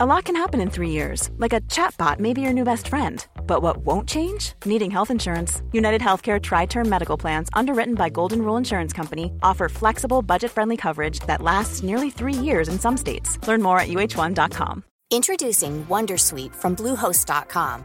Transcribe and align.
A 0.00 0.06
lot 0.06 0.26
can 0.26 0.36
happen 0.36 0.60
in 0.60 0.70
three 0.70 0.90
years, 0.90 1.28
like 1.38 1.52
a 1.52 1.60
chatbot 1.62 2.20
may 2.20 2.32
be 2.32 2.40
your 2.40 2.52
new 2.52 2.62
best 2.62 2.86
friend. 2.86 3.26
But 3.48 3.62
what 3.62 3.78
won't 3.78 4.08
change? 4.08 4.52
Needing 4.64 4.92
health 4.92 5.10
insurance. 5.10 5.60
United 5.72 6.00
Healthcare 6.00 6.40
Tri 6.40 6.66
Term 6.66 6.88
Medical 6.88 7.16
Plans, 7.16 7.48
underwritten 7.52 7.96
by 7.96 8.08
Golden 8.08 8.42
Rule 8.42 8.56
Insurance 8.56 8.92
Company, 8.92 9.32
offer 9.42 9.68
flexible, 9.68 10.22
budget 10.22 10.52
friendly 10.52 10.76
coverage 10.76 11.18
that 11.26 11.42
lasts 11.42 11.82
nearly 11.82 12.10
three 12.10 12.32
years 12.32 12.68
in 12.68 12.78
some 12.78 12.96
states. 12.96 13.44
Learn 13.48 13.60
more 13.60 13.80
at 13.80 13.88
uh1.com. 13.88 14.84
Introducing 15.10 15.84
Wondersuite 15.86 16.54
from 16.54 16.76
Bluehost.com. 16.76 17.84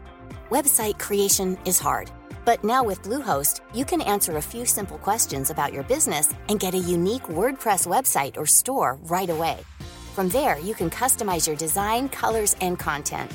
Website 0.50 1.00
creation 1.00 1.58
is 1.64 1.80
hard, 1.80 2.12
but 2.44 2.62
now 2.62 2.84
with 2.84 3.02
Bluehost, 3.02 3.58
you 3.74 3.84
can 3.84 4.00
answer 4.02 4.36
a 4.36 4.42
few 4.52 4.64
simple 4.66 4.98
questions 4.98 5.50
about 5.50 5.72
your 5.72 5.82
business 5.82 6.32
and 6.48 6.60
get 6.60 6.74
a 6.74 6.88
unique 6.96 7.22
WordPress 7.22 7.88
website 7.88 8.36
or 8.36 8.46
store 8.46 8.98
right 9.02 9.30
away. 9.30 9.58
From 10.14 10.28
there, 10.28 10.60
you 10.60 10.74
can 10.74 10.90
customize 10.90 11.44
your 11.44 11.56
design, 11.56 12.08
colors, 12.08 12.54
and 12.60 12.78
content. 12.78 13.32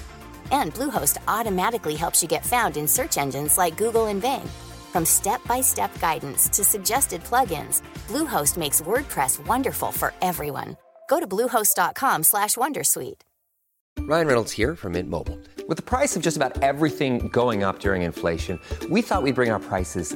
And 0.53 0.73
Bluehost 0.73 1.17
automatically 1.27 1.95
helps 1.95 2.21
you 2.23 2.29
get 2.29 2.45
found 2.45 2.77
in 2.77 2.87
search 2.87 3.17
engines 3.17 3.57
like 3.57 3.75
Google 3.75 4.05
and 4.05 4.21
Bing. 4.21 4.47
From 4.93 5.03
step-by-step 5.03 5.99
guidance 5.99 6.47
to 6.47 6.63
suggested 6.63 7.21
plugins, 7.25 7.81
Bluehost 8.07 8.55
makes 8.55 8.79
WordPress 8.79 9.45
wonderful 9.45 9.91
for 9.91 10.13
everyone. 10.21 10.77
Go 11.09 11.19
to 11.19 11.27
bluehost.com/wondersuite. 11.27 13.21
Ryan 13.99 14.27
Reynolds 14.27 14.53
here 14.53 14.77
from 14.77 14.93
Mint 14.93 15.09
Mobile. 15.09 15.37
With 15.67 15.75
the 15.75 15.83
price 15.83 16.15
of 16.15 16.21
just 16.21 16.37
about 16.37 16.63
everything 16.63 17.27
going 17.27 17.61
up 17.61 17.79
during 17.79 18.03
inflation, 18.03 18.57
we 18.89 19.01
thought 19.01 19.21
we'd 19.21 19.35
bring 19.35 19.51
our 19.51 19.59
prices 19.59 20.15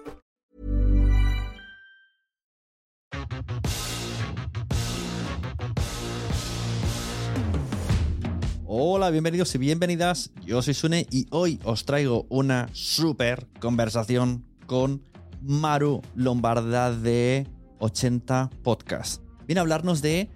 Hola, 8.73 9.09
bienvenidos 9.09 9.53
y 9.53 9.57
bienvenidas. 9.57 10.31
Yo 10.45 10.61
soy 10.61 10.73
Sune 10.73 11.05
y 11.11 11.27
hoy 11.31 11.59
os 11.65 11.83
traigo 11.83 12.25
una 12.29 12.69
super 12.71 13.45
conversación 13.59 14.45
con 14.65 15.03
Maru 15.41 16.01
Lombarda 16.15 16.95
de 16.95 17.49
80 17.79 18.49
Podcast. 18.63 19.23
Viene 19.45 19.59
a 19.59 19.63
hablarnos 19.63 20.01
de 20.01 20.29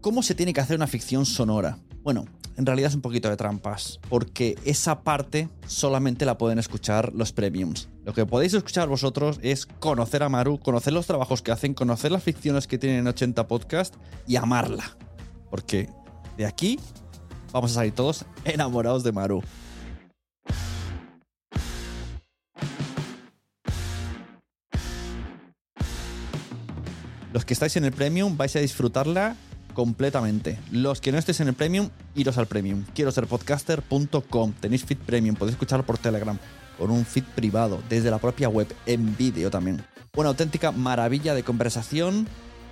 cómo 0.00 0.24
se 0.24 0.34
tiene 0.34 0.52
que 0.52 0.60
hacer 0.60 0.74
una 0.74 0.88
ficción 0.88 1.24
sonora. 1.26 1.78
Bueno, 2.02 2.24
en 2.56 2.66
realidad 2.66 2.88
es 2.88 2.96
un 2.96 3.02
poquito 3.02 3.30
de 3.30 3.36
trampas, 3.36 4.00
porque 4.08 4.58
esa 4.64 5.04
parte 5.04 5.48
solamente 5.68 6.26
la 6.26 6.38
pueden 6.38 6.58
escuchar 6.58 7.12
los 7.14 7.32
premiums. 7.32 7.88
Lo 8.04 8.14
que 8.14 8.26
podéis 8.26 8.54
escuchar 8.54 8.88
vosotros 8.88 9.38
es 9.42 9.64
conocer 9.64 10.24
a 10.24 10.28
Maru, 10.28 10.58
conocer 10.58 10.92
los 10.92 11.06
trabajos 11.06 11.40
que 11.40 11.52
hacen, 11.52 11.72
conocer 11.72 12.10
las 12.10 12.24
ficciones 12.24 12.66
que 12.66 12.78
tienen 12.78 12.98
en 12.98 13.06
80 13.06 13.46
Podcast 13.46 13.94
y 14.26 14.34
amarla. 14.34 14.96
Porque 15.50 15.88
de 16.36 16.46
aquí 16.46 16.80
vamos 17.52 17.72
a 17.72 17.74
salir 17.74 17.92
todos 17.92 18.24
enamorados 18.44 19.04
de 19.04 19.12
Maru. 19.12 19.42
Los 27.32 27.44
que 27.44 27.52
estáis 27.52 27.76
en 27.76 27.84
el 27.84 27.92
Premium 27.92 28.38
vais 28.38 28.56
a 28.56 28.60
disfrutarla 28.60 29.36
completamente. 29.74 30.58
Los 30.70 31.02
que 31.02 31.12
no 31.12 31.18
estéis 31.18 31.40
en 31.40 31.48
el 31.48 31.54
Premium, 31.54 31.90
iros 32.14 32.38
al 32.38 32.46
Premium. 32.46 32.84
Quiero 32.94 33.12
ser 33.12 33.26
podcaster.com. 33.26 34.54
Tenéis 34.58 34.86
feed 34.86 34.96
Premium, 34.96 35.36
podéis 35.36 35.52
escucharlo 35.52 35.84
por 35.84 35.98
Telegram, 35.98 36.38
con 36.78 36.90
un 36.90 37.04
feed 37.04 37.24
privado, 37.34 37.82
desde 37.90 38.10
la 38.10 38.16
propia 38.16 38.48
web, 38.48 38.66
en 38.86 39.14
vídeo 39.18 39.50
también. 39.50 39.84
Una 40.16 40.30
auténtica 40.30 40.72
maravilla 40.72 41.34
de 41.34 41.42
conversación 41.42 42.26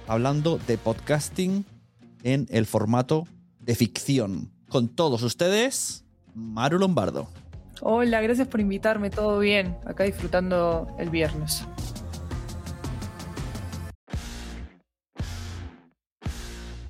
hablando 0.07 0.59
de 0.67 0.79
podcasting 0.79 1.67
en 2.23 2.47
el 2.49 2.65
formato 2.65 3.29
de 3.61 3.75
ficción. 3.75 4.54
Con 4.75 4.89
todos 4.89 5.23
ustedes, 5.23 6.05
Maru 6.35 6.81
Lombardo. 6.81 7.29
Hola, 7.81 8.21
gracias 8.21 8.49
por 8.49 8.59
invitarme, 8.59 9.09
todo 9.09 9.39
bien. 9.39 9.77
Acá 9.87 10.03
disfrutando 10.03 10.89
el 10.99 11.11
viernes. 11.11 11.65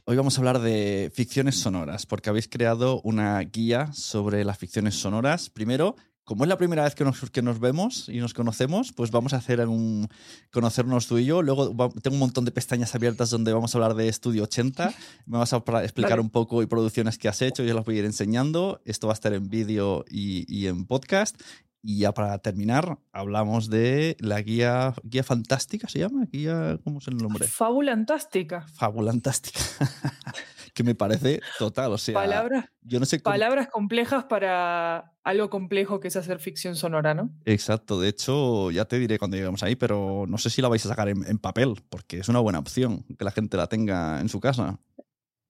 Hoy 0.06 0.16
vamos 0.16 0.38
a 0.38 0.40
hablar 0.40 0.60
de 0.60 1.12
ficciones 1.14 1.60
sonoras, 1.60 2.06
porque 2.06 2.30
habéis 2.30 2.48
creado 2.48 3.02
una 3.02 3.38
guía 3.40 3.92
sobre 3.92 4.46
las 4.46 4.56
ficciones 4.56 4.94
sonoras. 4.94 5.50
Primero, 5.50 5.94
como 6.24 6.44
es 6.44 6.48
la 6.48 6.56
primera 6.58 6.84
vez 6.84 6.94
que 6.94 7.04
nos, 7.04 7.30
que 7.30 7.42
nos 7.42 7.60
vemos 7.60 8.08
y 8.08 8.18
nos 8.18 8.32
conocemos, 8.34 8.92
pues 8.92 9.10
vamos 9.10 9.34
a 9.34 9.36
hacer 9.36 9.60
un 9.68 10.08
conocernos 10.50 11.06
tú 11.06 11.18
y 11.18 11.26
yo. 11.26 11.42
Luego 11.42 11.76
va- 11.76 11.90
tengo 11.90 12.14
un 12.14 12.20
montón 12.20 12.44
de 12.44 12.50
pestañas 12.50 12.94
abiertas 12.94 13.30
donde 13.30 13.52
vamos 13.52 13.74
a 13.74 13.78
hablar 13.78 13.94
de 13.94 14.08
Estudio 14.08 14.44
80. 14.44 14.92
Me 15.26 15.38
vas 15.38 15.52
a 15.52 15.58
explicar 15.82 16.12
Vale. 16.12 16.22
un 16.22 16.30
poco 16.30 16.62
y 16.62 16.66
producciones 16.66 17.18
que 17.18 17.28
has 17.28 17.42
hecho, 17.42 17.62
yo 17.62 17.74
las 17.74 17.84
voy 17.84 17.96
a 17.96 17.98
ir 18.00 18.04
enseñando. 18.06 18.80
Esto 18.84 19.06
va 19.06 19.12
a 19.12 19.14
estar 19.14 19.32
en 19.34 19.48
vídeo 19.50 20.04
y, 20.10 20.44
y 20.48 20.66
en 20.66 20.86
podcast. 20.86 21.40
Y 21.86 21.98
ya 21.98 22.12
para 22.14 22.38
terminar, 22.38 22.98
hablamos 23.12 23.68
de 23.68 24.16
la 24.18 24.40
guía, 24.40 24.94
guía 25.02 25.22
fantástica, 25.22 25.86
¿se 25.86 25.98
llama? 25.98 26.24
Guía, 26.32 26.78
¿cómo 26.82 26.98
es 27.00 27.08
el 27.08 27.18
nombre? 27.18 27.46
Fabulantástica. 27.46 28.66
Fabulantástica. 28.72 29.60
que 30.74 30.82
me 30.82 30.94
parece 30.94 31.40
total, 31.58 31.92
o 31.92 31.98
sea, 31.98 32.14
Palabras, 32.14 32.66
yo 32.82 33.00
no 33.00 33.06
sé 33.06 33.22
cómo... 33.22 33.32
palabras 33.32 33.68
complejas 33.68 34.24
para 34.24 35.12
algo 35.22 35.48
complejo 35.48 36.00
que 36.00 36.08
es 36.08 36.16
hacer 36.16 36.40
ficción 36.40 36.76
sonora, 36.76 37.14
¿no? 37.14 37.30
Exacto, 37.44 38.00
de 38.00 38.08
hecho, 38.08 38.70
ya 38.70 38.84
te 38.84 38.98
diré 38.98 39.18
cuando 39.18 39.36
lleguemos 39.36 39.62
ahí, 39.62 39.76
pero 39.76 40.24
no 40.28 40.36
sé 40.36 40.50
si 40.50 40.60
la 40.60 40.68
vais 40.68 40.84
a 40.84 40.88
sacar 40.88 41.08
en, 41.08 41.24
en 41.26 41.38
papel, 41.38 41.74
porque 41.88 42.18
es 42.18 42.28
una 42.28 42.40
buena 42.40 42.58
opción 42.58 43.04
que 43.16 43.24
la 43.24 43.30
gente 43.30 43.56
la 43.56 43.68
tenga 43.68 44.20
en 44.20 44.28
su 44.28 44.40
casa. 44.40 44.80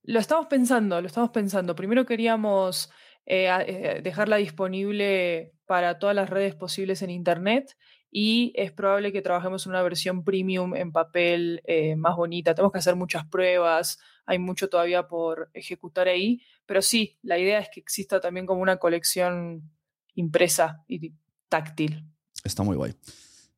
Lo 0.03 0.21
estamos 0.21 0.47
pensando, 0.47 1.01
lo 1.01 1.07
estamos 1.07 1.31
pensando. 1.31 1.75
Primero 1.75 2.05
queríamos 2.05 2.91
eh, 3.27 3.49
eh, 3.67 4.01
dejarla 4.03 4.37
disponible 4.37 5.55
para 5.67 5.99
todas 5.99 6.15
las 6.15 6.29
redes 6.29 6.55
posibles 6.55 7.01
en 7.01 7.09
Internet 7.09 7.75
y 8.17 8.53
es 8.55 8.71
probable 8.71 9.11
que 9.11 9.23
trabajemos 9.23 9.67
en 9.67 9.71
una 9.71 9.83
versión 9.83 10.23
premium 10.23 10.77
en 10.77 10.93
papel 10.93 11.61
eh, 11.65 11.97
más 11.97 12.15
bonita. 12.15 12.55
Tenemos 12.55 12.71
que 12.71 12.79
hacer 12.79 12.95
muchas 12.95 13.27
pruebas, 13.27 13.99
hay 14.25 14.39
mucho 14.39 14.69
todavía 14.69 15.09
por 15.09 15.51
ejecutar 15.53 16.07
ahí, 16.07 16.41
pero 16.65 16.81
sí, 16.81 17.19
la 17.23 17.41
idea 17.41 17.59
es 17.59 17.69
que 17.75 17.81
exista 17.81 18.21
también 18.21 18.47
como 18.47 18.63
una 18.63 18.77
colección 18.77 19.69
impresa 20.15 20.85
y 20.87 21.13
táctil. 21.49 22.09
Está 22.45 22.63
muy 22.63 22.77
guay. 22.77 22.95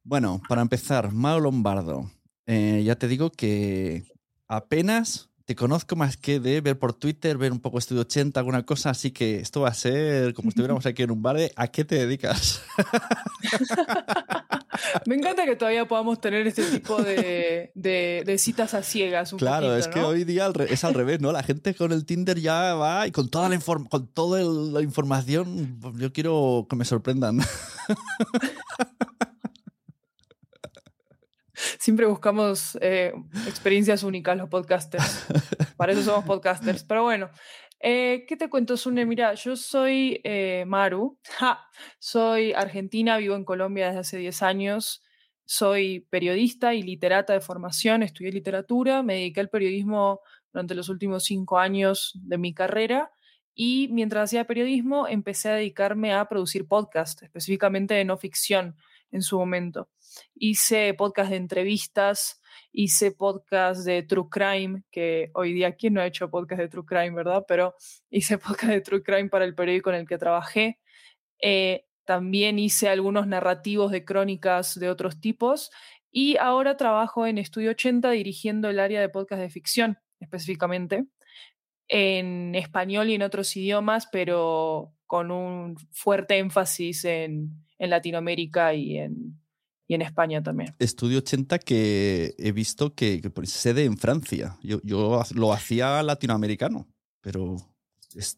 Bueno, 0.02 0.40
para 0.48 0.62
empezar, 0.62 1.12
Mauro 1.12 1.42
Lombardo, 1.42 2.10
eh, 2.46 2.82
ya 2.82 2.96
te 2.96 3.08
digo 3.08 3.30
que 3.30 4.04
apenas 4.48 5.28
te 5.46 5.54
conozco 5.54 5.94
más 5.96 6.16
que 6.16 6.40
de 6.40 6.60
ver 6.60 6.76
por 6.78 6.92
Twitter, 6.92 7.38
ver 7.38 7.52
un 7.52 7.60
poco 7.60 7.78
Estudio 7.78 8.02
80, 8.02 8.40
alguna 8.40 8.64
cosa, 8.66 8.90
así 8.90 9.12
que 9.12 9.36
esto 9.38 9.60
va 9.62 9.68
a 9.68 9.74
ser 9.74 10.34
como 10.34 10.46
si 10.46 10.48
estuviéramos 10.50 10.84
aquí 10.86 11.02
en 11.04 11.12
un 11.12 11.22
bar 11.22 11.36
de 11.36 11.52
¿a 11.56 11.68
qué 11.68 11.84
te 11.84 11.94
dedicas? 11.94 12.62
Me 15.06 15.14
encanta 15.14 15.44
que 15.46 15.54
todavía 15.56 15.86
podamos 15.86 16.20
tener 16.20 16.46
este 16.46 16.64
tipo 16.64 17.00
de, 17.02 17.70
de- 17.74 18.22
de 18.26 18.38
citas 18.38 18.74
a 18.74 18.82
ciegas. 18.82 19.32
Un 19.32 19.38
Claro, 19.38 19.68
poquito, 19.68 19.76
es 19.78 19.88
que 19.88 20.00
¿no? 20.00 20.08
hoy 20.08 20.24
día 20.24 20.50
es 20.68 20.84
al 20.84 20.92
revés, 20.94 21.20
¿no? 21.20 21.30
La 21.32 21.42
gente 21.44 21.74
con 21.74 21.92
el 21.92 22.04
Tinder 22.04 22.38
ya 22.40 22.74
va 22.74 23.06
y 23.06 23.12
con 23.12 23.30
toda 23.30 23.48
la, 23.48 23.54
inform- 23.56 23.88
con 23.88 24.08
toda 24.08 24.42
la 24.42 24.82
información, 24.82 25.78
yo 25.96 26.12
quiero 26.12 26.66
que 26.68 26.76
me 26.76 26.84
sorprendan. 26.84 27.38
Siempre 31.86 32.06
buscamos 32.06 32.76
eh, 32.80 33.12
experiencias 33.46 34.02
únicas 34.02 34.36
los 34.36 34.48
podcasters. 34.48 35.24
Para 35.76 35.92
eso 35.92 36.02
somos 36.02 36.24
podcasters. 36.24 36.82
Pero 36.82 37.04
bueno, 37.04 37.30
eh, 37.78 38.24
¿qué 38.26 38.36
te 38.36 38.50
cuento, 38.50 38.76
Sune? 38.76 39.06
Mira, 39.06 39.34
yo 39.34 39.54
soy 39.54 40.20
eh, 40.24 40.64
Maru. 40.66 41.16
Ja, 41.38 41.60
soy 42.00 42.52
argentina, 42.54 43.18
vivo 43.18 43.36
en 43.36 43.44
Colombia 43.44 43.86
desde 43.86 44.00
hace 44.00 44.16
10 44.18 44.42
años. 44.42 45.04
Soy 45.44 46.00
periodista 46.10 46.74
y 46.74 46.82
literata 46.82 47.34
de 47.34 47.40
formación. 47.40 48.02
Estudié 48.02 48.32
literatura. 48.32 49.04
Me 49.04 49.14
dediqué 49.14 49.38
al 49.38 49.48
periodismo 49.48 50.22
durante 50.52 50.74
los 50.74 50.88
últimos 50.88 51.22
cinco 51.22 51.60
años 51.60 52.14
de 52.16 52.36
mi 52.36 52.52
carrera. 52.52 53.12
Y 53.54 53.90
mientras 53.92 54.24
hacía 54.24 54.44
periodismo, 54.44 55.06
empecé 55.06 55.50
a 55.50 55.54
dedicarme 55.54 56.14
a 56.14 56.28
producir 56.28 56.66
podcast, 56.66 57.22
específicamente 57.22 57.94
de 57.94 58.04
no 58.04 58.16
ficción 58.16 58.74
en 59.10 59.22
su 59.22 59.38
momento. 59.38 59.88
Hice 60.34 60.94
podcast 60.94 61.30
de 61.30 61.36
entrevistas, 61.36 62.40
hice 62.72 63.12
podcast 63.12 63.84
de 63.84 64.02
True 64.02 64.28
Crime, 64.30 64.82
que 64.90 65.30
hoy 65.34 65.52
día, 65.52 65.74
¿quién 65.76 65.94
no 65.94 66.00
ha 66.00 66.06
hecho 66.06 66.30
podcast 66.30 66.60
de 66.60 66.68
True 66.68 66.84
Crime, 66.84 67.10
verdad? 67.10 67.44
Pero 67.46 67.74
hice 68.10 68.38
podcast 68.38 68.72
de 68.72 68.80
True 68.80 69.02
Crime 69.02 69.28
para 69.28 69.44
el 69.44 69.54
periódico 69.54 69.90
en 69.90 69.96
el 69.96 70.06
que 70.06 70.18
trabajé. 70.18 70.78
Eh, 71.40 71.84
también 72.04 72.58
hice 72.58 72.88
algunos 72.88 73.26
narrativos 73.26 73.90
de 73.90 74.04
crónicas 74.04 74.78
de 74.78 74.88
otros 74.88 75.20
tipos 75.20 75.70
y 76.10 76.36
ahora 76.38 76.76
trabajo 76.76 77.26
en 77.26 77.36
Estudio 77.36 77.72
80 77.72 78.10
dirigiendo 78.12 78.70
el 78.70 78.78
área 78.78 79.00
de 79.00 79.08
podcast 79.08 79.42
de 79.42 79.50
ficción 79.50 79.98
específicamente, 80.20 81.04
en 81.88 82.54
español 82.54 83.10
y 83.10 83.14
en 83.14 83.22
otros 83.22 83.54
idiomas, 83.56 84.08
pero 84.10 84.94
con 85.06 85.30
un 85.30 85.76
fuerte 85.92 86.38
énfasis 86.38 87.04
en, 87.04 87.65
en 87.78 87.90
Latinoamérica 87.90 88.74
y 88.74 88.98
en, 88.98 89.38
y 89.86 89.94
en 89.94 90.02
España 90.02 90.42
también. 90.42 90.74
Estudio 90.78 91.18
80 91.18 91.58
que 91.60 92.34
he 92.38 92.52
visto 92.52 92.94
que, 92.94 93.20
que 93.20 93.46
sede 93.46 93.84
en 93.84 93.96
Francia. 93.96 94.56
Yo, 94.62 94.80
yo, 94.82 95.22
lo 95.34 95.52
hacía 95.52 96.02
latinoamericano, 96.02 96.88
pero 97.20 97.56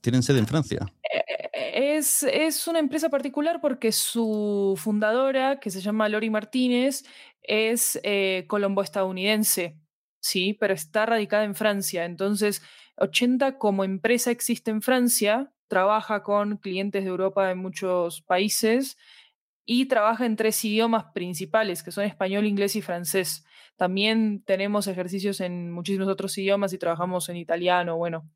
tienen 0.01 0.23
sede 0.23 0.39
en 0.39 0.47
Francia. 0.47 0.87
Eh, 1.03 1.23
eh, 1.53 1.97
es, 1.97 2.23
es, 2.23 2.67
una 2.67 2.79
empresa 2.79 3.09
particular 3.09 3.61
porque 3.61 3.93
su 3.93 4.75
fundadora, 4.77 5.61
que 5.61 5.71
se 5.71 5.81
llama 5.81 6.09
Lori 6.09 6.31
Martínez, 6.31 7.05
es 7.43 7.99
eh, 8.03 8.45
colombo-estadounidense, 8.47 9.79
sí, 10.21 10.55
pero 10.55 10.75
está 10.75 11.07
radicada 11.07 11.45
en 11.45 11.55
Francia. 11.55 12.05
Entonces, 12.05 12.63
80 12.97 13.59
como 13.59 13.85
empresa 13.85 14.31
existe 14.31 14.71
en 14.71 14.83
Francia, 14.83 15.51
trabaja 15.69 16.23
con 16.23 16.59
clientes 16.59 17.05
de 17.05 17.11
Europa 17.11 17.51
en 17.51 17.59
muchos 17.59 18.21
países 18.23 18.99
y 19.71 19.85
trabaja 19.85 20.25
en 20.25 20.35
tres 20.37 20.65
idiomas 20.65 21.13
principales, 21.13 21.83
que 21.83 21.91
son 21.91 22.05
español, 22.05 22.47
inglés 22.47 22.75
y 22.75 22.81
francés. 22.81 23.45
También 23.77 24.43
tenemos 24.47 24.87
ejercicios 24.87 25.43
en 25.43 25.71
muchísimos 25.71 26.09
otros 26.09 26.39
idiomas 26.39 26.73
y 26.73 26.79
trabajamos 26.79 27.29
en 27.29 27.37
italiano, 27.37 27.99
bueno, 27.99 28.27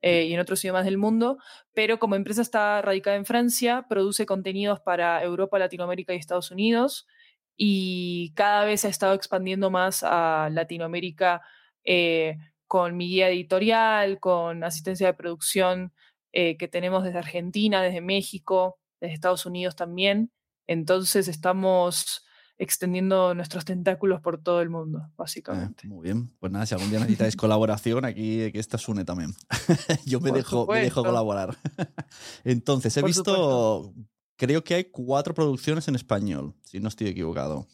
eh, 0.00 0.24
y 0.24 0.32
en 0.32 0.40
otros 0.40 0.64
idiomas 0.64 0.86
del 0.86 0.96
mundo, 0.96 1.36
pero 1.74 1.98
como 1.98 2.14
empresa 2.14 2.40
está 2.40 2.80
radicada 2.80 3.18
en 3.18 3.26
Francia, 3.26 3.84
produce 3.86 4.24
contenidos 4.24 4.80
para 4.80 5.22
Europa, 5.22 5.58
Latinoamérica 5.58 6.14
y 6.14 6.16
Estados 6.16 6.50
Unidos, 6.50 7.06
y 7.54 8.32
cada 8.34 8.64
vez 8.64 8.86
ha 8.86 8.88
estado 8.88 9.12
expandiendo 9.12 9.70
más 9.70 10.02
a 10.02 10.48
Latinoamérica 10.50 11.42
eh, 11.84 12.38
con 12.66 12.96
mi 12.96 13.08
guía 13.08 13.28
editorial, 13.28 14.20
con 14.20 14.64
asistencia 14.64 15.08
de 15.08 15.12
producción 15.12 15.92
eh, 16.32 16.56
que 16.56 16.66
tenemos 16.66 17.04
desde 17.04 17.18
Argentina, 17.18 17.82
desde 17.82 18.00
México, 18.00 18.78
desde 19.00 19.12
Estados 19.12 19.44
Unidos 19.44 19.76
también. 19.76 20.30
Entonces 20.68 21.26
estamos 21.26 22.24
extendiendo 22.60 23.34
nuestros 23.34 23.64
tentáculos 23.64 24.20
por 24.20 24.40
todo 24.42 24.60
el 24.60 24.68
mundo, 24.70 24.98
Eh, 24.98 25.12
básicamente. 25.16 25.86
muy 25.88 26.04
bien. 26.04 26.32
Pues 26.38 26.50
nada, 26.52 26.66
si 26.66 26.74
algún 26.74 26.90
día 26.90 26.98
necesitáis 27.26 27.34
colaboración, 27.36 28.04
aquí 28.04 28.42
aquí 28.44 28.58
está 28.58 28.78
Sune 28.78 29.04
también. 29.04 29.34
Yo 30.06 30.20
me 30.20 30.30
Por 30.30 30.38
dejo, 30.38 30.66
me 30.66 30.80
dejo 30.80 31.02
colaborar. 31.04 31.56
Entonces, 32.44 32.96
he 32.96 33.00
Por 33.00 33.08
visto, 33.10 33.22
supuesto. 33.24 33.94
creo 34.36 34.62
que 34.64 34.74
hay 34.74 34.84
cuatro 34.84 35.34
producciones 35.34 35.88
en 35.88 35.94
español, 35.94 36.54
si 36.62 36.80
no 36.80 36.88
estoy 36.88 37.08
equivocado. 37.08 37.66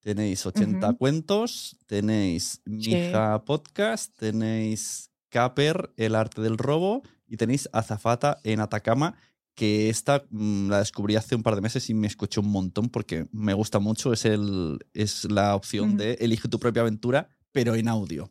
Tenéis 0.00 0.44
80 0.46 0.88
Ujú. 0.88 0.98
cuentos, 0.98 1.76
tenéis 1.86 2.60
Mija 2.64 3.44
Podcast, 3.44 4.16
tenéis 4.18 5.10
Caper, 5.28 5.92
El 5.96 6.14
Arte 6.16 6.40
del 6.42 6.58
Robo 6.58 7.02
y 7.28 7.36
tenéis 7.36 7.68
Azafata 7.72 8.38
en 8.42 8.60
Atacama, 8.60 9.14
que 9.54 9.90
esta 9.90 10.24
mm, 10.30 10.68
la 10.70 10.78
descubrí 10.78 11.16
hace 11.16 11.34
un 11.34 11.42
par 11.42 11.54
de 11.54 11.60
meses 11.60 11.88
y 11.90 11.94
me 11.94 12.06
escuché 12.06 12.40
un 12.40 12.50
montón 12.50 12.88
porque 12.88 13.26
me 13.32 13.54
gusta 13.54 13.78
mucho. 13.78 14.12
Es, 14.12 14.24
el, 14.24 14.78
es 14.94 15.24
la 15.30 15.54
opción 15.54 15.96
de 15.96 16.14
elige 16.14 16.48
tu 16.48 16.58
propia 16.58 16.82
aventura, 16.82 17.28
pero 17.52 17.74
en 17.74 17.88
audio. 17.88 18.30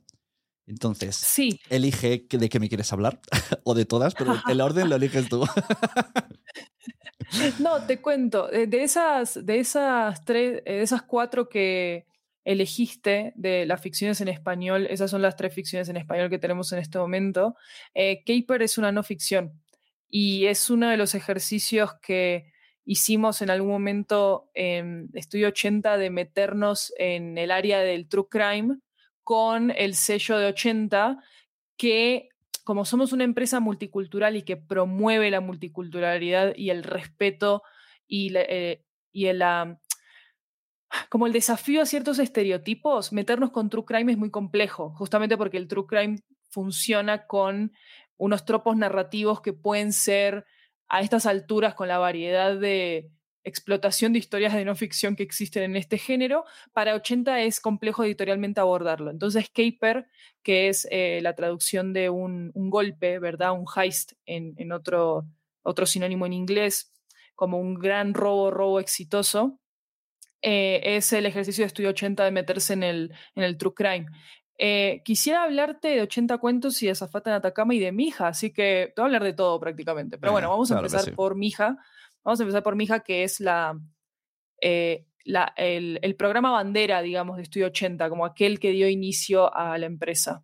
Entonces, 0.68 1.16
Sí, 1.16 1.60
elige 1.70 2.26
de 2.30 2.50
qué 2.50 2.60
me 2.60 2.70
quieres 2.70 2.94
hablar, 2.94 3.20
o 3.64 3.74
de 3.74 3.86
todas, 3.86 4.16
pero 4.16 4.36
el 4.48 4.62
orden 4.62 4.90
lo 4.90 4.96
eliges 4.96 5.28
tú. 5.28 5.46
no, 7.60 7.86
te 7.86 8.00
cuento, 8.00 8.48
de 8.48 8.84
esas, 8.84 9.46
de 9.46 9.60
esas 9.60 10.24
tres, 10.24 10.62
eh, 10.66 10.76
de 10.76 10.82
esas 10.84 11.02
cuatro 11.02 11.50
que 11.50 12.06
elegiste 12.44 13.34
de 13.36 13.66
las 13.66 13.82
ficciones 13.82 14.22
en 14.22 14.28
español, 14.28 14.88
esas 14.90 15.12
son 15.12 15.22
las 15.22 15.36
tres 15.36 15.54
ficciones 15.54 15.90
en 15.90 15.98
español 15.98 16.30
que 16.30 16.40
tenemos 16.40 16.72
en 16.72 16.80
este 16.80 16.98
momento. 16.98 17.56
Eh, 17.94 18.24
Caper 18.26 18.62
es 18.62 18.78
una 18.78 18.92
no 18.92 19.04
ficción 19.04 19.61
y 20.12 20.46
es 20.48 20.70
uno 20.70 20.90
de 20.90 20.98
los 20.98 21.16
ejercicios 21.16 21.94
que 22.02 22.52
hicimos 22.84 23.42
en 23.42 23.50
algún 23.50 23.72
momento 23.72 24.50
en 24.54 25.10
Estudio 25.14 25.48
80 25.48 25.98
de 25.98 26.10
meternos 26.10 26.94
en 26.98 27.38
el 27.38 27.50
área 27.50 27.80
del 27.80 28.10
true 28.10 28.28
crime 28.30 28.78
con 29.24 29.72
el 29.72 29.96
sello 29.96 30.38
de 30.38 30.48
80 30.48 31.18
que 31.78 32.30
como 32.66 32.86
somos 32.86 33.14
una 33.14 33.24
empresa 33.24 33.60
multicultural 33.60 34.36
y 34.36 34.44
que 34.44 34.58
promueve 34.58 35.32
la 35.32 35.42
multiculturalidad 35.42 36.54
y 36.56 36.70
el 36.70 36.84
respeto 36.84 37.64
y, 38.08 38.34
eh, 38.36 38.84
como 41.10 41.26
el 41.26 41.34
desafío 41.34 41.82
a 41.82 41.86
ciertos 41.86 42.20
estereotipos, 42.20 43.14
meternos 43.14 43.52
con 43.52 43.70
True 43.70 43.86
Crime 43.86 44.12
es 44.12 44.18
muy 44.18 44.30
complejo, 44.30 44.94
justamente 44.96 45.38
porque 45.38 45.58
el 45.58 45.68
True 45.68 45.88
Crime 45.88 46.18
funciona 46.50 47.26
con 47.26 47.72
unos 48.18 48.46
tropos 48.46 48.76
narrativos 48.78 49.42
que 49.42 49.54
pueden 49.54 49.94
ser 49.94 50.46
a 50.88 51.02
estas 51.02 51.26
alturas 51.26 51.74
con 51.74 51.88
la 51.88 51.98
variedad 51.98 52.58
de 52.58 53.12
explotación 53.44 54.14
de 54.14 54.20
historias 54.20 54.54
de 54.54 54.66
no 54.66 54.76
ficción 54.76 55.16
que 55.16 55.24
existen 55.24 55.64
en 55.64 55.76
este 55.76 55.98
género, 55.98 56.46
para 56.74 56.94
80 56.94 57.42
es 57.42 57.60
complejo 57.60 58.04
editorialmente 58.04 58.60
abordarlo. 58.60 59.10
Entonces, 59.10 59.50
Caper, 59.50 60.06
que 60.44 60.70
es 60.70 60.88
eh, 60.92 61.20
la 61.24 61.34
traducción 61.34 61.94
de 61.94 62.10
un, 62.10 62.52
golpe, 62.54 63.20
¿verdad? 63.20 63.54
Un 63.54 63.66
heist 63.76 64.14
en, 64.26 64.54
en 64.58 64.72
otro, 64.72 65.26
otro 65.64 65.86
sinónimo 65.86 66.26
en 66.26 66.34
inglés, 66.34 66.94
como 67.36 67.60
un 67.60 67.76
gran 67.76 68.14
robo, 68.14 68.52
robo 68.52 68.80
exitoso, 68.80 69.60
eh, 70.44 70.82
es 70.98 71.14
el 71.14 71.28
ejercicio 71.28 71.64
de 71.64 71.68
estudio 71.68 71.90
80 71.90 72.26
de 72.26 72.32
meterse 72.32 72.74
en 72.74 72.84
el, 72.84 73.14
en 73.36 73.44
el 73.44 73.58
true 73.58 73.74
crime. 73.74 74.08
Eh, 74.64 75.02
quisiera 75.04 75.42
hablarte 75.44 75.88
de 75.88 76.02
80 76.04 76.38
cuentos 76.38 76.84
y 76.84 76.88
de 76.88 76.94
Zafata 76.94 77.32
en 77.32 77.38
Atacama 77.38 77.74
y 77.74 77.80
de 77.80 77.92
Mija, 77.92 78.28
así 78.28 78.54
que 78.54 78.94
te 78.96 79.02
voy 79.02 79.06
a 79.06 79.08
hablar 79.08 79.24
de 79.24 79.34
todo 79.34 79.60
prácticamente. 79.60 80.20
Pero 80.20 80.34
bueno, 80.34 80.50
vamos 80.50 80.70
a 80.70 80.76
claro 80.76 80.86
empezar 80.86 81.06
sí. 81.06 81.12
por 81.12 81.36
Mija. 81.36 81.78
Vamos 82.24 82.40
a 82.40 82.44
empezar 82.44 82.62
por 82.62 82.76
Mija, 82.76 83.00
que 83.00 83.24
es 83.24 83.40
la, 83.40 83.80
eh, 84.62 85.08
la- 85.26 85.52
el, 85.58 85.98
el 86.04 86.16
programa 86.16 86.52
bandera, 86.52 87.02
digamos, 87.02 87.38
de 87.38 87.44
Estudio 87.44 87.68
80, 87.68 88.08
como 88.10 88.24
aquel 88.24 88.60
que 88.60 88.70
dio 88.70 88.88
inicio 88.88 89.52
a 89.52 89.76
la 89.80 89.88
empresa. 89.88 90.44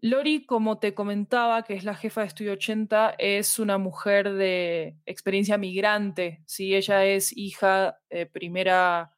Lori, 0.00 0.44
como 0.46 0.80
te 0.80 0.94
comentaba, 0.94 1.62
que 1.62 1.74
es 1.74 1.84
la 1.84 1.94
jefa 1.94 2.22
de 2.22 2.26
Estudio 2.26 2.52
80, 2.54 3.14
es 3.18 3.60
una 3.60 3.78
mujer 3.78 4.32
de 4.32 4.96
experiencia 5.06 5.58
migrante. 5.58 6.42
¿sí? 6.46 6.74
Ella 6.74 7.04
es 7.06 7.36
hija 7.36 8.00
de 8.10 8.26
primera, 8.26 9.14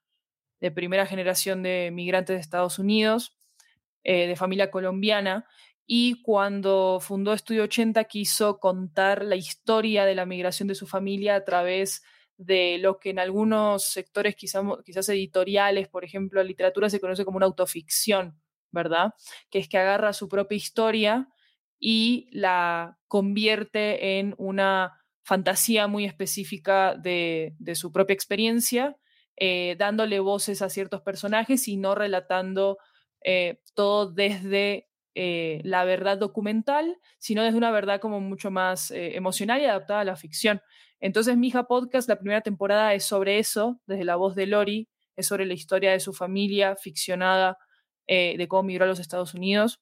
de 0.65 0.71
primera 0.71 1.05
generación 1.05 1.63
de 1.63 1.91
migrantes 1.93 2.37
de 2.37 2.41
Estados 2.41 2.79
Unidos, 2.79 3.37
eh, 4.03 4.27
de 4.27 4.35
familia 4.35 4.71
colombiana, 4.71 5.47
y 5.87 6.23
cuando 6.23 7.01
fundó 7.03 7.35
Estudio 7.35 7.65
80 7.65 8.03
quiso 8.05 8.59
contar 8.61 9.27
la 9.27 9.37
historia 9.37 10.07
de 10.07 10.15
la 10.15 10.25
migración 10.25 10.67
de 10.67 10.75
su 10.75 10.87
familia 10.87 11.37
a 11.37 11.45
través 11.45 12.03
de 12.39 12.79
lo 12.79 12.99
que 12.99 13.11
en 13.11 13.19
algunos 13.19 13.85
sectores, 13.85 14.37
quizás, 14.37 14.65
quizás 14.87 15.07
editoriales, 15.11 15.89
por 15.89 16.03
ejemplo, 16.03 16.41
la 16.41 16.49
literatura 16.49 16.89
se 16.89 16.99
conoce 16.99 17.27
como 17.27 17.37
una 17.37 17.45
autoficción, 17.45 18.41
¿verdad? 18.71 19.13
Que 19.51 19.59
es 19.59 19.69
que 19.69 19.77
agarra 19.77 20.15
su 20.15 20.31
propia 20.31 20.57
historia 20.57 21.29
y 21.79 22.31
la 22.33 22.97
convierte 23.07 24.19
en 24.19 24.35
una 24.39 24.99
fantasía 25.25 25.89
muy 25.89 26.07
específica 26.07 26.95
de, 26.95 27.55
de 27.59 27.75
su 27.75 27.93
propia 27.93 28.15
experiencia, 28.15 28.97
eh, 29.37 29.75
dándole 29.79 30.21
voces 30.21 30.63
a 30.63 30.69
ciertos 30.69 31.03
personajes 31.03 31.67
y 31.69 31.77
no 31.77 31.95
relatando 31.95 32.79
eh, 33.23 33.61
todo 33.75 34.13
desde 34.13 34.89
eh, 35.15 35.61
la 35.65 35.85
verdad 35.85 36.19
documental, 36.19 36.99
sino 37.19 37.43
desde 37.43 37.59
una 37.59 37.71
verdad 37.71 38.01
como 38.01 38.21
mucho 38.21 38.51
más 38.51 38.91
emocional 38.93 39.61
y 39.61 39.65
adaptada 39.65 40.01
a 40.01 40.05
la 40.05 40.17
ficción. 40.17 40.61
Entonces, 41.01 41.37
mi 41.37 41.49
hija 41.49 41.65
podcast, 41.65 42.09
la 42.09 42.19
primera 42.19 42.41
temporada 42.41 42.95
es 42.95 43.05
sobre 43.05 43.39
eso, 43.39 43.81
desde 43.87 44.05
la 44.05 44.17
voz 44.17 44.35
de 44.35 44.47
Lori, 44.47 44.89
es 45.17 45.27
sobre 45.27 45.47
la 45.47 45.55
historia 45.55 45.93
de 45.93 46.01
su 46.01 46.13
familia 46.13 46.77
ficcionada, 46.77 47.59
de 48.07 48.47
cómo 48.49 48.65
migró 48.65 48.85
a 48.85 48.89
los 48.89 49.01
Estados 49.01 49.35
Unidos. 49.35 49.81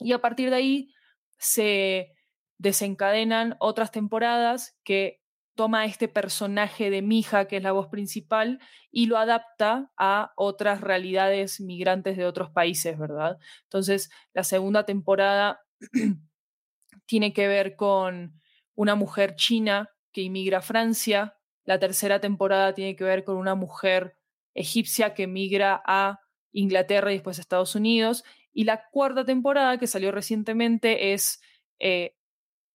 Y 0.00 0.12
a 0.12 0.20
partir 0.20 0.50
de 0.50 0.56
ahí 0.56 0.94
se 1.38 2.14
desencadenan 2.58 3.56
otras 3.60 3.90
temporadas 3.92 4.76
que 4.84 5.20
toma 5.58 5.86
este 5.86 6.06
personaje 6.06 6.88
de 6.88 7.02
Mija, 7.02 7.48
que 7.48 7.56
es 7.56 7.64
la 7.64 7.72
voz 7.72 7.88
principal, 7.88 8.60
y 8.92 9.06
lo 9.06 9.18
adapta 9.18 9.90
a 9.96 10.32
otras 10.36 10.80
realidades 10.80 11.60
migrantes 11.60 12.16
de 12.16 12.26
otros 12.26 12.48
países, 12.52 12.96
¿verdad? 12.96 13.38
Entonces, 13.64 14.08
la 14.34 14.44
segunda 14.44 14.86
temporada 14.86 15.60
tiene 17.06 17.32
que 17.32 17.48
ver 17.48 17.74
con 17.74 18.40
una 18.76 18.94
mujer 18.94 19.34
china 19.34 19.90
que 20.12 20.20
inmigra 20.20 20.58
a 20.58 20.62
Francia, 20.62 21.36
la 21.64 21.80
tercera 21.80 22.20
temporada 22.20 22.72
tiene 22.72 22.94
que 22.94 23.02
ver 23.02 23.24
con 23.24 23.36
una 23.36 23.56
mujer 23.56 24.16
egipcia 24.54 25.12
que 25.12 25.26
migra 25.26 25.82
a 25.84 26.20
Inglaterra 26.52 27.10
y 27.10 27.14
después 27.14 27.38
a 27.38 27.40
Estados 27.40 27.74
Unidos, 27.74 28.22
y 28.52 28.62
la 28.62 28.88
cuarta 28.92 29.24
temporada 29.24 29.76
que 29.76 29.88
salió 29.88 30.12
recientemente 30.12 31.14
es 31.14 31.40
eh, 31.80 32.14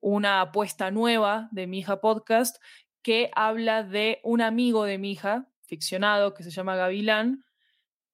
una 0.04 0.42
apuesta 0.42 0.92
nueva 0.92 1.48
de 1.52 1.66
mi 1.66 1.80
hija 1.80 2.02
podcast 2.02 2.58
que 3.02 3.32
habla 3.36 3.84
de 3.84 4.20
un 4.24 4.42
amigo 4.42 4.84
de 4.84 4.98
mi 4.98 5.14
hija, 5.14 5.48
ficcionado, 5.62 6.34
que 6.34 6.44
se 6.44 6.52
llama 6.52 6.76
Gavilán, 6.76 7.46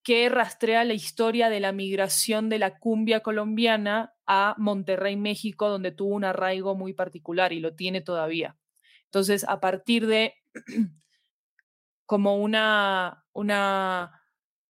que 0.04 0.30
rastrea 0.30 0.84
la 0.84 0.94
historia 0.94 1.50
de 1.50 1.60
la 1.60 1.72
migración 1.72 2.48
de 2.48 2.60
la 2.60 2.78
cumbia 2.78 3.22
colombiana 3.22 4.14
a 4.28 4.54
Monterrey, 4.60 5.18
México, 5.18 5.68
donde 5.68 5.92
tuvo 5.92 6.14
un 6.14 6.26
arraigo 6.26 6.76
muy 6.76 6.94
particular 6.94 7.54
y 7.54 7.60
lo 7.60 7.76
tiene 7.76 8.02
todavía. 8.02 8.56
Entonces, 9.06 9.44
a 9.48 9.60
partir 9.60 10.06
de 10.06 10.36
como 12.06 12.38
una, 12.38 13.26
una, 13.34 14.19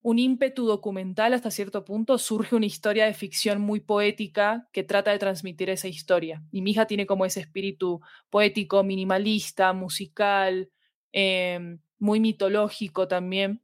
un 0.02 0.18
ímpetu 0.20 0.66
documental 0.66 1.34
hasta 1.34 1.52
cierto 1.52 1.84
punto, 1.84 2.18
surge 2.18 2.56
una 2.56 2.66
historia 2.66 3.06
de 3.06 3.14
ficción 3.14 3.62
muy 3.62 3.82
poética 3.82 4.70
que 4.72 4.84
trata 4.84 5.12
de 5.12 5.20
transmitir 5.20 5.70
esa 5.70 5.88
historia. 5.88 6.44
Y 6.52 6.62
mi 6.62 6.72
hija 6.72 6.88
tiene 6.88 7.06
como 7.06 7.26
ese 7.26 7.42
espíritu 7.42 8.00
poético, 8.30 8.84
minimalista, 8.84 9.74
musical, 9.74 10.70
em, 11.12 11.80
muy 11.98 12.20
mitológico 12.20 13.08
también. 13.08 13.62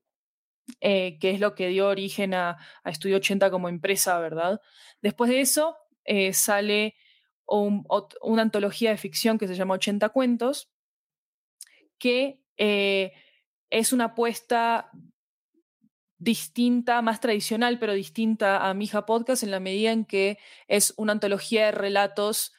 Eh, 0.81 1.19
que 1.19 1.29
es 1.29 1.39
lo 1.39 1.53
que 1.53 1.67
dio 1.67 1.87
origen 1.87 2.33
a, 2.33 2.57
Estudio 2.85 3.17
80 3.17 3.51
como 3.51 3.69
empresa, 3.69 4.19
¿verdad? 4.19 4.61
Después 5.01 5.29
de 5.29 5.41
eso 5.41 5.77
eh, 6.05 6.33
sale 6.33 6.95
una 7.47 8.41
antología 8.41 8.89
de 8.89 8.97
ficción 8.97 9.37
que 9.37 9.47
se 9.47 9.53
llama 9.53 9.75
80 9.75 10.09
cuentos, 10.09 10.71
que 11.99 12.41
eh, 12.57 13.13
es 13.69 13.93
una 13.93 14.05
apuesta 14.05 14.91
distinta, 16.25 17.01
más 17.03 17.21
tradicional, 17.21 17.77
pero 17.79 17.93
distinta 17.93 18.67
a 18.67 18.73
Mija 18.73 19.05
Podcast 19.05 19.43
en 19.43 19.51
la 19.51 19.59
medida 19.59 19.91
en 19.91 20.05
que 20.05 20.39
es 20.67 20.93
una 20.97 21.13
antología 21.13 21.67
de 21.67 21.71
relatos 21.71 22.51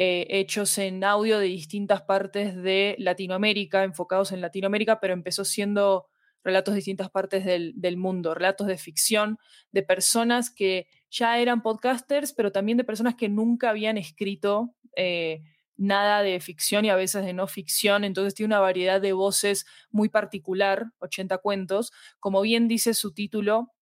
hechos 0.00 0.78
en 0.78 1.02
audio 1.02 1.40
de 1.40 1.46
distintas 1.46 2.02
partes 2.02 2.54
de 2.54 2.94
Latinoamérica, 2.98 3.82
enfocados 3.82 4.30
en 4.30 4.40
Latinoamérica, 4.40 5.00
pero 5.00 5.12
empezó 5.12 5.44
siendo 5.44 6.06
relatos 6.44 6.74
de 6.74 6.76
distintas 6.76 7.10
partes 7.10 7.44
del, 7.44 7.96
mundo, 7.96 8.32
relatos 8.32 8.68
de 8.68 8.78
ficción, 8.78 9.38
de 9.72 9.82
personas 9.82 10.50
que 10.50 10.86
ya 11.10 11.40
eran 11.40 11.62
podcasters, 11.62 12.32
pero 12.32 12.52
también 12.52 12.78
de 12.78 12.84
personas 12.84 13.16
que 13.16 13.28
nunca 13.28 13.70
habían 13.70 13.98
escrito 13.98 14.76
eh, 14.94 15.42
nada 15.78 16.22
de 16.22 16.38
ficción 16.40 16.84
y 16.84 16.90
a 16.90 16.96
veces 16.96 17.24
de 17.24 17.32
no 17.32 17.46
ficción, 17.46 18.04
entonces 18.04 18.34
tiene 18.34 18.48
una 18.48 18.60
variedad 18.60 19.00
de 19.00 19.12
voces 19.12 19.64
muy 19.90 20.10
particular, 20.10 20.86
80 20.98 21.38
cuentos. 21.38 21.92
Como 22.20 22.42
bien 22.42 22.68
dice 22.68 22.92
su 22.92 23.14
título, 23.14 23.72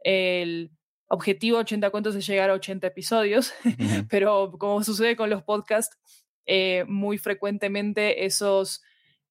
el 0.00 0.72
objetivo 1.08 1.58
80 1.58 1.90
cuentos 1.90 2.16
es 2.16 2.26
llegar 2.26 2.50
a 2.50 2.54
80 2.54 2.88
episodios, 2.88 3.54
pero 4.10 4.52
como 4.58 4.82
sucede 4.82 5.16
con 5.16 5.30
los 5.30 5.42
podcasts, 5.42 5.96
eh, 6.44 6.84
muy 6.88 7.18
frecuentemente 7.18 8.26
esos, 8.26 8.82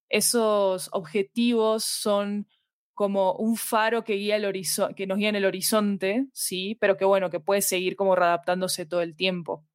esos 0.09 0.89
objetivos 0.93 1.83
son 1.83 2.47
como 2.93 3.33
un 3.33 3.57
faro 3.57 4.03
que, 4.03 4.13
guía 4.13 4.37
el 4.37 4.65
que 4.95 5.07
nos 5.07 5.17
guía 5.17 5.29
en 5.29 5.35
el 5.35 5.45
horizonte, 5.45 6.27
sí, 6.31 6.77
pero 6.79 6.95
que 6.95 7.05
bueno, 7.05 7.29
que 7.29 7.39
puede 7.39 7.61
seguir 7.61 7.95
como 7.95 8.15
readaptándose 8.15 8.85
todo 8.85 9.01
el 9.01 9.15
tiempo. 9.15 9.65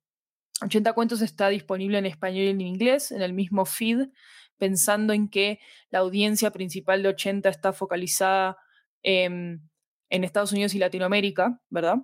80 0.63 0.93
cuentos 0.93 1.23
está 1.23 1.49
disponible 1.49 1.99
en 1.99 2.07
español 2.07 2.45
y 2.45 2.49
en 2.49 2.61
inglés, 2.61 3.13
en 3.13 3.23
el 3.23 3.33
mismo 3.33 3.65
feed, 3.65 4.09
pensando 4.57 5.13
en 5.13 5.29
que 5.29 5.61
la 5.91 6.01
audiencia 6.01 6.51
principal 6.51 7.03
de 7.03 7.11
80 7.11 7.49
está 7.49 7.73
focalizada 7.73 8.59
en, 9.03 9.71
Estados 10.11 10.53
Unidos 10.53 10.75
y 10.75 10.79
Latinoamérica, 10.79 11.61
¿verdad? 11.69 11.99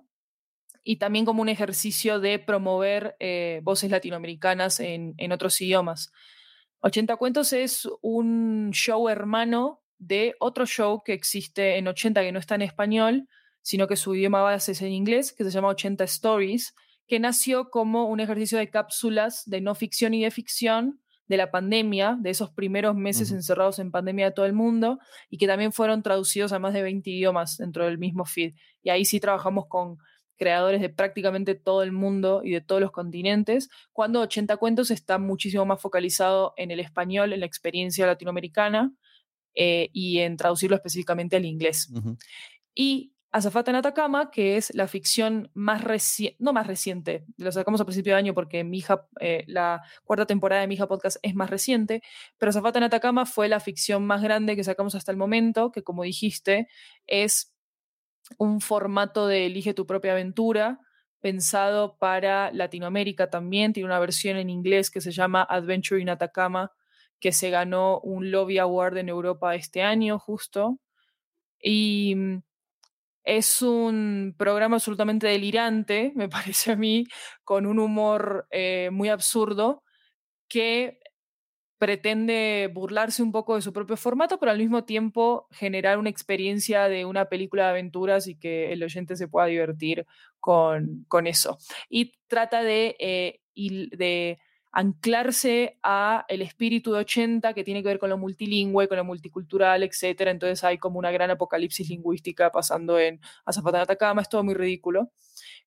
Y 0.83 0.97
también 0.97 1.25
como 1.25 1.41
un 1.41 1.49
ejercicio 1.49 2.19
de 2.19 2.39
promover 2.39 3.15
eh, 3.19 3.59
voces 3.63 3.89
latinoamericanas 3.91 4.79
en, 4.79 5.15
en 5.17 5.31
otros 5.31 5.59
idiomas. 5.59 6.11
80 6.79 7.15
Cuentos 7.17 7.51
es 7.51 7.89
un 8.01 8.69
show 8.71 9.09
hermano 9.09 9.81
de 9.97 10.35
otro 10.39 10.65
show 10.65 11.01
que 11.03 11.13
existe 11.13 11.77
en 11.77 11.87
80 11.87 12.21
que 12.21 12.31
no 12.31 12.39
está 12.39 12.55
en 12.55 12.61
español, 12.61 13.27
sino 13.61 13.87
que 13.87 13.95
su 13.95 14.13
idioma 14.13 14.41
base 14.41 14.73
es 14.73 14.81
en 14.83 14.91
inglés, 14.91 15.33
que 15.33 15.43
se 15.43 15.49
llama 15.49 15.69
80 15.69 16.03
Stories, 16.03 16.75
que 17.07 17.19
nació 17.19 17.69
como 17.69 18.05
un 18.05 18.19
ejercicio 18.19 18.57
de 18.57 18.69
cápsulas 18.69 19.43
de 19.45 19.61
no 19.61 19.75
ficción 19.75 20.13
y 20.13 20.23
de 20.23 20.31
ficción 20.31 21.01
de 21.27 21.37
la 21.37 21.49
pandemia, 21.49 22.17
de 22.19 22.29
esos 22.29 22.51
primeros 22.51 22.95
meses 22.95 23.31
encerrados 23.31 23.79
en 23.79 23.91
pandemia 23.91 24.25
de 24.25 24.31
todo 24.31 24.45
el 24.45 24.53
mundo, 24.53 24.99
y 25.29 25.37
que 25.37 25.47
también 25.47 25.71
fueron 25.71 26.03
traducidos 26.03 26.51
a 26.53 26.59
más 26.59 26.73
de 26.73 26.83
20 26.83 27.09
idiomas 27.09 27.57
dentro 27.57 27.85
del 27.85 27.97
mismo 27.97 28.25
feed. 28.25 28.53
Y 28.83 28.89
ahí 28.89 29.05
sí 29.05 29.19
trabajamos 29.19 29.65
con 29.67 29.97
creadores 30.37 30.81
de 30.81 30.89
prácticamente 30.89 31.55
todo 31.55 31.81
el 31.81 31.91
mundo 31.91 32.41
y 32.43 32.51
de 32.51 32.61
todos 32.61 32.81
los 32.81 32.91
continentes, 32.91 33.69
cuando 33.91 34.21
80 34.21 34.57
Cuentos 34.57 34.91
está 34.91 35.17
muchísimo 35.17 35.65
más 35.65 35.81
focalizado 35.81 36.53
en 36.57 36.71
el 36.71 36.79
español, 36.79 37.33
en 37.33 37.39
la 37.39 37.45
experiencia 37.45 38.05
latinoamericana, 38.05 38.93
eh, 39.55 39.89
y 39.93 40.19
en 40.19 40.35
traducirlo 40.35 40.75
específicamente 40.75 41.37
al 41.37 41.45
inglés. 41.45 41.89
Y 42.75 43.13
Azafata 43.35 43.69
en 43.69 43.75
Atacama, 43.75 44.31
que 44.31 44.55
es 44.55 44.73
la 44.73 44.87
ficción 44.87 45.51
más 45.53 45.83
reciente, 45.83 46.37
no 46.39 46.53
más 46.53 46.67
reciente, 46.67 47.25
lo 47.35 47.51
sacamos 47.51 47.81
a 47.81 47.83
principio 47.83 48.13
de 48.13 48.19
año 48.19 48.33
porque 48.33 48.63
mi 48.63 48.81
eh, 49.19 49.43
la 49.47 49.83
cuarta 50.05 50.25
temporada 50.25 50.61
de 50.61 50.67
mi 50.67 50.77
podcast 50.77 51.17
es 51.21 51.35
más 51.35 51.49
reciente, 51.49 52.01
pero 52.37 52.51
Azafata 52.51 52.79
en 52.79 52.85
Atacama 52.85 53.25
fue 53.25 53.49
la 53.49 53.59
ficción 53.59 54.07
más 54.07 54.21
grande 54.21 54.55
que 54.55 54.63
sacamos 54.63 54.95
hasta 54.95 55.11
el 55.11 55.17
momento, 55.17 55.73
que 55.73 55.83
como 55.83 56.03
dijiste, 56.03 56.69
es 57.07 57.53
un 58.37 58.61
formato 58.61 59.27
de 59.27 59.47
elige 59.47 59.73
tu 59.73 59.85
propia 59.85 60.13
aventura, 60.13 60.79
pensado 61.19 61.97
para 61.97 62.53
Latinoamérica 62.53 63.29
también, 63.29 63.73
tiene 63.73 63.87
una 63.87 63.99
versión 63.99 64.37
en 64.37 64.49
inglés 64.49 64.89
que 64.89 65.01
se 65.01 65.11
llama 65.11 65.43
Adventure 65.43 65.99
in 65.99 66.07
Atacama, 66.07 66.71
que 67.19 67.33
se 67.33 67.49
ganó 67.49 67.99
un 67.99 68.31
Lobby 68.31 68.59
Award 68.59 68.95
en 68.95 69.09
Europa 69.09 69.55
este 69.55 69.81
año 69.81 70.19
justo. 70.19 70.79
Y 71.61 72.13
mm, 72.15 72.41
es 73.25 73.61
un 73.61 74.35
programa 74.37 74.77
absolutamente 74.77 75.27
delirante, 75.27 76.13
me 76.15 76.29
parece 76.29 76.71
a 76.71 76.75
mí, 76.75 77.05
con 77.43 77.65
un 77.65 77.79
humor 77.79 78.47
eh, 78.51 78.89
muy 78.91 79.09
absurdo 79.09 79.83
que 80.47 80.99
pretende 81.77 82.69
burlarse 82.73 83.21
un 83.21 83.31
poco 83.31 83.55
de 83.55 83.61
su 83.61 83.73
propio 83.73 83.97
formato, 83.97 84.39
pero 84.39 84.51
al 84.51 84.59
mismo 84.59 84.85
tiempo 84.85 85.47
generar 85.51 85.97
una 85.97 86.09
experiencia 86.09 86.87
de 86.87 87.05
una 87.05 87.25
película 87.25 87.65
de 87.65 87.69
aventuras 87.71 88.27
y 88.27 88.37
que 88.37 88.71
el 88.71 88.81
oyente 88.83 89.15
se 89.17 89.27
pueda 89.27 89.47
divertir 89.47 90.05
con, 90.39 91.05
con 91.07 91.27
eso. 91.27 91.57
Y 91.89 92.13
trata 92.27 92.63
de, 92.63 92.95
eh, 92.99 93.41
de 93.55 94.39
anclarse 94.75 95.79
a 95.83 96.25
el 96.27 96.41
espíritu 96.41 96.91
de 96.91 96.99
80 96.99 97.53
que 97.53 97.63
tiene 97.63 97.81
que 97.81 97.87
ver 97.87 97.97
con 97.97 98.09
lo 98.09 98.17
multilingüe, 98.17 98.89
con 98.89 98.97
lo 98.97 99.05
multicultural, 99.05 99.83
etc. 99.83 100.03
Entonces 100.27 100.63
hay 100.65 100.77
como 100.77 100.99
una 100.99 101.11
gran 101.11 101.31
apocalipsis 101.31 101.89
lingüística 101.89 102.51
pasando 102.51 102.99
en 102.99 103.21
Azafata 103.45 103.81
Atacama, 103.81 104.21
es 104.21 104.27
todo 104.27 104.43
muy 104.43 104.53
ridículo, 104.53 105.11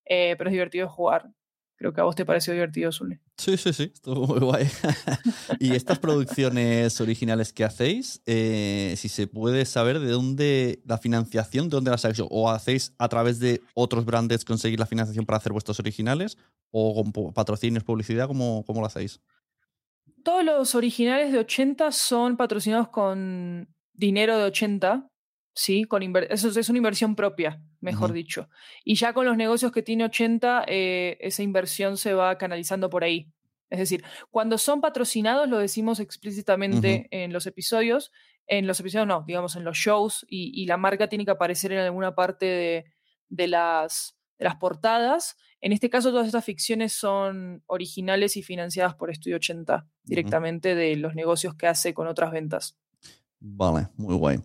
eh, 0.04 0.34
pero 0.36 0.50
es 0.50 0.52
divertido 0.52 0.88
jugar. 0.90 1.30
Creo 1.78 1.92
que 1.92 2.00
a 2.00 2.04
vos 2.04 2.16
te 2.16 2.26
pareció 2.26 2.52
divertido, 2.52 2.90
Zule. 2.90 3.20
Sí, 3.36 3.56
sí, 3.56 3.72
sí, 3.72 3.92
estuvo 3.94 4.26
muy 4.26 4.40
guay. 4.40 4.66
y 5.60 5.76
estas 5.76 6.00
producciones 6.00 7.00
originales 7.00 7.52
que 7.52 7.62
hacéis, 7.62 8.20
eh, 8.26 8.94
si 8.96 9.08
se 9.08 9.28
puede 9.28 9.64
saber 9.64 10.00
de 10.00 10.10
dónde 10.10 10.82
la 10.84 10.98
financiación, 10.98 11.68
de 11.68 11.76
dónde 11.76 11.92
la 11.92 11.98
sacáis, 11.98 12.26
o 12.28 12.50
hacéis 12.50 12.94
a 12.98 13.08
través 13.08 13.38
de 13.38 13.62
otros 13.74 14.04
brands 14.04 14.44
conseguir 14.44 14.80
la 14.80 14.86
financiación 14.86 15.24
para 15.24 15.36
hacer 15.36 15.52
vuestros 15.52 15.78
originales, 15.78 16.36
o 16.72 17.00
con 17.00 17.32
patrocinios, 17.32 17.84
publicidad, 17.84 18.26
¿cómo, 18.26 18.64
cómo 18.66 18.80
lo 18.80 18.86
hacéis? 18.88 19.20
Todos 20.24 20.44
los 20.44 20.74
originales 20.74 21.30
de 21.30 21.38
80 21.38 21.92
son 21.92 22.36
patrocinados 22.36 22.88
con 22.88 23.72
dinero 23.92 24.36
de 24.36 24.44
80, 24.46 25.08
¿sí? 25.58 25.86
Con 25.86 26.02
eso 26.30 26.48
es 26.60 26.68
una 26.68 26.78
inversión 26.78 27.16
propia, 27.16 27.60
mejor 27.80 28.12
dicho. 28.12 28.48
Y 28.84 28.94
ya 28.94 29.12
con 29.12 29.26
los 29.26 29.36
negocios 29.36 29.72
que 29.72 29.82
tiene 29.82 30.04
80, 30.04 30.64
eh, 30.68 31.18
esa 31.20 31.42
inversión 31.42 31.96
se 31.96 32.14
va 32.14 32.38
canalizando 32.38 32.88
por 32.88 33.02
ahí. 33.02 33.32
Es 33.68 33.80
decir, 33.80 34.04
cuando 34.30 34.56
son 34.56 34.80
patrocinados, 34.80 35.48
lo 35.48 35.58
decimos 35.58 35.98
explícitamente 35.98 37.08
en 37.10 37.32
los 37.32 37.48
episodios, 37.48 38.12
en 38.46 38.68
los 38.68 38.78
episodios 38.78 39.08
no, 39.08 39.24
digamos 39.26 39.56
en 39.56 39.64
los 39.64 39.76
shows, 39.76 40.24
y, 40.28 40.64
la 40.66 40.76
marca 40.76 41.08
tiene 41.08 41.24
que 41.24 41.32
aparecer 41.32 41.72
en 41.72 41.80
alguna 41.80 42.14
parte 42.14 42.86
de, 43.28 43.48
las, 43.48 44.16
de 44.38 44.44
las 44.44 44.56
portadas. 44.56 45.36
En 45.60 45.72
este 45.72 45.90
caso, 45.90 46.10
todas 46.10 46.28
estas 46.28 46.44
ficciones 46.44 46.92
son 46.92 47.64
originales 47.66 48.36
y 48.36 48.44
financiadas 48.44 48.94
por 48.94 49.10
Estudio 49.10 49.36
80, 49.36 49.88
directamente 50.04 50.76
de 50.76 50.94
los 50.94 51.16
negocios 51.16 51.56
que 51.56 51.66
hace 51.66 51.94
con 51.94 52.06
otras 52.06 52.30
ventas. 52.30 52.78
Vale, 53.40 53.88
muy 53.96 54.14
guay. 54.14 54.38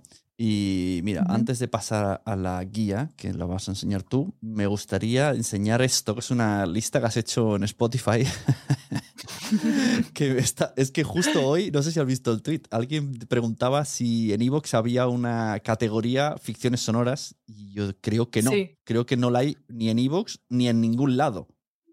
Y 0.45 0.99
mira, 1.03 1.23
antes 1.29 1.57
de 1.59 1.69
pasar 1.69 2.21
a 2.25 2.35
la 2.35 2.61
guía, 2.65 3.09
que 3.15 3.31
la 3.31 3.45
vas 3.45 3.69
a 3.69 3.71
enseñar 3.71 4.03
tú, 4.03 4.33
me 4.41 4.67
gustaría 4.67 5.29
enseñar 5.29 5.81
esto, 5.81 6.15
que 6.15 6.19
es 6.19 6.31
una 6.31 6.65
lista 6.65 6.99
que 6.99 7.05
has 7.05 7.15
hecho 7.15 7.55
en 7.55 7.63
Spotify. 7.63 8.25
que 10.13 10.37
está, 10.39 10.73
es 10.75 10.91
que 10.91 11.05
justo 11.05 11.47
hoy, 11.47 11.71
no 11.71 11.81
sé 11.81 11.93
si 11.93 12.01
has 12.01 12.05
visto 12.05 12.33
el 12.33 12.41
tweet, 12.41 12.63
alguien 12.71 13.13
preguntaba 13.29 13.85
si 13.85 14.33
en 14.33 14.41
Evox 14.41 14.73
había 14.73 15.07
una 15.07 15.61
categoría 15.61 16.35
ficciones 16.37 16.81
sonoras 16.81 17.37
y 17.45 17.71
yo 17.71 17.95
creo 18.01 18.29
que 18.29 18.41
no. 18.41 18.51
Creo 18.83 19.05
que 19.05 19.15
no 19.15 19.31
la 19.31 19.39
hay 19.39 19.57
ni 19.69 19.87
en 19.87 19.97
Evox 19.97 20.41
ni 20.49 20.67
en 20.67 20.81
ningún 20.81 21.15
lado. 21.15 21.47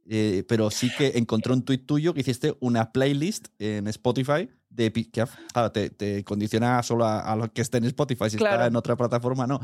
Eh, 0.09 0.42
pero 0.49 0.73
sí 0.73 0.90
que 0.99 1.12
encontré 1.14 1.52
un 1.52 1.62
tweet 1.62 1.87
tuyo 1.87 2.14
que 2.14 2.23
hiciste 2.23 2.57
una 2.59 2.90
playlist 2.90 3.47
en 3.61 3.87
Spotify 3.87 4.49
que 4.90 5.26
claro, 5.52 5.72
te, 5.72 5.90
te 5.90 6.25
condiciona 6.25 6.82
solo 6.82 7.04
a, 7.04 7.20
a 7.20 7.37
lo 7.37 7.52
que 7.52 7.60
esté 7.60 7.78
en 7.78 7.84
Spotify, 7.84 8.30
si 8.30 8.37
Claro. 8.38 8.54
está 8.56 8.66
en 8.66 8.76
otra 8.76 8.96
plataforma, 8.96 9.46
no. 9.46 9.60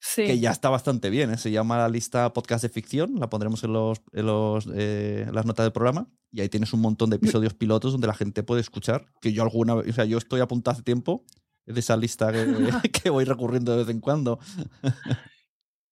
Sí. 0.00 0.24
Que 0.24 0.38
ya 0.38 0.52
está 0.52 0.70
bastante 0.70 1.10
bien, 1.10 1.30
¿eh? 1.32 1.38
se 1.38 1.50
llama 1.50 1.76
la 1.76 1.88
lista 1.88 2.32
podcast 2.32 2.62
de 2.62 2.68
ficción, 2.68 3.16
la 3.18 3.28
pondremos 3.28 3.64
en, 3.64 3.72
los, 3.72 4.00
en 4.12 4.26
los, 4.26 4.68
eh, 4.74 5.26
las 5.32 5.44
notas 5.44 5.64
del 5.64 5.72
programa 5.72 6.06
y 6.30 6.40
ahí 6.40 6.48
tienes 6.48 6.72
un 6.72 6.80
montón 6.80 7.10
de 7.10 7.16
episodios 7.16 7.54
pilotos 7.54 7.90
donde 7.92 8.06
la 8.06 8.14
gente 8.14 8.44
puede 8.44 8.60
escuchar, 8.60 9.06
que 9.20 9.32
yo 9.32 9.42
alguna 9.42 9.74
vez, 9.74 9.88
o 9.88 9.92
sea, 9.92 10.04
yo 10.04 10.16
estoy 10.18 10.40
apuntado 10.40 10.74
hace 10.74 10.82
tiempo 10.84 11.24
de 11.66 11.80
esa 11.80 11.96
lista 11.96 12.30
que, 12.32 12.46
que 12.92 13.10
voy 13.10 13.24
recurriendo 13.24 13.72
de 13.72 13.78
vez 13.78 13.88
en 13.88 14.00
cuando. 14.00 14.38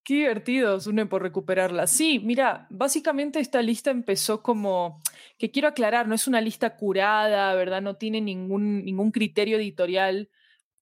Qué 0.07 0.13
divertido, 0.13 0.79
Sune, 0.79 1.05
por 1.05 1.21
recuperarla. 1.21 1.85
Sí, 1.85 2.19
mira, 2.23 2.65
básicamente 2.69 3.41
esta 3.41 3.61
lista 3.61 3.91
empezó 3.91 4.41
como, 4.41 5.01
que 5.37 5.51
quiero 5.51 5.67
aclarar, 5.67 6.07
no 6.07 6.15
es 6.15 6.29
una 6.29 6.39
lista 6.39 6.77
curada, 6.77 7.53
¿verdad? 7.55 7.81
No 7.81 7.97
tiene 7.97 8.21
ningún, 8.21 8.85
ningún 8.85 9.11
criterio 9.11 9.57
editorial 9.57 10.29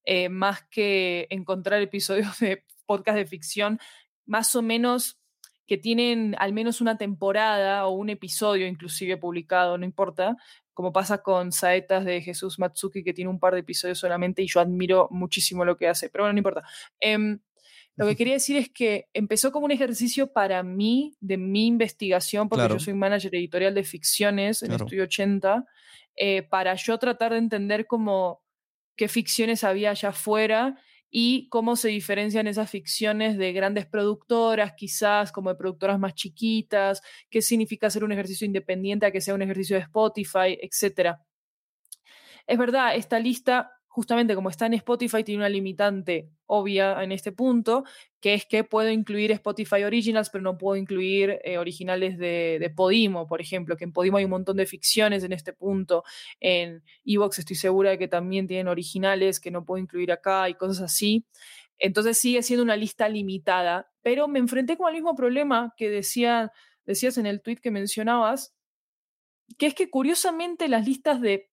eh, 0.04 0.28
más 0.28 0.62
que 0.70 1.26
encontrar 1.30 1.82
episodios 1.82 2.38
de 2.38 2.64
podcast 2.86 3.18
de 3.18 3.26
ficción 3.26 3.80
más 4.26 4.54
o 4.54 4.62
menos 4.62 5.18
que 5.66 5.76
tienen 5.76 6.36
al 6.38 6.52
menos 6.52 6.80
una 6.80 6.96
temporada 6.96 7.84
o 7.86 7.90
un 7.90 8.10
episodio 8.10 8.68
inclusive 8.68 9.16
publicado, 9.16 9.76
no 9.76 9.84
importa, 9.84 10.36
como 10.72 10.92
pasa 10.92 11.24
con 11.24 11.50
Saetas 11.50 12.04
de 12.04 12.20
Jesús 12.20 12.60
Matsuki, 12.60 13.02
que 13.02 13.12
tiene 13.12 13.28
un 13.28 13.40
par 13.40 13.54
de 13.54 13.60
episodios 13.60 13.98
solamente 13.98 14.42
y 14.42 14.46
yo 14.46 14.60
admiro 14.60 15.08
muchísimo 15.10 15.64
lo 15.64 15.76
que 15.76 15.88
hace, 15.88 16.10
pero 16.10 16.22
bueno, 16.22 16.34
no 16.34 16.38
importa. 16.38 16.62
Em, 17.00 17.40
lo 17.96 18.06
que 18.06 18.16
quería 18.16 18.34
decir 18.34 18.56
es 18.56 18.68
que 18.70 19.08
empezó 19.14 19.52
como 19.52 19.64
un 19.66 19.72
ejercicio 19.72 20.32
para 20.32 20.62
mí, 20.62 21.14
de 21.20 21.36
mi 21.38 21.66
investigación, 21.66 22.48
porque 22.48 22.62
Claro. 22.62 22.74
yo 22.76 22.80
soy 22.84 22.94
manager 22.94 23.34
editorial 23.34 23.74
de 23.74 23.84
ficciones 23.84 24.62
en 24.62 24.68
Claro. 24.68 24.84
Estudio 24.84 25.04
80, 25.04 25.64
eh, 26.16 26.42
para 26.42 26.74
yo 26.74 26.98
tratar 26.98 27.32
de 27.32 27.38
entender 27.38 27.86
cómo 27.86 28.42
qué 28.96 29.08
ficciones 29.08 29.62
había 29.64 29.90
allá 29.90 30.08
afuera 30.10 30.78
y 31.10 31.48
cómo 31.50 31.76
se 31.76 31.88
diferencian 31.88 32.46
esas 32.46 32.70
ficciones 32.70 33.36
de 33.38 33.52
grandes 33.52 33.86
productoras, 33.86 34.72
quizás 34.76 35.32
como 35.32 35.50
de 35.50 35.56
productoras 35.56 35.98
más 35.98 36.14
chiquitas, 36.14 37.02
qué 37.30 37.42
significa 37.42 37.86
hacer 37.86 38.04
un 38.04 38.12
ejercicio 38.12 38.46
independiente 38.46 39.06
a 39.06 39.10
que 39.12 39.20
sea 39.20 39.34
un 39.34 39.42
ejercicio 39.42 39.76
de 39.76 39.82
Spotify, 39.82 40.58
etc. 40.60 41.16
Es 42.46 42.58
verdad, 42.58 42.96
esta 42.96 43.18
lista, 43.18 43.72
justamente 43.96 44.34
como 44.34 44.50
está 44.50 44.66
en 44.66 44.74
Spotify, 44.74 45.24
tiene 45.24 45.38
una 45.38 45.48
limitante 45.48 46.28
obvia 46.44 47.02
en 47.02 47.12
este 47.12 47.32
punto, 47.32 47.84
que 48.20 48.34
es 48.34 48.44
que 48.44 48.62
puedo 48.62 48.90
incluir 48.90 49.32
Spotify 49.32 49.84
Originals, 49.84 50.28
pero 50.28 50.44
no 50.44 50.58
puedo 50.58 50.76
incluir 50.76 51.38
eh, 51.42 51.56
originales 51.56 52.18
de, 52.18 52.70
Podimo, 52.76 53.26
por 53.26 53.40
ejemplo, 53.40 53.74
que 53.74 53.84
en 53.84 53.94
Podimo 53.94 54.18
hay 54.18 54.24
un 54.24 54.32
montón 54.32 54.58
de 54.58 54.66
ficciones 54.66 55.24
en 55.24 55.32
este 55.32 55.54
punto. 55.54 56.04
En 56.40 56.82
Evox 57.06 57.38
estoy 57.38 57.56
segura 57.56 57.88
de 57.88 57.96
que 57.96 58.06
también 58.06 58.46
tienen 58.46 58.68
originales 58.68 59.40
que 59.40 59.50
no 59.50 59.64
puedo 59.64 59.82
incluir 59.82 60.12
acá 60.12 60.50
y 60.50 60.56
cosas 60.56 60.82
así. 60.82 61.24
Entonces 61.78 62.18
sigue 62.18 62.42
siendo 62.42 62.64
una 62.64 62.76
lista 62.76 63.08
limitada, 63.08 63.90
pero 64.02 64.28
me 64.28 64.40
enfrenté 64.40 64.76
con 64.76 64.88
el 64.88 64.94
mismo 64.96 65.14
problema 65.14 65.72
que 65.74 65.88
decía, 65.88 66.52
decías 66.84 67.16
en 67.16 67.24
el 67.24 67.40
tweet 67.40 67.60
que 67.62 67.70
mencionabas, 67.70 68.54
que 69.56 69.68
es 69.68 69.74
que 69.74 69.88
curiosamente 69.88 70.68
las 70.68 70.86
listas 70.86 71.22
de 71.22 71.48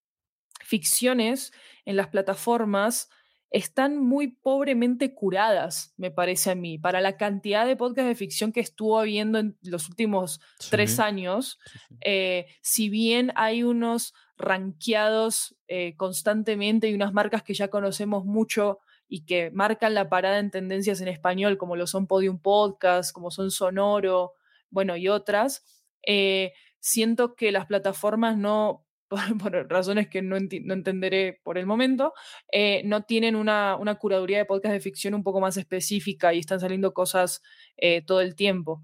ficciones 0.63 1.51
en 1.85 1.95
las 1.95 2.07
plataformas 2.07 3.09
están 3.53 3.99
muy 3.99 4.29
pobremente 4.29 5.13
curadas, 5.13 5.93
me 5.95 6.09
parece 6.09 6.49
a 6.49 6.55
mí, 6.55 6.79
para 6.79 7.01
la 7.01 7.17
cantidad 7.17 7.67
de 7.67 7.75
podcasts 7.75 8.07
de 8.07 8.15
ficción 8.15 8.51
que 8.51 8.61
estuvo 8.61 8.97
habiendo 8.97 9.37
en 9.37 9.55
los 9.61 9.87
últimos 9.87 10.41
tres 10.71 10.99
años. 10.99 11.59
Sí, 11.65 11.79
sí. 11.87 11.95
Eh, 12.01 12.47
si 12.61 12.89
bien 12.89 13.31
hay 13.35 13.61
unos 13.63 14.15
rankeados 14.37 15.55
eh, 15.67 15.95
constantemente 15.97 16.89
y 16.89 16.95
unas 16.95 17.13
marcas 17.13 17.43
que 17.43 17.53
ya 17.53 17.67
conocemos 17.67 18.25
mucho 18.25 18.79
y 19.07 19.25
que 19.25 19.51
marcan 19.51 19.93
la 19.93 20.09
parada 20.09 20.39
en 20.39 20.49
tendencias 20.49 20.99
en 21.01 21.07
español, 21.07 21.59
como 21.59 21.75
lo 21.75 21.85
son 21.85 22.07
Podium 22.07 22.39
Podcast, 22.39 23.13
como 23.13 23.29
son 23.29 23.51
Sonoro, 23.51 24.33
bueno, 24.71 24.97
y 24.97 25.09
otras, 25.09 25.63
eh, 26.07 26.53
siento 26.79 27.35
que 27.35 27.51
las 27.51 27.67
plataformas 27.67 28.35
no, 28.35 28.83
por, 29.39 29.69
razones 29.69 30.07
que 30.07 30.21
no, 30.21 30.37
entenderé 30.37 31.39
por 31.43 31.57
el 31.57 31.65
momento, 31.65 32.13
eh, 32.51 32.81
no 32.85 33.03
tienen 33.03 33.35
una, 33.35 33.77
curaduría 33.99 34.37
de 34.39 34.45
podcast 34.45 34.73
de 34.73 34.79
ficción 34.79 35.13
un 35.13 35.23
poco 35.23 35.39
más 35.41 35.57
específica 35.57 36.33
y 36.33 36.39
están 36.39 36.59
saliendo 36.59 36.93
cosas 36.93 37.41
eh, 37.77 38.01
todo 38.05 38.21
el 38.21 38.35
tiempo. 38.35 38.83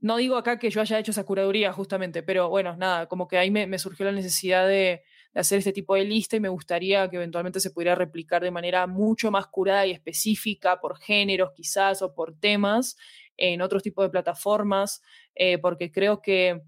No 0.00 0.16
digo 0.16 0.36
acá 0.36 0.58
que 0.58 0.70
yo 0.70 0.80
haya 0.80 0.98
hecho 0.98 1.10
esa 1.10 1.24
curaduría 1.24 1.72
justamente, 1.72 2.22
pero 2.22 2.48
bueno, 2.48 2.76
nada, 2.76 3.06
como 3.06 3.28
que 3.28 3.36
ahí 3.36 3.50
me, 3.50 3.78
surgió 3.78 4.06
la 4.06 4.12
necesidad 4.12 4.66
de, 4.66 5.02
de 5.34 5.40
hacer 5.40 5.58
este 5.58 5.72
tipo 5.72 5.94
de 5.94 6.04
lista 6.04 6.36
y 6.36 6.40
me 6.40 6.48
gustaría 6.48 7.08
que 7.10 7.16
eventualmente 7.16 7.60
se 7.60 7.70
pudiera 7.70 7.94
replicar 7.94 8.42
de 8.42 8.50
manera 8.50 8.86
mucho 8.86 9.30
más 9.30 9.46
curada 9.48 9.86
y 9.86 9.90
específica 9.90 10.80
por 10.80 10.98
géneros 10.98 11.52
quizás 11.54 12.00
o 12.00 12.14
por 12.14 12.34
temas 12.38 12.96
en 13.40 13.62
otros 13.62 13.82
tipos 13.82 14.04
de 14.04 14.10
plataformas, 14.10 15.02
eh, 15.34 15.58
porque 15.58 15.90
creo 15.90 16.20
que 16.20 16.62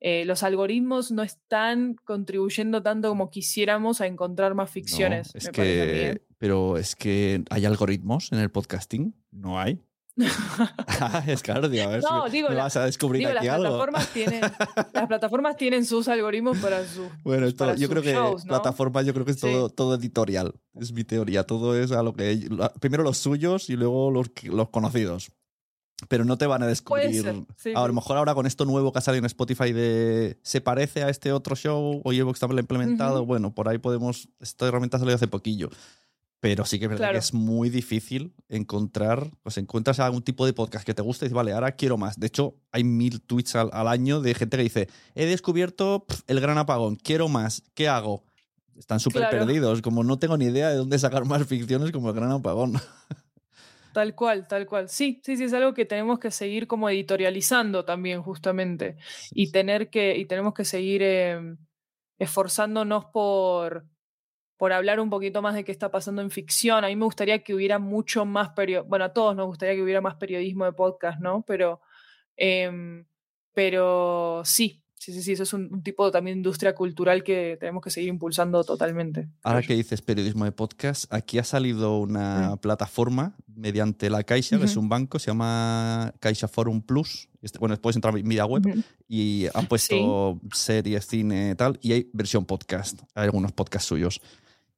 eh, 0.00 0.24
los 0.26 0.42
algoritmos 0.42 1.10
no 1.10 1.22
están 1.22 1.96
contribuyendo 2.04 2.82
tanto 2.82 3.08
como 3.08 3.30
quisiéramos 3.30 4.00
a 4.00 4.06
encontrar 4.06 4.54
más 4.54 4.70
ficciones. 4.70 5.34
No, 5.34 5.38
es 5.38 5.48
que, 5.50 6.10
¿eh? 6.10 6.22
pero 6.38 6.76
es 6.76 6.94
que 6.96 7.42
hay 7.50 7.64
algoritmos 7.64 8.30
en 8.32 8.38
el 8.40 8.50
podcasting, 8.50 9.14
no 9.30 9.58
hay. 9.58 9.80
Ah, 10.98 11.22
es 11.26 11.42
claro, 11.42 11.68
digo, 11.68 11.84
a 11.84 11.88
ver 11.88 12.02
No, 12.02 12.24
si 12.26 12.32
digo, 12.32 12.48
me 12.48 12.54
la- 12.54 12.64
vas 12.64 12.76
a 12.76 12.86
descubrir 12.86 13.20
Digo, 13.20 13.32
las 13.34 13.46
algo. 13.48 13.62
plataformas, 13.64 14.08
tienen, 14.14 14.40
las 14.94 15.06
plataformas 15.06 15.56
tienen 15.56 15.84
sus 15.84 16.08
algoritmos 16.08 16.56
para 16.58 16.84
su. 16.86 17.08
Bueno, 17.22 17.46
esto, 17.46 17.64
para 17.66 17.74
yo 17.76 17.86
sus 17.86 17.90
creo 18.00 18.02
que 18.02 18.46
plataforma, 18.46 19.02
yo 19.02 19.12
creo 19.12 19.26
que 19.26 19.32
es 19.32 19.40
Sí. 19.40 19.52
todo, 19.74 19.94
editorial. 19.94 20.54
Es 20.74 20.92
mi 20.92 21.04
teoría. 21.04 21.44
Todo 21.44 21.78
es 21.78 21.92
a 21.92 22.02
lo 22.02 22.14
que. 22.14 22.48
Primero 22.80 23.02
los 23.02 23.18
suyos 23.18 23.68
y 23.68 23.76
luego 23.76 24.10
los, 24.10 24.28
los 24.44 24.70
conocidos. 24.70 25.30
Pero 26.08 26.24
no 26.26 26.36
te 26.36 26.46
van 26.46 26.62
a 26.62 26.66
descubrir. 26.66 27.22
ser, 27.22 27.36
sí, 27.56 27.72
a 27.74 27.86
lo 27.86 27.94
mejor 27.94 28.18
ahora 28.18 28.34
con 28.34 28.44
esto 28.46 28.64
nuevo 28.66 28.92
que 28.92 28.98
ha 28.98 29.02
salido 29.02 29.20
en 29.20 29.26
Spotify 29.26 29.72
de. 29.72 30.38
Se 30.42 30.60
parece 30.60 31.02
a 31.02 31.08
este 31.08 31.32
otro 31.32 31.56
show 31.56 32.02
o 32.04 32.12
Evox 32.12 32.38
también 32.38 32.56
lo 32.56 32.60
ha 32.60 32.64
implementado. 32.64 33.18
Ujú. 33.20 33.26
Bueno, 33.26 33.54
por 33.54 33.68
ahí 33.68 33.78
podemos. 33.78 34.28
Esta 34.40 34.66
herramienta 34.68 34.98
ha 34.98 35.00
salido 35.00 35.16
hace 35.16 35.26
poquillo. 35.28 35.70
Pero 36.38 36.66
sí 36.66 36.78
que 36.78 36.84
es 36.84 36.90
verdad 36.90 37.04
Claro. 37.06 37.12
que 37.14 37.20
es 37.20 37.32
muy 37.32 37.70
difícil 37.70 38.34
encontrar, 38.50 39.30
pues 39.42 39.56
encuentras 39.56 39.98
algún 40.00 40.22
tipo 40.22 40.44
de 40.44 40.52
podcast 40.52 40.84
que 40.84 40.92
te 40.92 41.00
guste 41.00 41.24
y 41.24 41.28
dices, 41.28 41.34
vale, 41.34 41.52
ahora 41.54 41.72
quiero 41.72 41.96
más. 41.96 42.20
De 42.20 42.26
hecho, 42.26 42.54
hay 42.72 42.84
mil 42.84 43.22
tweets 43.22 43.56
al, 43.56 43.70
al 43.72 43.88
año 43.88 44.20
de 44.20 44.34
gente 44.34 44.58
que 44.58 44.62
dice, 44.64 44.88
he 45.14 45.24
descubierto 45.24 46.04
pf, 46.06 46.22
el 46.26 46.40
gran 46.40 46.58
apagón, 46.58 46.96
quiero 46.96 47.28
más, 47.28 47.62
¿qué 47.72 47.88
hago? 47.88 48.22
Están 48.78 49.00
súper 49.00 49.22
Claro. 49.22 49.38
perdidos, 49.38 49.80
como 49.80 50.04
no 50.04 50.18
tengo 50.18 50.36
ni 50.36 50.44
idea 50.44 50.68
de 50.68 50.76
dónde 50.76 50.98
sacar 50.98 51.24
más 51.24 51.46
ficciones 51.46 51.90
como 51.90 52.10
el 52.10 52.14
gran 52.14 52.30
apagón. 52.30 52.74
Tal 53.96 54.14
cual, 54.14 54.46
tal 54.46 54.66
cual. 54.66 54.90
Sí, 54.90 55.22
sí, 55.24 55.38
sí, 55.38 55.44
es 55.44 55.54
algo 55.54 55.72
que 55.72 55.86
tenemos 55.86 56.18
que 56.18 56.30
seguir 56.30 56.66
como 56.66 56.90
editorializando 56.90 57.86
también, 57.86 58.20
justamente. 58.20 58.98
Y 59.30 59.52
tener 59.52 59.88
que, 59.88 60.18
y 60.18 60.26
tenemos 60.26 60.52
que 60.52 60.66
seguir 60.66 61.00
eh, 61.02 61.56
esforzándonos 62.18 63.06
por, 63.06 63.86
por 64.58 64.74
hablar 64.74 65.00
un 65.00 65.08
poquito 65.08 65.40
más 65.40 65.54
de 65.54 65.64
qué 65.64 65.72
está 65.72 65.90
pasando 65.90 66.20
en 66.20 66.30
ficción. 66.30 66.84
A 66.84 66.88
mí 66.88 66.96
me 66.96 67.06
gustaría 67.06 67.42
que 67.42 67.54
hubiera 67.54 67.78
mucho 67.78 68.26
más 68.26 68.50
periodismo, 68.50 68.90
bueno, 68.90 69.06
a 69.06 69.14
todos 69.14 69.34
nos 69.34 69.46
gustaría 69.46 69.76
que 69.76 69.82
hubiera 69.82 70.02
más 70.02 70.16
periodismo 70.16 70.66
de 70.66 70.74
podcast, 70.74 71.18
¿no? 71.18 71.42
Pero, 71.46 71.80
em, 72.36 73.06
pero 73.54 74.42
sí, 74.44 74.84
sí, 74.98 75.12
sí, 75.12 75.22
sí, 75.22 75.32
eso 75.32 75.42
es 75.44 75.52
un, 75.52 75.68
un 75.72 75.82
tipo 75.82 76.10
también 76.10 76.36
de 76.36 76.38
industria 76.40 76.74
cultural 76.74 77.22
que 77.22 77.56
tenemos 77.60 77.82
que 77.82 77.90
seguir 77.90 78.08
impulsando 78.08 78.64
totalmente. 78.64 79.28
Ahora 79.42 79.62
que 79.62 79.74
dices 79.74 80.02
periodismo 80.02 80.44
de 80.44 80.52
podcast, 80.52 81.12
aquí 81.12 81.38
ha 81.38 81.44
salido 81.44 81.98
una 81.98 82.56
plataforma 82.60 83.36
mediante 83.54 84.10
la 84.10 84.22
Caixa, 84.24 84.58
que 84.58 84.64
es 84.64 84.76
un 84.76 84.88
banco, 84.88 85.18
se 85.18 85.28
llama 85.28 86.12
Caixa 86.20 86.48
Forum 86.48 86.82
Plus. 86.82 87.28
Este- 87.42 87.58
Bueno, 87.58 87.76
puedes 87.76 87.96
entrar 87.96 88.12
a 88.12 88.16
mi 88.16 88.22
media 88.22 88.44
web 88.44 88.66
Ujú. 88.66 88.82
y 89.08 89.46
han 89.54 89.66
puesto 89.66 90.40
series, 90.52 91.06
cine, 91.06 91.54
tal, 91.54 91.78
y 91.80 91.92
hay 91.92 92.10
versión 92.12 92.44
podcast. 92.44 93.00
Hay 93.14 93.24
algunos 93.24 93.52
podcasts 93.52 93.88
suyos. 93.88 94.20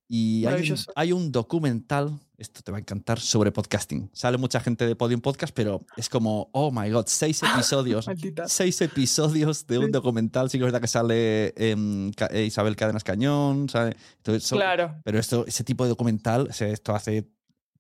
Y 0.09 0.47
hay 0.47 0.71
un, 0.71 0.79
hay 0.97 1.13
un 1.13 1.33
documental, 1.33 2.19
esto 2.38 2.62
te 2.62 2.70
va 2.70 2.79
a 2.79 2.81
encantar, 2.81 3.18
sobre 3.18 3.51
podcasting. 3.51 4.11
Sale 4.12 4.38
mucha 4.38 4.61
gente 4.61 4.87
de 4.87 4.94
Podium 4.94 5.20
Podcast, 5.20 5.53
pero 5.55 5.85
es 5.96 6.09
como, 6.09 6.48
oh 6.53 6.70
my 6.70 6.88
god, 6.88 7.07
seis 7.09 7.42
episodios. 7.55 8.07
Maldita. 8.07 8.48
seis 8.48 8.81
episodios 8.81 9.66
de 9.66 9.79
un 9.79 9.90
documental. 9.90 10.48
Sí 10.48 10.57
que 10.59 10.64
es 10.64 10.66
verdad 10.66 10.81
que 10.81 10.87
sale 10.87 11.53
em, 11.57 12.12
eh, 12.31 12.44
Isabel 12.44 12.77
Cadenas 12.77 13.03
Cañón. 13.05 13.68
¿sabe? 13.68 13.96
Entonces, 14.18 14.48
Claro. 14.51 14.94
Pero 15.05 15.18
esto, 15.18 15.44
ese 15.46 15.64
tipo 15.64 15.83
de 15.85 15.90
documental, 15.90 16.48
esto 16.59 16.94
hace 16.94 17.29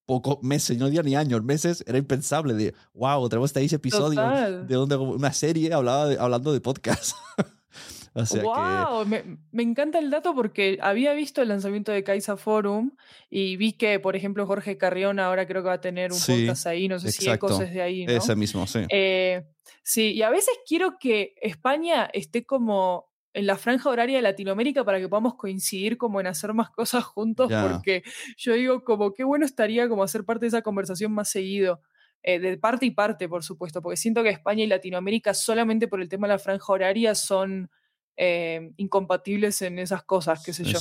poco, 0.04 0.40
meses, 0.42 0.76
no 0.78 0.86
diría 0.86 1.02
ni 1.02 1.14
años, 1.14 1.44
meses, 1.44 1.84
era 1.86 1.98
impensable 1.98 2.54
de, 2.54 2.74
wow, 2.94 3.28
tenemos 3.28 3.50
seis 3.52 3.72
episodios 3.74 4.16
Total. 4.24 4.66
de 4.66 4.76
un 4.78 4.90
una 4.92 5.32
serie 5.34 5.72
hablaba 5.72 6.06
de- 6.08 6.18
hablando 6.18 6.52
de 6.52 6.60
podcast. 6.60 7.12
o 8.14 8.26
sea 8.26 8.40
que... 8.40 8.46
wow, 8.46 9.06
me, 9.06 9.38
me 9.50 9.62
encanta 9.62 9.98
el 9.98 10.10
dato 10.10 10.34
porque 10.34 10.78
había 10.80 11.12
visto 11.12 11.42
el 11.42 11.48
lanzamiento 11.48 11.92
de 11.92 12.04
Kaisa 12.04 12.36
Forum 12.36 12.92
y 13.30 13.56
vi 13.56 13.72
que, 13.74 14.00
por 14.00 14.16
ejemplo, 14.16 14.46
Jorge 14.46 14.78
Carrión 14.78 15.20
ahora 15.20 15.46
creo 15.46 15.62
que 15.62 15.68
va 15.68 15.74
a 15.74 15.80
tener 15.80 16.12
un 16.12 16.18
Sí, 16.18 16.46
podcast 16.46 16.66
ahí, 16.66 16.88
no 16.88 16.98
sé 16.98 17.12
si. 17.12 17.28
Ecos 17.28 17.60
es 17.60 17.72
de 17.72 17.82
ahí, 17.82 18.06
¿no? 18.06 18.12
Ese 18.12 18.34
mismo, 18.36 18.66
sí. 18.66 18.80
Eh, 18.88 19.46
sí, 19.82 20.12
y 20.12 20.22
a 20.22 20.30
veces 20.30 20.54
quiero 20.66 20.98
que 20.98 21.34
España 21.40 22.08
esté 22.12 22.44
como 22.44 23.08
en 23.34 23.46
la 23.46 23.56
franja 23.56 23.88
horaria 23.90 24.16
de 24.16 24.22
Latinoamérica 24.22 24.84
para 24.84 24.98
que 24.98 25.08
podamos 25.08 25.34
coincidir 25.36 25.96
como 25.96 26.20
en 26.20 26.26
hacer 26.26 26.54
más 26.54 26.70
cosas 26.70 27.04
juntos, 27.04 27.52
porque 27.70 28.02
yo 28.36 28.54
digo 28.54 28.82
como 28.82 29.12
qué 29.12 29.22
bueno 29.24 29.44
estaría 29.44 29.88
como 29.88 30.02
hacer 30.02 30.24
parte 30.24 30.46
de 30.46 30.48
esa 30.48 30.62
conversación 30.62 31.12
más 31.12 31.30
seguido. 31.30 31.80
Eh, 32.22 32.40
de 32.40 32.58
parte 32.58 32.84
y 32.84 32.90
parte, 32.90 33.28
por 33.28 33.44
supuesto, 33.44 33.80
porque 33.80 33.96
siento 33.96 34.22
que 34.22 34.30
España 34.30 34.64
y 34.64 34.66
Latinoamérica 34.66 35.34
solamente 35.34 35.86
por 35.86 36.00
el 36.00 36.08
tema 36.08 36.26
de 36.26 36.34
la 36.34 36.38
franja 36.38 36.72
horaria 36.72 37.14
son 37.14 37.70
eh, 38.16 38.72
incompatibles 38.76 39.62
en 39.62 39.78
esas 39.78 40.02
cosas, 40.02 40.42
qué 40.44 40.52
sé 40.52 40.64
yo. 40.64 40.78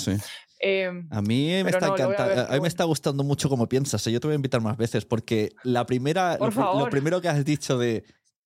Em, 0.60 1.08
a 1.12 1.22
mí 1.22 1.50
me 1.64 1.70
está 1.70 1.86
a, 2.50 2.54
mí 2.56 2.62
me 2.62 2.68
está 2.68 2.84
gustando 2.86 3.24
mucho 3.24 3.48
como 3.48 3.70
piensas. 3.70 4.06
¿eh? 4.08 4.12
Yo 4.12 4.20
te 4.20 4.26
voy 4.26 4.34
a 4.34 4.36
invitar 4.38 4.60
más 4.60 4.76
veces 4.76 5.06
porque 5.06 5.52
la 5.64 5.86
primera, 5.86 6.40
lo, 6.40 6.90
primero 6.90 7.22
que 7.22 7.30
has 7.30 7.46
dicho 7.46 7.78
de 7.78 8.04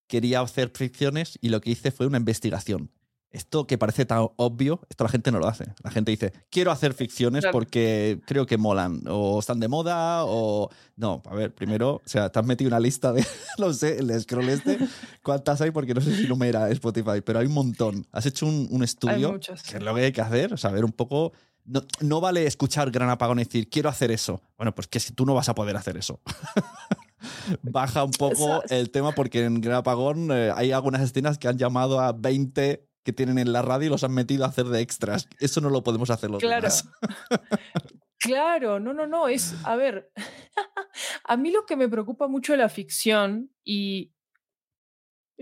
quería 0.08 0.42
hacer 0.42 0.72
ficciones 0.76 1.40
y 1.42 1.48
lo 1.48 1.62
que 1.62 1.70
hice 1.70 1.92
fue 1.92 2.06
una 2.06 2.18
investigación. 2.18 2.92
Esto 3.32 3.66
que 3.66 3.78
parece 3.78 4.06
tan 4.06 4.28
obvio, 4.36 4.82
esto 4.90 5.06
la 5.06 5.10
gente 5.10 5.32
no 5.32 5.40
lo 5.40 5.48
hace. 5.48 5.66
La 5.84 5.90
gente 5.90 6.12
dice, 6.12 6.34
quiero 6.50 6.70
hacer 6.70 6.94
ficciones 6.94 7.46
porque 7.50 8.20
creo 8.26 8.46
que 8.46 8.58
molan, 8.58 9.04
o 9.08 9.40
están 9.40 9.60
de 9.62 9.70
moda, 9.70 10.26
o... 10.26 10.70
No, 10.98 11.22
a 11.26 11.34
ver, 11.34 11.56
primero, 11.56 11.96
o 11.96 12.02
sea, 12.06 12.30
te 12.30 12.40
has 12.40 12.46
metido 12.46 12.68
una 12.68 12.80
lista 12.80 13.14
de, 13.14 13.26
no 13.58 13.72
sé, 13.72 14.00
el 14.00 14.20
scroll 14.20 14.50
este, 14.50 14.78
¿cuántas 15.24 15.62
hay? 15.62 15.72
Porque 15.72 15.94
no 15.94 16.02
sé 16.02 16.14
si 16.14 16.28
numera 16.28 16.70
Spotify, 16.72 17.22
pero 17.24 17.40
hay 17.40 17.48
un 17.48 17.54
montón. 17.54 18.06
Has 18.12 18.26
hecho 18.26 18.46
un, 18.46 18.84
estudio, 18.84 19.40
que 19.40 19.78
es 19.78 19.82
lo 19.82 19.96
que 19.96 20.02
hay 20.02 20.12
que 20.12 20.22
hacer, 20.22 20.58
saber 20.58 20.84
un 20.84 20.92
poco... 20.92 21.32
No, 21.64 21.82
no, 22.02 22.20
vale 22.20 22.46
escuchar 22.48 22.92
Gran 22.92 23.10
Apagón 23.10 23.40
y 23.40 23.44
decir, 23.44 23.70
quiero 23.70 23.88
hacer 23.88 24.12
eso. 24.12 24.42
Bueno, 24.58 24.76
pues 24.76 24.88
que 24.88 25.00
si 25.00 25.14
tú 25.14 25.26
no 25.26 25.36
vas 25.36 25.48
a 25.48 25.56
poder 25.56 25.78
hacer 25.78 25.96
eso. 25.96 26.20
Baja 27.62 28.04
un 28.04 28.12
poco 28.12 28.64
el 28.70 28.90
tema 28.90 29.12
porque 29.14 29.46
en 29.46 29.62
Gran 29.62 29.78
Apagón 29.78 30.32
eh, 30.32 30.52
hay 30.54 30.72
algunas 30.72 31.02
escenas 31.02 31.38
que 31.38 31.48
han 31.48 31.58
llamado 31.58 32.00
a 32.00 32.14
20 32.14 32.91
que 33.04 33.14
tienen 33.14 33.38
en 33.38 33.52
la 33.54 33.62
radio 33.62 33.88
y 33.88 33.90
los 33.90 34.04
han 34.04 34.14
metido 34.14 34.46
a 34.46 34.50
hacer 34.50 34.66
de 34.66 34.82
extras. 34.82 35.28
Eso 35.40 35.62
no 35.62 35.70
lo 35.70 35.84
podemos 35.84 36.10
hacer 36.10 36.30
los 36.30 36.40
claro. 36.40 36.62
demás. 36.62 36.88
claro, 38.20 38.80
no, 38.80 38.94
no, 38.94 39.08
no. 39.08 39.28
Es, 39.28 39.56
a 39.64 39.76
ver, 39.76 40.12
a 41.24 41.38
mí 41.38 41.52
lo 41.52 41.66
que 41.66 41.76
me 41.76 41.90
preocupa 41.90 42.28
mucho 42.28 42.54
de 42.54 42.58
la 42.58 42.70
ficción 42.70 43.52
y 43.64 44.12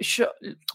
yo, 0.02 0.28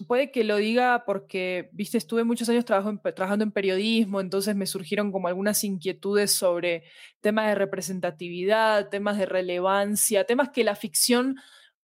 puede 0.06 0.30
que 0.30 0.44
lo 0.44 0.56
diga 0.56 1.04
porque, 1.06 1.70
viste, 1.72 1.96
estuve 1.96 2.24
muchos 2.24 2.48
años 2.48 2.64
trabajando 2.66 3.44
en 3.44 3.52
periodismo, 3.52 4.20
entonces 4.20 4.54
me 4.54 4.66
surgieron 4.66 5.12
como 5.12 5.28
algunas 5.28 5.64
inquietudes 5.64 6.32
sobre 6.32 6.84
temas 7.20 7.48
de 7.48 7.54
representatividad, 7.54 8.90
temas 8.90 9.16
de 9.16 9.26
relevancia, 9.26 10.24
temas 10.24 10.50
que 10.50 10.64
la 10.64 10.76
ficción 10.76 11.36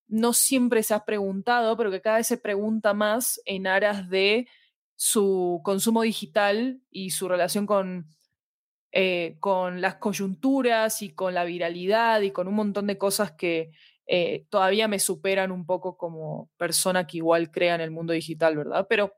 no 0.06 0.32
siempre 0.32 0.82
se 0.82 0.92
ha 0.92 1.04
preguntado, 1.04 1.76
pero 1.76 1.90
que 1.90 2.02
cada 2.02 2.18
vez 2.18 2.26
se 2.26 2.36
pregunta 2.36 2.94
más 2.94 3.40
en 3.46 3.66
aras 3.66 4.10
de 4.10 4.48
su 5.02 5.62
consumo 5.64 6.02
digital 6.02 6.82
y 6.90 7.08
su 7.08 7.26
relación 7.26 7.64
con, 7.64 8.06
eh, 8.92 9.38
con 9.40 9.80
las 9.80 9.94
coyunturas 9.94 11.00
y 11.00 11.14
con 11.14 11.32
la 11.32 11.44
viralidad 11.44 12.20
y 12.20 12.32
con 12.32 12.46
un 12.48 12.54
montón 12.54 12.86
de 12.86 12.98
cosas 12.98 13.32
que 13.32 13.72
eh, 14.06 14.44
todavía 14.50 14.88
me 14.88 14.98
superan 14.98 15.52
un 15.52 15.64
poco 15.64 15.96
como 15.96 16.50
persona 16.58 17.06
que 17.06 17.16
igual 17.16 17.50
crea 17.50 17.76
en 17.76 17.80
el 17.80 17.90
mundo 17.90 18.12
digital, 18.12 18.58
¿verdad? 18.58 18.86
Pero 18.90 19.14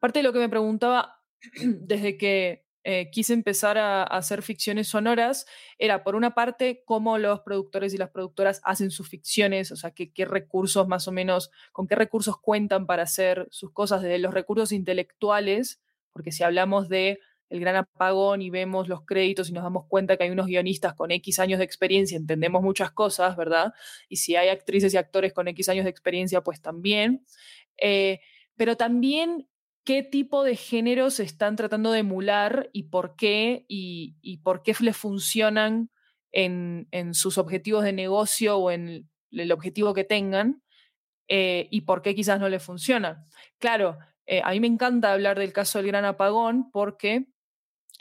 parte 0.00 0.20
de 0.20 0.22
lo 0.22 0.32
que 0.32 0.38
me 0.38 0.48
preguntaba 0.48 1.22
desde 1.62 2.16
que 2.16 2.61
eh, 2.84 3.10
quise 3.10 3.32
empezar 3.32 3.78
a, 3.78 4.02
hacer 4.02 4.42
ficciones 4.42 4.88
sonoras 4.88 5.46
era, 5.78 6.02
por 6.02 6.16
una 6.16 6.34
parte, 6.34 6.82
cómo 6.84 7.16
los 7.16 7.40
productores 7.40 7.94
y 7.94 7.98
las 7.98 8.10
productoras 8.10 8.60
hacen 8.64 8.90
sus 8.90 9.08
ficciones, 9.08 9.70
o 9.70 9.76
sea, 9.76 9.92
qué, 9.92 10.10
recursos 10.24 10.88
más 10.88 11.06
o 11.06 11.12
menos, 11.12 11.50
con 11.70 11.86
qué 11.86 11.94
recursos 11.94 12.40
cuentan 12.40 12.86
para 12.86 13.04
hacer 13.04 13.46
sus 13.50 13.72
cosas, 13.72 14.02
desde 14.02 14.18
los 14.18 14.34
recursos 14.34 14.72
intelectuales, 14.72 15.80
porque 16.12 16.32
si 16.32 16.42
hablamos 16.42 16.88
de 16.88 17.20
el 17.50 17.60
gran 17.60 17.76
apagón 17.76 18.42
y 18.42 18.50
vemos 18.50 18.88
los 18.88 19.04
créditos 19.04 19.50
y 19.50 19.52
nos 19.52 19.62
damos 19.62 19.86
cuenta 19.86 20.16
que 20.16 20.24
hay 20.24 20.30
unos 20.30 20.46
guionistas 20.46 20.94
con 20.94 21.10
X 21.10 21.38
años 21.38 21.58
de 21.58 21.64
experiencia, 21.64 22.16
entendemos 22.16 22.62
muchas 22.62 22.90
cosas, 22.90 23.36
¿verdad? 23.36 23.74
Y 24.08 24.16
si 24.16 24.36
hay 24.36 24.48
actrices 24.48 24.94
y 24.94 24.96
actores 24.96 25.32
con 25.34 25.46
X 25.48 25.68
años 25.68 25.84
de 25.84 25.90
experiencia, 25.90 26.40
pues 26.40 26.62
también. 26.62 27.24
Eh, 27.76 28.20
pero 28.56 28.76
también 28.76 29.48
qué 29.84 30.02
tipo 30.02 30.44
de 30.44 30.56
géneros 30.56 31.20
están 31.20 31.56
tratando 31.56 31.92
de 31.92 32.00
emular 32.00 32.70
y 32.72 32.84
por 32.84 33.16
qué, 33.16 33.64
y, 33.68 34.38
por 34.42 34.62
qué 34.62 34.74
le 34.80 34.92
funcionan 34.92 35.90
en, 36.30 37.14
sus 37.14 37.38
objetivos 37.38 37.84
de 37.84 37.92
negocio 37.92 38.56
o 38.56 38.70
en 38.70 39.08
el 39.30 39.52
objetivo 39.52 39.94
que 39.94 40.04
tengan, 40.04 40.62
eh, 41.28 41.68
y 41.70 41.82
por 41.82 42.02
qué 42.02 42.14
quizás 42.14 42.38
no 42.40 42.48
le 42.48 42.58
funcionan. 42.58 43.24
Claro, 43.58 43.98
eh, 44.26 44.42
a 44.44 44.50
mí 44.52 44.60
me 44.60 44.66
encanta 44.66 45.12
hablar 45.12 45.38
del 45.38 45.52
caso 45.52 45.78
del 45.78 45.88
gran 45.88 46.04
apagón 46.04 46.70
porque 46.70 47.26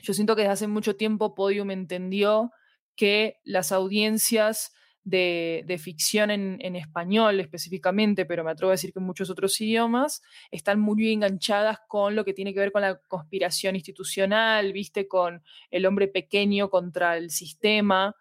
yo 0.01 0.13
siento 0.13 0.35
que 0.35 0.41
desde 0.41 0.53
hace 0.53 0.67
mucho 0.67 0.95
tiempo 0.95 1.35
Podium 1.35 1.71
entendió 1.71 2.51
que 2.95 3.39
las 3.43 3.71
audiencias 3.71 4.73
de, 5.03 5.79
ficción 5.79 6.31
en, 6.31 6.75
español 6.75 7.39
específicamente, 7.39 8.25
pero 8.25 8.43
me 8.43 8.51
atrevo 8.51 8.71
a 8.71 8.73
decir 8.73 8.93
que 8.93 8.99
en 8.99 9.05
muchos 9.05 9.29
otros 9.29 9.59
idiomas, 9.61 10.21
están 10.51 10.79
muy 10.79 11.11
enganchadas 11.11 11.79
con 11.87 12.15
lo 12.15 12.23
que 12.23 12.33
tiene 12.33 12.53
que 12.53 12.59
ver 12.59 12.71
con 12.71 12.81
la 12.81 12.99
conspiración 13.07 13.75
institucional, 13.75 14.73
viste, 14.73 15.07
con 15.07 15.43
el 15.71 15.85
hombre 15.85 16.07
pequeño 16.07 16.69
contra 16.69 17.17
el 17.17 17.31
sistema, 17.31 18.15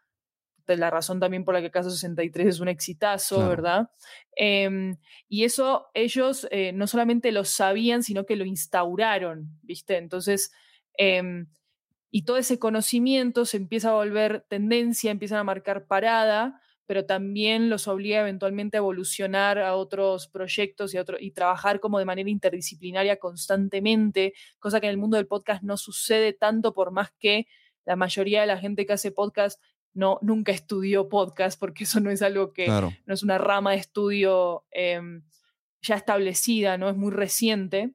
la 0.76 0.90
razón 0.90 1.20
también 1.20 1.44
por 1.44 1.54
la 1.54 1.60
que 1.60 1.70
Caso 1.70 1.90
63 1.90 2.46
es 2.46 2.60
un 2.60 2.68
exitazo, 2.68 3.48
¿verdad? 3.48 3.90
Em, 4.36 4.96
y 5.28 5.44
eso 5.44 5.88
ellos 5.94 6.46
eh, 6.50 6.72
no 6.72 6.86
solamente 6.86 7.32
lo 7.32 7.44
sabían, 7.44 8.02
sino 8.02 8.26
que 8.26 8.36
lo 8.36 8.44
instauraron, 8.44 9.58
¿viste? 9.62 9.96
Entonces, 9.96 10.52
em, 10.96 11.46
y 12.10 12.24
todo 12.24 12.36
ese 12.36 12.58
conocimiento 12.58 13.44
se 13.44 13.56
empieza 13.56 13.90
a 13.90 13.94
volver 13.94 14.44
tendencia, 14.48 15.10
empiezan 15.10 15.38
a 15.38 15.44
marcar 15.44 15.86
parada, 15.86 16.60
pero 16.90 17.06
también 17.06 17.70
los 17.70 17.86
obliga 17.86 18.18
eventualmente 18.18 18.76
a 18.76 18.78
evolucionar 18.78 19.60
a 19.60 19.76
otros 19.76 20.26
proyectos 20.26 20.92
y, 20.92 20.98
y 21.20 21.30
trabajar 21.30 21.78
como 21.78 22.00
de 22.00 22.04
manera 22.04 22.28
interdisciplinaria 22.28 23.16
constantemente, 23.16 24.34
cosa 24.58 24.80
que 24.80 24.88
en 24.88 24.90
el 24.90 24.96
mundo 24.96 25.16
del 25.16 25.28
podcast 25.28 25.62
no 25.62 25.76
sucede 25.76 26.32
tanto 26.32 26.74
por 26.74 26.90
más 26.90 27.12
que 27.20 27.46
la 27.84 27.94
mayoría 27.94 28.40
de 28.40 28.48
la 28.48 28.58
gente 28.58 28.86
que 28.86 28.92
hace 28.92 29.12
podcast 29.12 29.62
no, 29.94 30.18
nunca 30.20 30.50
estudió 30.50 31.08
podcast, 31.08 31.60
porque 31.60 31.84
eso 31.84 32.00
no 32.00 32.10
es 32.10 32.22
algo 32.22 32.52
que, 32.52 32.66
no 32.66 33.14
es 33.14 33.22
una 33.22 33.38
rama 33.38 33.70
de 33.70 33.76
estudio 33.76 34.64
em, 34.72 35.22
ya 35.82 35.94
establecida, 35.94 36.76
¿no? 36.76 36.90
Es 36.90 36.96
muy 36.96 37.12
reciente. 37.12 37.94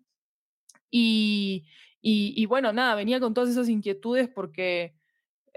Y, 0.90 1.66
y, 2.02 2.46
bueno, 2.46 2.72
nada, 2.72 2.96
venía 2.96 3.20
con 3.20 3.34
todas 3.34 3.50
esas 3.50 3.68
inquietudes 3.68 4.30
porque 4.30 4.96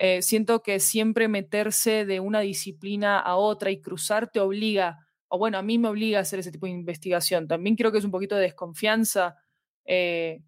eh, 0.01 0.23
siento 0.23 0.63
que 0.63 0.79
siempre 0.79 1.27
meterse 1.27 2.05
de 2.05 2.21
una 2.21 2.41
disciplina 2.41 3.19
a 3.19 3.35
otra 3.35 3.71
y 3.71 3.81
cruzar 3.81 4.31
te 4.31 4.39
obliga, 4.39 5.09
o 5.27 5.39
bueno, 5.39 5.59
a 5.59 5.63
mí 5.63 5.77
me 5.77 5.89
obliga 5.89 6.19
a 6.19 6.23
hacer 6.23 6.39
ese 6.39 6.53
tipo 6.53 6.67
de 6.67 6.73
investigación. 6.73 7.49
También 7.49 7.75
creo 7.75 7.91
que 7.91 7.99
es 7.99 8.05
un 8.05 8.13
poquito 8.13 8.37
de 8.37 8.43
desconfianza, 8.43 9.37
eh, 9.85 10.43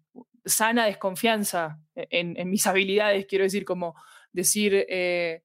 sana 0.45 0.85
desconfianza 0.85 1.81
en, 1.95 2.39
en, 2.39 2.49
mis 2.49 2.65
habilidades, 2.67 3.25
quiero 3.25 3.43
decir, 3.43 3.65
como 3.65 3.95
decir, 4.31 4.85
eh, 4.87 5.43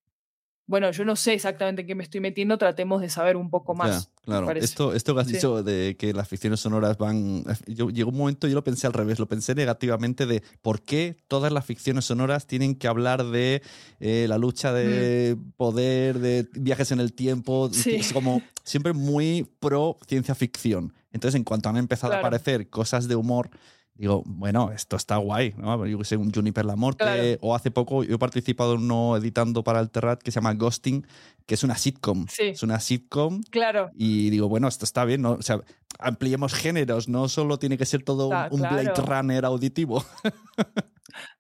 bueno, 0.67 0.91
yo 0.91 1.05
no 1.05 1.15
sé 1.15 1.33
exactamente 1.33 1.83
en 1.83 1.87
qué 1.87 1.95
me 1.95 2.03
estoy 2.03 2.21
metiendo, 2.21 2.59
tratemos 2.59 3.01
de 3.01 3.09
saber 3.09 3.37
un 3.37 3.51
poco 3.51 3.75
más. 3.75 4.11
claro, 4.25 4.51
esto, 4.51 4.95
esto 4.95 5.15
que 5.15 5.21
has 5.21 5.27
dicho 5.29 5.63
de 5.63 5.97
que 5.97 6.13
las 6.13 6.29
ficciones 6.29 6.59
sonoras 6.59 6.99
van... 6.99 7.45
Yo, 7.67 7.91
llegó 7.91 8.11
un 8.11 8.17
momento, 8.17 8.49
yo 8.49 8.55
lo 8.55 8.65
pensé 8.65 8.89
al 8.89 8.93
revés, 8.93 9.21
lo 9.21 9.27
pensé 9.27 9.55
negativamente 9.55 10.27
de 10.27 10.43
por 10.63 10.83
qué 10.83 11.17
todas 11.29 11.53
las 11.53 11.65
ficciones 11.65 12.05
sonoras 12.07 12.49
tienen 12.49 12.75
que 12.75 12.89
hablar 12.89 13.25
de 13.25 13.63
eh, 14.01 14.27
la 14.29 14.39
lucha 14.39 14.73
de 14.73 15.37
mm. 15.37 15.53
poder, 15.53 16.19
de 16.19 16.49
viajes 16.55 16.91
en 16.91 16.99
el 16.99 17.13
tiempo, 17.13 17.71
es 17.73 18.13
como 18.13 18.43
siempre 18.65 18.93
muy 18.93 19.49
pro 19.61 19.99
ciencia 20.09 20.35
ficción. 20.35 20.93
Entonces, 21.13 21.37
en 21.37 21.45
cuanto 21.45 21.69
han 21.69 21.77
empezado 21.77 22.13
a 22.13 22.19
aparecer 22.19 22.69
cosas 22.69 23.09
de 23.09 23.15
humor 23.15 23.51
digo, 23.99 24.23
bueno, 24.27 24.71
esto 24.73 24.97
está 24.97 25.17
guay, 25.17 25.55
¿no? 25.57 25.87
Yo 25.87 25.99
que 25.99 26.05
sé, 26.05 26.17
un 26.17 26.33
Juniper 26.33 26.65
La 26.65 26.77
Morte, 26.77 27.39
o 27.41 27.55
hace 27.55 27.71
poco 27.71 28.05
yo 28.05 28.17
he 28.17 28.19
participado 28.19 28.75
en 28.75 28.83
uno 28.83 29.17
editando 29.17 29.65
para 29.65 29.81
el 29.81 29.91
Terrat 29.91 30.23
que 30.23 30.31
se 30.31 30.37
llama 30.37 30.55
Ghosting, 30.55 31.07
que 31.47 31.55
es 31.55 31.65
una 31.65 31.77
sitcom. 31.77 32.27
Sí. 32.29 32.49
Es 32.49 32.63
una 32.63 32.81
sitcom. 32.81 33.43
Claro. 33.51 33.91
Y 33.95 34.31
digo, 34.31 34.49
bueno, 34.49 34.69
esto 34.69 34.85
está 34.85 35.05
bien, 35.05 35.23
¿no? 35.23 35.33
O 35.33 35.43
sea, 35.43 35.61
ampliemos 35.99 36.55
géneros, 36.55 37.09
no 37.09 37.29
solo 37.29 37.59
tiene 37.59 37.79
que 37.79 37.87
ser 37.87 38.03
todo 38.03 38.29
un, 38.51 38.61
Blade 38.61 38.93
Runner 38.95 39.45
auditivo. 39.45 40.05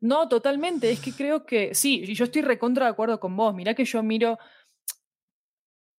no, 0.00 0.28
totalmente. 0.28 0.90
Es 0.90 1.00
que 1.00 1.12
creo 1.12 1.44
que 1.44 1.74
sí, 1.74 2.04
yo 2.14 2.24
estoy 2.24 2.42
recontra 2.42 2.86
de 2.86 2.92
acuerdo 2.92 3.20
con 3.20 3.36
vos. 3.36 3.54
Mirá 3.54 3.74
que 3.74 3.84
yo 3.84 4.02
miro. 4.02 4.38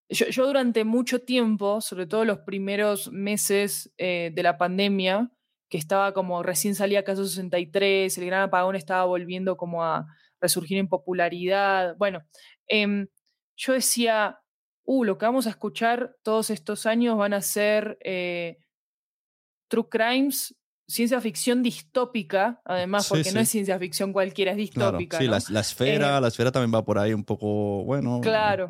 Yo, 0.10 0.28
yo 0.28 0.48
durante 0.48 0.86
mucho 0.86 1.22
tiempo, 1.22 1.82
sobre 1.82 2.08
todo 2.08 2.24
los 2.24 2.39
primeros 2.39 3.12
meses 3.12 3.93
eh, 3.98 4.32
de 4.34 4.41
la 4.43 4.58
pandemia, 4.58 5.30
que 5.69 5.77
estaba 5.77 6.13
como 6.13 6.43
recién 6.43 6.75
salía 6.75 7.03
Caso 7.03 7.25
63, 7.25 8.17
el 8.17 8.25
gran 8.25 8.43
apagón 8.43 8.75
estaba 8.75 9.06
volviendo 9.06 9.58
como 9.58 9.84
a 9.84 10.08
resurgir 10.39 10.77
en 10.77 10.88
popularidad. 10.88 11.95
Bueno, 11.97 12.23
em, 12.67 13.08
yo 13.56 13.73
decía, 13.73 14.39
uh, 14.86 15.03
lo 15.03 15.17
que 15.17 15.25
vamos 15.25 15.47
a 15.47 15.49
escuchar 15.51 16.15
todos 16.23 16.49
estos 16.49 16.86
años 16.86 17.17
van 17.17 17.34
a 17.34 17.41
ser 17.41 17.97
eh, 18.03 18.58
True 19.67 19.89
Crimes 19.89 20.56
ciencia 20.89 21.19
ficción 21.19 21.62
distópica, 21.63 22.62
además, 22.63 23.03
Sí, 23.06 23.10
porque 23.10 23.32
no 23.32 23.39
sí. 23.39 23.43
es 23.43 23.49
ciencia 23.49 23.77
ficción 23.77 24.13
cualquiera, 24.13 24.53
es 24.53 24.69
Claro, 24.71 24.97
distópica. 24.97 25.17
sí, 25.17 25.25
¿no? 25.25 25.32
la, 25.32 25.39
la 25.49 25.60
esfera, 25.60 26.17
Eh, 26.17 26.21
la 26.21 26.27
esfera 26.30 26.51
también 26.51 26.73
va 26.73 26.86
por 26.86 26.97
ahí 26.97 27.13
un 27.13 27.25
poco, 27.25 27.84
bueno. 27.84 28.21
Claro. 28.21 28.69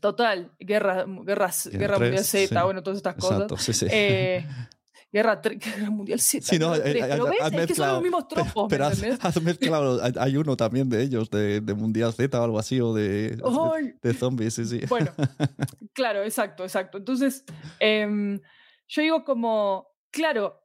Total, 0.00 0.52
guerra, 0.58 1.04
guerras, 1.24 1.66
Guerra 1.68 1.78
guerra 1.78 1.98
mundial 1.98 2.24
Z, 2.24 2.48
sí. 2.48 2.64
bueno, 2.64 2.82
todas 2.82 2.96
estas 2.96 3.14
cosas. 3.16 3.42
Exacto. 3.68 3.94
Eh, 3.94 4.44
guerra, 5.12 5.36
guerra 5.42 5.90
mundial 5.90 6.20
Z. 6.20 6.46
Sí, 6.46 6.58
no, 6.58 6.74
eh, 6.74 6.82
eh, 6.84 7.06
pero 7.08 7.24
ves, 7.26 7.38
es 7.52 7.66
que 7.66 7.74
son 7.74 7.88
los 7.88 8.02
mismos 8.02 8.28
tropos, 8.28 8.66
Pero, 8.68 8.90
¿me 9.00 9.08
has, 9.08 9.24
has 9.24 9.42
mezclado, 9.42 10.00
hay- 10.18 10.36
uno 10.36 10.56
también 10.56 10.88
de 10.88 11.02
ellos, 11.02 11.30
de, 11.30 11.60
de 11.60 11.74
Mundial 11.74 12.12
Z 12.12 12.40
o 12.40 12.44
algo 12.44 12.58
así, 12.58 12.80
o 12.80 12.94
de, 12.94 13.38
¡Ay! 13.74 13.94
de 14.00 14.14
zombies, 14.14 14.54
sí, 14.54 14.64
sí. 14.64 14.80
Bueno, 14.88 15.12
claro, 15.92 16.22
exacto, 16.22 16.62
exacto. 16.64 16.98
Entonces, 16.98 17.44
em, 17.78 18.40
yo 18.88 19.02
digo 19.02 19.24
como, 19.24 19.88
claro, 20.10 20.64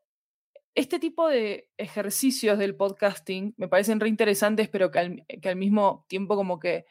este 0.76 1.00
tipo 1.00 1.28
de 1.30 1.72
ejercicios 1.78 2.60
del 2.60 2.76
podcasting 2.76 3.54
me 3.58 3.68
parecen 3.68 4.00
re 4.00 4.10
interesantes, 4.10 4.68
pero 4.70 4.92
que 4.92 5.00
al, 5.00 5.26
que 5.42 5.50
al 5.50 5.56
mismo 5.56 6.06
tiempo 6.10 6.36
como 6.36 6.60
que 6.60 6.86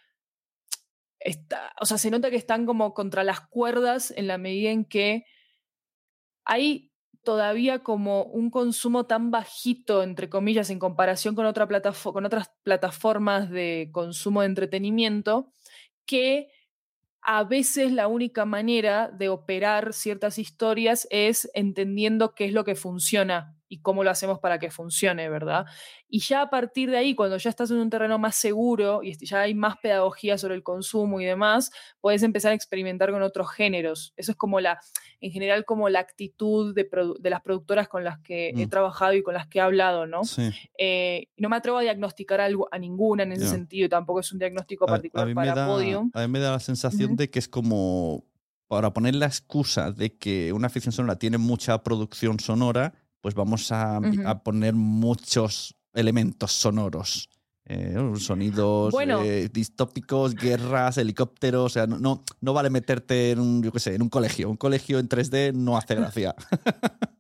está, 1.20 1.72
o 1.80 1.86
sea, 1.86 1.98
se 1.98 2.10
nota 2.10 2.30
que 2.30 2.36
están 2.36 2.66
como 2.66 2.94
contra 2.94 3.24
las 3.24 3.40
cuerdas 3.48 4.12
en 4.16 4.26
la 4.26 4.38
medida 4.38 4.70
en 4.70 4.84
que 4.84 5.24
hay 6.46 6.92
todavía 7.24 7.80
como 7.80 8.24
un 8.24 8.50
consumo 8.50 9.06
tan 9.06 9.30
bajito, 9.30 10.02
entre 10.02 10.28
comillas, 10.28 10.70
en 10.70 10.78
comparación 10.78 11.34
con, 11.34 11.46
otra 11.46 11.66
con 11.66 12.24
otras 12.24 12.52
plataformas 12.62 13.50
de 13.50 13.90
consumo 13.92 14.42
de 14.42 14.46
entretenimiento, 14.46 15.52
que 16.06 16.48
a 17.22 17.44
veces 17.44 17.90
la 17.92 18.06
única 18.06 18.44
manera 18.44 19.10
de 19.10 19.30
operar 19.30 19.94
ciertas 19.94 20.38
historias 20.38 21.08
es 21.10 21.50
entendiendo 21.54 22.34
qué 22.34 22.44
es 22.44 22.52
lo 22.52 22.64
que 22.64 22.74
funciona 22.74 23.53
y 23.68 23.81
cómo 23.81 24.05
lo 24.05 24.11
hacemos 24.11 24.38
para 24.38 24.59
que 24.59 24.70
funcione, 24.70 25.29
¿verdad? 25.29 25.64
Y 26.09 26.20
ya 26.20 26.42
a 26.42 26.50
partir 26.50 26.90
de 26.90 26.98
ahí, 26.98 27.14
cuando 27.14 27.37
ya 27.38 27.50
estás 27.50 27.70
en 27.70 27.79
un 27.79 27.90
terreno 27.90 28.18
más 28.18 28.35
seguro 28.37 29.03
y 29.03 29.16
ya 29.24 29.40
hay 29.40 29.55
más 29.55 29.77
pedagogía 29.79 30.38
sobre 30.38 30.55
el 30.55 30.62
consumo 30.62 31.20
y 31.20 31.24
demás, 31.24 31.70
puedes 32.00 32.22
empezar 32.22 32.53
a 32.53 32.55
experimentar 32.55 33.11
con 33.11 33.22
otros 33.22 33.50
géneros. 33.50 34.12
Eso 34.16 34.33
es 34.33 34.37
como 34.37 34.61
la, 34.61 34.79
en 35.20 35.31
general, 35.33 35.64
como 35.64 35.88
la 35.88 36.00
actitud 36.00 36.74
de, 36.74 36.88
de 37.18 37.31
las 37.31 37.40
productoras 37.42 37.88
con 37.88 38.05
las 38.05 38.18
que 38.20 38.50
he 38.50 38.66
Mm. 38.66 38.70
trabajado 38.70 39.14
y 39.14 39.22
con 39.22 39.35
las 39.35 39.46
que 39.48 39.59
he 39.59 39.62
hablado, 39.62 40.07
¿no? 40.07 40.24
Sí. 40.24 40.50
Eh, 40.79 41.29
no 41.37 41.48
me 41.48 41.57
atrevo 41.57 41.79
a 41.79 41.83
diagnosticar 41.83 42.40
algo, 42.40 42.68
a 42.70 42.79
ninguna 42.79 43.22
en 43.24 43.33
ese 43.33 43.44
Ya. 43.44 43.50
sentido, 43.50 43.88
tampoco 43.88 44.20
es 44.20 44.31
un 44.33 44.38
diagnóstico 44.38 44.85
A- 44.85 44.88
a 44.88 44.94
particular 44.96 45.27
me 45.27 45.35
para 45.35 45.55
da- 45.55 45.66
Podium. 45.66 46.11
A 46.14 46.20
mí 46.20 46.29
me 46.29 46.38
da 46.38 46.53
la 46.53 46.61
sensación 46.61 47.16
de 47.16 47.31
que 47.31 47.38
es 47.38 47.48
como 47.48 48.24
para 48.68 48.92
poner 48.92 49.14
la 49.14 49.27
excusa 49.27 49.92
de 49.92 50.16
que 50.16 50.53
una 50.53 50.68
ficción 50.68 50.92
sonora 50.92 51.16
tiene 51.18 51.38
mucha 51.38 51.83
producción 51.83 52.40
sonora, 52.40 52.94
pues 53.24 53.34
vamos 53.34 53.72
a, 53.72 54.02
poner 54.44 54.74
muchos 54.74 55.74
elementos 55.94 56.52
sonoros. 56.52 57.30
eh, 57.64 57.96
sonidos 58.18 58.92
Bueno. 58.92 59.22
eh, 59.22 59.48
distópicos, 59.50 60.34
guerras, 60.34 60.98
helicópteros. 60.98 61.64
O 61.64 61.68
sea, 61.70 61.87
no, 61.87 61.98
no, 61.98 62.22
no 62.42 62.52
vale 62.52 62.68
meterte 62.68 63.30
en 63.30 63.40
un, 63.40 63.62
yo 63.62 63.72
qué 63.72 63.80
sé, 63.80 63.94
en 63.94 64.02
un 64.02 64.10
colegio. 64.10 64.50
Un 64.50 64.58
colegio 64.58 64.98
en 64.98 65.08
3D 65.08 65.54
no 65.54 65.78
hace 65.78 65.94
gracia. 65.94 66.34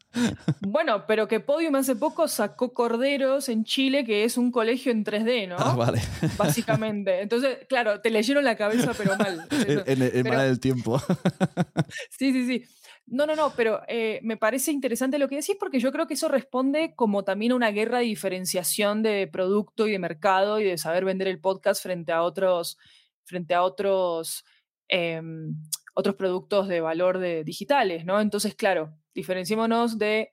Bueno, 0.60 1.06
pero 1.08 1.26
que 1.26 1.40
Podium 1.40 1.74
hace 1.74 1.96
poco 1.96 2.28
sacó 2.28 2.72
Corderos 2.72 3.48
en 3.48 3.64
Chile, 3.64 4.04
que 4.04 4.22
es 4.22 4.36
un 4.38 4.52
colegio 4.52 4.92
en 4.92 5.04
3D, 5.04 5.48
¿no? 5.48 5.56
Ah, 5.58 5.74
vale. 5.74 6.00
Básicamente. 6.38 7.20
Entonces, 7.20 7.58
claro, 7.68 8.00
te 8.00 8.10
leyeron 8.10 8.44
la 8.44 8.54
cabeza, 8.56 8.92
pero 8.96 9.16
mal. 9.18 9.44
en, 9.50 9.82
en- 9.86 10.02
en 10.02 10.10
Pero- 10.12 10.28
Mala 10.28 10.44
del 10.44 10.60
tiempo. 10.60 11.02
Sí, 12.16 12.32
sí, 12.32 12.46
sí. 12.46 12.64
No, 13.06 13.26
no, 13.26 13.36
no, 13.36 13.52
pero 13.54 13.82
eh, 13.86 14.18
me 14.22 14.38
parece 14.38 14.72
interesante 14.72 15.18
lo 15.18 15.28
que 15.28 15.36
decís 15.36 15.56
porque 15.60 15.78
yo 15.78 15.92
creo 15.92 16.06
que 16.06 16.14
eso 16.14 16.28
responde 16.28 16.94
como 16.96 17.22
también 17.22 17.52
a 17.52 17.56
una 17.56 17.70
guerra 17.70 17.98
de 17.98 18.04
diferenciación 18.04 19.02
de 19.02 19.28
producto 19.30 19.86
y 19.86 19.92
de 19.92 19.98
mercado 19.98 20.58
y 20.58 20.64
de 20.64 20.78
saber 20.78 21.04
vender 21.04 21.28
el 21.28 21.40
podcast 21.40 21.82
frente 21.82 22.12
a 22.12 22.22
otros, 22.22 22.78
frente 23.24 23.54
a 23.54 23.62
otros, 23.62 24.44
em, 24.88 25.54
otros 25.94 26.14
productos 26.14 26.66
de 26.68 26.80
valor 26.80 27.18
de, 27.18 27.44
digitales, 27.44 28.06
¿no? 28.06 28.20
Entonces, 28.20 28.54
claro, 28.54 28.96
diferenciémonos 29.14 29.98
de 29.98 30.32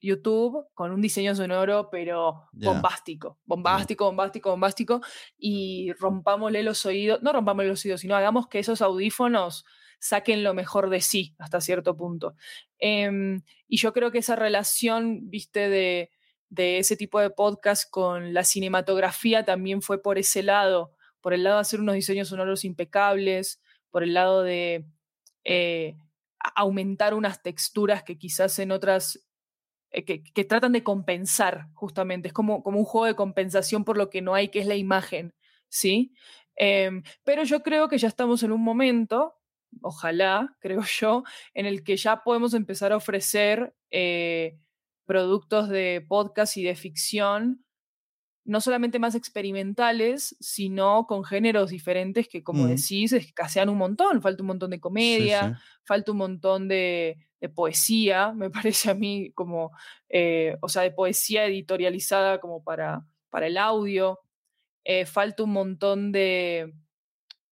YouTube 0.00 0.66
con 0.74 0.92
un 0.92 1.02
diseño 1.02 1.34
sonoro, 1.34 1.90
pero 1.90 2.48
bombástico, 2.52 3.38
bombástico, 3.44 4.06
bombástico, 4.06 4.50
bombástico, 4.50 5.00
y 5.38 5.92
rompámosle 5.98 6.62
los 6.62 6.84
oídos, 6.86 7.22
no 7.22 7.32
rompámosle 7.32 7.70
los 7.70 7.84
oídos, 7.84 8.00
sino 8.00 8.16
hagamos 8.16 8.48
que 8.48 8.58
esos 8.58 8.80
audífonos 8.82 9.64
saquen 9.98 10.42
lo 10.44 10.54
mejor 10.54 10.90
de 10.90 11.00
sí 11.00 11.34
hasta 11.38 11.60
cierto 11.60 11.96
punto. 11.96 12.34
Em, 12.78 13.42
y 13.68 13.78
yo 13.78 13.92
creo 13.92 14.10
que 14.10 14.18
esa 14.18 14.36
relación, 14.36 15.30
viste, 15.30 15.68
de, 15.68 16.10
de 16.48 16.78
ese 16.78 16.96
tipo 16.96 17.20
de 17.20 17.30
podcast 17.30 17.90
con 17.90 18.34
la 18.34 18.44
cinematografía 18.44 19.44
también 19.44 19.82
fue 19.82 20.02
por 20.02 20.18
ese 20.18 20.42
lado, 20.42 20.94
por 21.20 21.34
el 21.34 21.44
lado 21.44 21.56
de 21.56 21.62
hacer 21.62 21.80
unos 21.80 21.94
diseños 21.94 22.28
sonoros 22.28 22.64
impecables, 22.64 23.60
por 23.90 24.02
el 24.02 24.14
lado 24.14 24.42
de 24.42 24.86
eh, 25.44 25.96
aumentar 26.54 27.14
unas 27.14 27.42
texturas 27.42 28.02
que 28.02 28.18
quizás 28.18 28.58
en 28.58 28.70
otras 28.72 29.26
eh, 29.90 30.04
que, 30.04 30.22
que 30.22 30.44
tratan 30.44 30.72
de 30.72 30.82
compensar 30.82 31.68
justamente, 31.72 32.28
es 32.28 32.34
como, 32.34 32.62
como 32.62 32.78
un 32.78 32.84
juego 32.84 33.06
de 33.06 33.14
compensación 33.14 33.84
por 33.84 33.96
lo 33.96 34.10
que 34.10 34.22
no 34.22 34.34
hay, 34.34 34.48
que 34.48 34.58
es 34.58 34.66
la 34.66 34.74
imagen, 34.76 35.34
¿sí? 35.68 36.12
Em, 36.56 37.02
pero 37.24 37.44
yo 37.44 37.62
creo 37.62 37.88
que 37.88 37.98
ya 37.98 38.08
estamos 38.08 38.42
en 38.42 38.52
un 38.52 38.62
momento, 38.62 39.35
ojalá, 39.82 40.56
creo 40.60 40.82
yo, 40.82 41.24
en 41.54 41.66
el 41.66 41.82
que 41.84 41.96
ya 41.96 42.22
podemos 42.22 42.54
empezar 42.54 42.92
a 42.92 42.96
ofrecer 42.96 43.74
eh, 43.90 44.58
productos 45.06 45.68
de 45.68 46.04
podcast 46.08 46.56
y 46.56 46.64
de 46.64 46.74
ficción, 46.74 47.64
no 48.44 48.60
solamente 48.60 48.98
más 49.00 49.14
experimentales, 49.16 50.36
sino 50.40 51.06
con 51.08 51.24
géneros 51.24 51.70
diferentes 51.70 52.28
que, 52.28 52.44
como 52.44 52.64
Mm. 52.64 52.68
decís, 52.68 53.12
escasean 53.12 53.68
un 53.68 53.78
montón. 53.78 54.22
Falta 54.22 54.42
un 54.42 54.48
montón 54.48 54.70
de 54.70 54.80
comedia, 54.80 55.48
Sí, 55.48 55.54
sí. 55.54 55.60
falta 55.84 56.12
un 56.12 56.18
montón 56.18 56.68
de, 56.68 57.16
de 57.40 57.48
poesía, 57.48 58.32
me 58.32 58.50
parece 58.72 58.90
a 58.90 58.94
mí 58.94 59.32
como, 59.34 59.72
eh, 60.08 60.56
o 60.62 60.68
sea, 60.68 60.82
de 60.82 60.92
poesía 60.92 61.44
editorializada 61.46 62.38
como 62.40 62.62
para, 62.62 63.04
para 63.30 63.48
el 63.48 63.58
audio. 63.58 64.20
Eh, 64.84 65.06
falta 65.06 65.42
un 65.42 65.50
montón 65.52 66.12
de, 66.12 66.72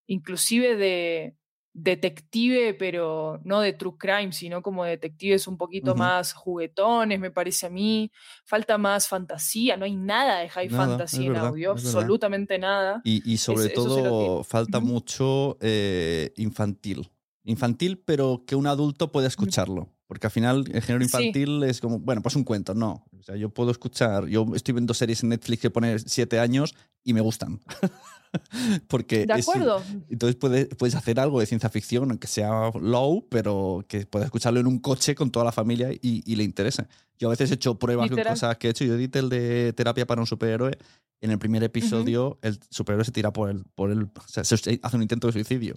inclusive 0.06 0.76
de 0.76 1.36
detective, 1.74 2.74
pero 2.74 3.40
no 3.44 3.60
de 3.60 3.72
true 3.72 3.96
crime, 3.98 4.32
sino 4.32 4.62
como 4.62 4.84
detectives 4.84 5.46
un 5.48 5.58
poquito 5.58 5.94
más 5.94 6.32
juguetones, 6.32 7.18
me 7.20 7.30
parece 7.30 7.66
a 7.66 7.70
mí. 7.70 8.10
Falta 8.44 8.78
más 8.78 9.08
fantasía, 9.08 9.76
no 9.76 9.84
hay 9.84 9.96
nada 9.96 10.38
de 10.38 10.48
high 10.48 10.68
Nada, 10.68 10.86
fantasy 10.86 11.26
en 11.26 11.32
verdad, 11.32 11.48
audio, 11.48 11.72
absolutamente 11.72 12.58
nada. 12.58 13.00
Y, 13.04 13.28
y 13.30 13.36
sobre 13.38 13.68
todo 13.70 14.44
falta 14.44 14.80
mucho 14.80 15.58
eh, 15.60 16.32
infantil. 16.36 17.10
Infantil, 17.42 17.98
pero 17.98 18.44
que 18.46 18.56
un 18.56 18.66
adulto 18.66 19.12
pueda 19.12 19.26
escucharlo. 19.28 19.88
Porque 20.06 20.26
al 20.26 20.30
final 20.30 20.64
el 20.72 20.82
género 20.82 21.00
Sí. 21.00 21.06
infantil 21.06 21.62
es 21.64 21.80
como, 21.80 21.98
bueno, 21.98 22.22
pues 22.22 22.36
un 22.36 22.44
cuento, 22.44 22.74
no. 22.74 23.06
O 23.18 23.22
sea, 23.22 23.36
yo 23.36 23.48
puedo 23.50 23.70
escuchar, 23.70 24.26
yo 24.26 24.46
estoy 24.54 24.72
viendo 24.74 24.94
series 24.94 25.22
en 25.22 25.30
Netflix 25.30 25.62
que 25.62 25.70
pone 25.70 25.98
siete 25.98 26.38
años 26.38 26.74
y 27.02 27.14
me 27.14 27.20
gustan. 27.20 27.60
Porque 28.88 29.26
De 29.26 29.34
es- 29.34 29.48
acuerdo. 29.48 29.82
entonces 30.08 30.36
puedes, 30.36 30.68
puedes 30.76 30.94
hacer 30.94 31.18
algo 31.20 31.40
de 31.40 31.46
ciencia 31.46 31.68
ficción, 31.70 32.10
aunque 32.10 32.26
sea 32.26 32.70
low, 32.80 33.26
pero 33.28 33.84
que 33.88 34.06
puedas 34.06 34.26
escucharlo 34.26 34.60
en 34.60 34.66
un 34.66 34.78
coche 34.78 35.14
con 35.14 35.30
toda 35.30 35.44
la 35.44 35.52
familia 35.52 35.92
y, 35.92 36.22
y 36.24 36.36
le 36.36 36.44
interese. 36.44 36.86
Yo 37.18 37.28
a 37.28 37.30
veces 37.30 37.50
he 37.50 37.54
hecho 37.54 37.78
pruebas 37.78 38.10
con 38.10 38.22
cosas 38.22 38.56
que 38.58 38.66
he 38.68 38.70
hecho. 38.70 38.84
Yo 38.84 38.94
edité 38.94 39.20
el 39.20 39.28
de 39.28 39.72
terapia 39.72 40.06
para 40.06 40.20
un 40.20 40.26
superhéroe. 40.26 40.72
En 41.20 41.30
el 41.30 41.38
primer 41.38 41.62
episodio, 41.64 42.38
el 42.42 42.58
superhéroe 42.70 43.04
se 43.04 43.12
tira 43.12 43.32
por 43.32 43.48
el. 43.50 43.64
Por 43.74 43.90
el 43.90 44.02
o 44.02 44.10
sea, 44.26 44.44
se- 44.44 44.80
hace 44.82 44.96
un 44.96 45.02
intento 45.02 45.26
de 45.28 45.32
suicidio. 45.32 45.74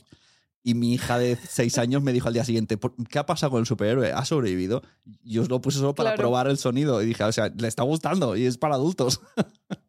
Y 0.64 0.74
mi 0.74 0.94
hija 0.94 1.18
de 1.20 1.38
seis 1.38 1.78
años 1.78 2.02
me 2.02 2.12
dijo 2.12 2.28
al 2.28 2.34
día 2.34 2.44
siguiente: 2.44 2.76
"¿Por- 2.78 2.96
¿Qué 3.08 3.20
ha 3.20 3.26
pasado 3.26 3.52
con 3.52 3.60
el 3.62 3.66
superhéroe? 3.66 4.12
¿Ha 4.12 4.26
sobrevivido? 4.26 4.82
Y 5.24 5.34
yo 5.34 5.44
os 5.44 5.50
lo 5.50 5.62
puse 5.62 5.78
solo 5.78 5.96
para 5.96 6.10
Claro. 6.10 6.22
probar 6.24 6.48
el 6.48 6.58
sonido. 6.58 7.02
Y 7.02 7.06
dije: 7.06 7.24
O 7.24 7.32
sea, 7.32 7.50
le 7.56 7.68
está 7.68 7.84
gustando 7.84 8.36
y 8.36 8.46
es 8.46 8.58
para 8.58 8.76
adultos. 8.76 9.22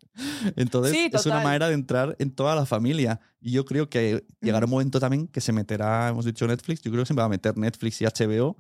Entonces, 0.56 0.92
Sí, 0.92 1.10
es 1.12 1.26
una 1.26 1.40
manera 1.42 1.68
de 1.68 1.74
entrar 1.74 2.16
en 2.18 2.30
toda 2.30 2.54
la 2.54 2.66
familia. 2.66 3.20
Y 3.40 3.52
yo 3.52 3.64
creo 3.64 3.88
que 3.88 4.24
llegará 4.40 4.66
un 4.66 4.70
momento 4.70 5.00
también 5.00 5.28
que 5.28 5.40
se 5.40 5.52
meterá, 5.52 6.08
hemos 6.08 6.24
dicho 6.24 6.46
Netflix, 6.46 6.82
yo 6.82 6.90
creo 6.90 7.02
que 7.04 7.08
se 7.08 7.14
va 7.14 7.24
a 7.24 7.28
meter 7.28 7.56
Netflix 7.56 8.00
y 8.02 8.04
HBO. 8.06 8.56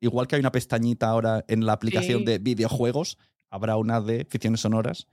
Igual 0.00 0.26
que 0.26 0.36
hay 0.36 0.40
una 0.40 0.52
pestañita 0.52 1.08
ahora 1.08 1.44
en 1.48 1.64
la 1.64 1.72
aplicación 1.74 2.20
Sí. 2.20 2.24
de 2.24 2.38
videojuegos, 2.38 3.18
habrá 3.50 3.76
una 3.76 4.00
de 4.00 4.26
ficciones 4.28 4.60
sonoras, 4.60 5.06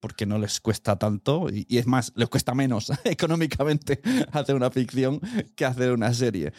porque 0.00 0.26
no 0.26 0.38
les 0.38 0.60
cuesta 0.60 0.98
tanto. 0.98 1.46
Y, 1.48 1.64
y 1.68 1.78
es 1.78 1.86
más, 1.86 2.12
les 2.16 2.28
cuesta 2.28 2.54
menos 2.54 2.90
económicamente 3.04 4.00
hacer 4.32 4.56
una 4.56 4.70
ficción 4.70 5.20
que 5.54 5.64
hacer 5.64 5.92
una 5.92 6.12
serie. 6.12 6.52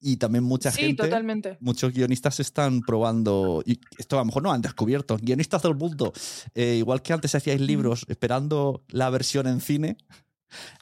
Y 0.00 0.16
también 0.18 0.44
mucha 0.44 0.70
Sí, 0.70 0.82
gente 0.82 1.02
totalmente. 1.04 1.56
muchos 1.60 1.92
guionistas 1.92 2.38
están 2.40 2.80
probando, 2.82 3.62
y 3.66 3.80
esto 3.98 4.16
a 4.16 4.20
lo 4.20 4.26
mejor 4.26 4.42
no 4.44 4.52
han 4.52 4.62
descubierto, 4.62 5.16
guionistas 5.20 5.62
del 5.62 5.74
mundo, 5.74 6.12
eh, 6.54 6.76
igual 6.78 7.02
que 7.02 7.12
antes 7.12 7.34
hacíais 7.34 7.60
libros 7.60 8.04
esperando 8.08 8.84
la 8.88 9.10
versión 9.10 9.46
en 9.48 9.60
cine, 9.60 9.96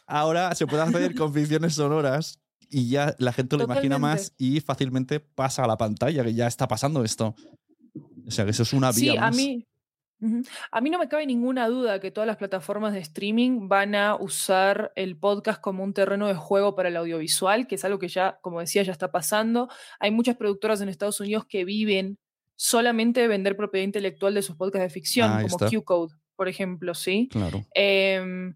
ahora 0.06 0.54
se 0.54 0.66
puede 0.66 0.82
hacer 0.82 1.14
con 1.14 1.32
ficciones 1.32 1.74
sonoras 1.74 2.40
y 2.68 2.88
ya 2.90 3.14
la 3.18 3.32
gente 3.32 3.56
lo 3.56 3.64
imagina 3.64 3.98
más 3.98 4.32
y 4.38 4.60
fácilmente 4.60 5.20
pasa 5.20 5.64
a 5.64 5.66
la 5.66 5.76
pantalla, 5.76 6.22
que 6.24 6.34
ya 6.34 6.46
está 6.46 6.68
pasando 6.68 7.02
esto. 7.04 7.34
O 8.26 8.30
sea, 8.30 8.44
que 8.44 8.50
eso 8.50 8.64
es 8.64 8.72
una 8.72 8.92
vía 8.92 9.12
Sí, 9.12 9.18
a 9.18 9.30
mí. 9.30 9.66
A 10.70 10.80
mí 10.80 10.90
no 10.90 10.98
me 10.98 11.08
cabe 11.08 11.26
ninguna 11.26 11.68
duda 11.68 12.00
que 12.00 12.10
todas 12.10 12.26
las 12.26 12.36
plataformas 12.38 12.92
de 12.94 13.00
streaming 13.00 13.68
van 13.68 13.94
a 13.94 14.16
usar 14.16 14.92
el 14.96 15.16
podcast 15.16 15.60
como 15.60 15.84
un 15.84 15.92
terreno 15.92 16.26
de 16.26 16.34
juego 16.34 16.74
para 16.74 16.88
el 16.88 16.96
audiovisual, 16.96 17.66
que 17.66 17.74
es 17.74 17.84
algo 17.84 17.98
que 17.98 18.08
ya, 18.08 18.38
como 18.40 18.60
decía, 18.60 18.82
ya 18.82 18.92
está 18.92 19.10
pasando. 19.12 19.68
Hay 20.00 20.10
muchas 20.10 20.36
productoras 20.36 20.80
en 20.80 20.88
Estados 20.88 21.20
Unidos 21.20 21.44
que 21.46 21.64
viven 21.64 22.18
solamente 22.54 23.20
de 23.20 23.28
vender 23.28 23.56
propiedad 23.56 23.84
intelectual 23.84 24.32
de 24.34 24.42
sus 24.42 24.56
podcasts 24.56 24.84
de 24.84 24.90
ficción, 24.90 25.30
Ah, 25.30 25.42
como. 25.42 25.70
Q-Code, 25.70 26.14
por 26.34 26.48
ejemplo, 26.48 26.94
¿sí? 26.94 27.28
Claro. 27.30 27.64
Em, 27.74 28.54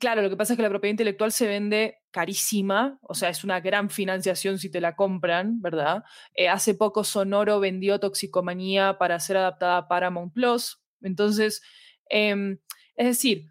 claro, 0.00 0.22
lo 0.22 0.30
que 0.30 0.36
pasa 0.36 0.54
es 0.54 0.56
que 0.56 0.62
la 0.62 0.68
propiedad 0.70 0.92
intelectual 0.92 1.30
se 1.30 1.46
vende 1.46 1.98
carísima, 2.10 2.98
o 3.02 3.14
sea, 3.14 3.28
es 3.28 3.44
una 3.44 3.60
gran 3.60 3.90
financiación 3.90 4.58
si 4.58 4.70
te 4.70 4.80
la 4.80 4.96
compran, 4.96 5.60
¿verdad? 5.60 6.02
Eh, 6.34 6.48
hace 6.48 6.74
poco 6.74 7.04
Sonoro 7.04 7.60
vendió 7.60 8.00
Toxicomanía 8.00 8.98
para 8.98 9.20
ser 9.20 9.36
adaptada 9.36 9.76
a 9.76 9.88
Paramount 9.88 10.32
Plus. 10.32 10.80
Entonces, 11.02 11.62
em, 12.06 12.58
es 12.96 13.06
decir, 13.06 13.46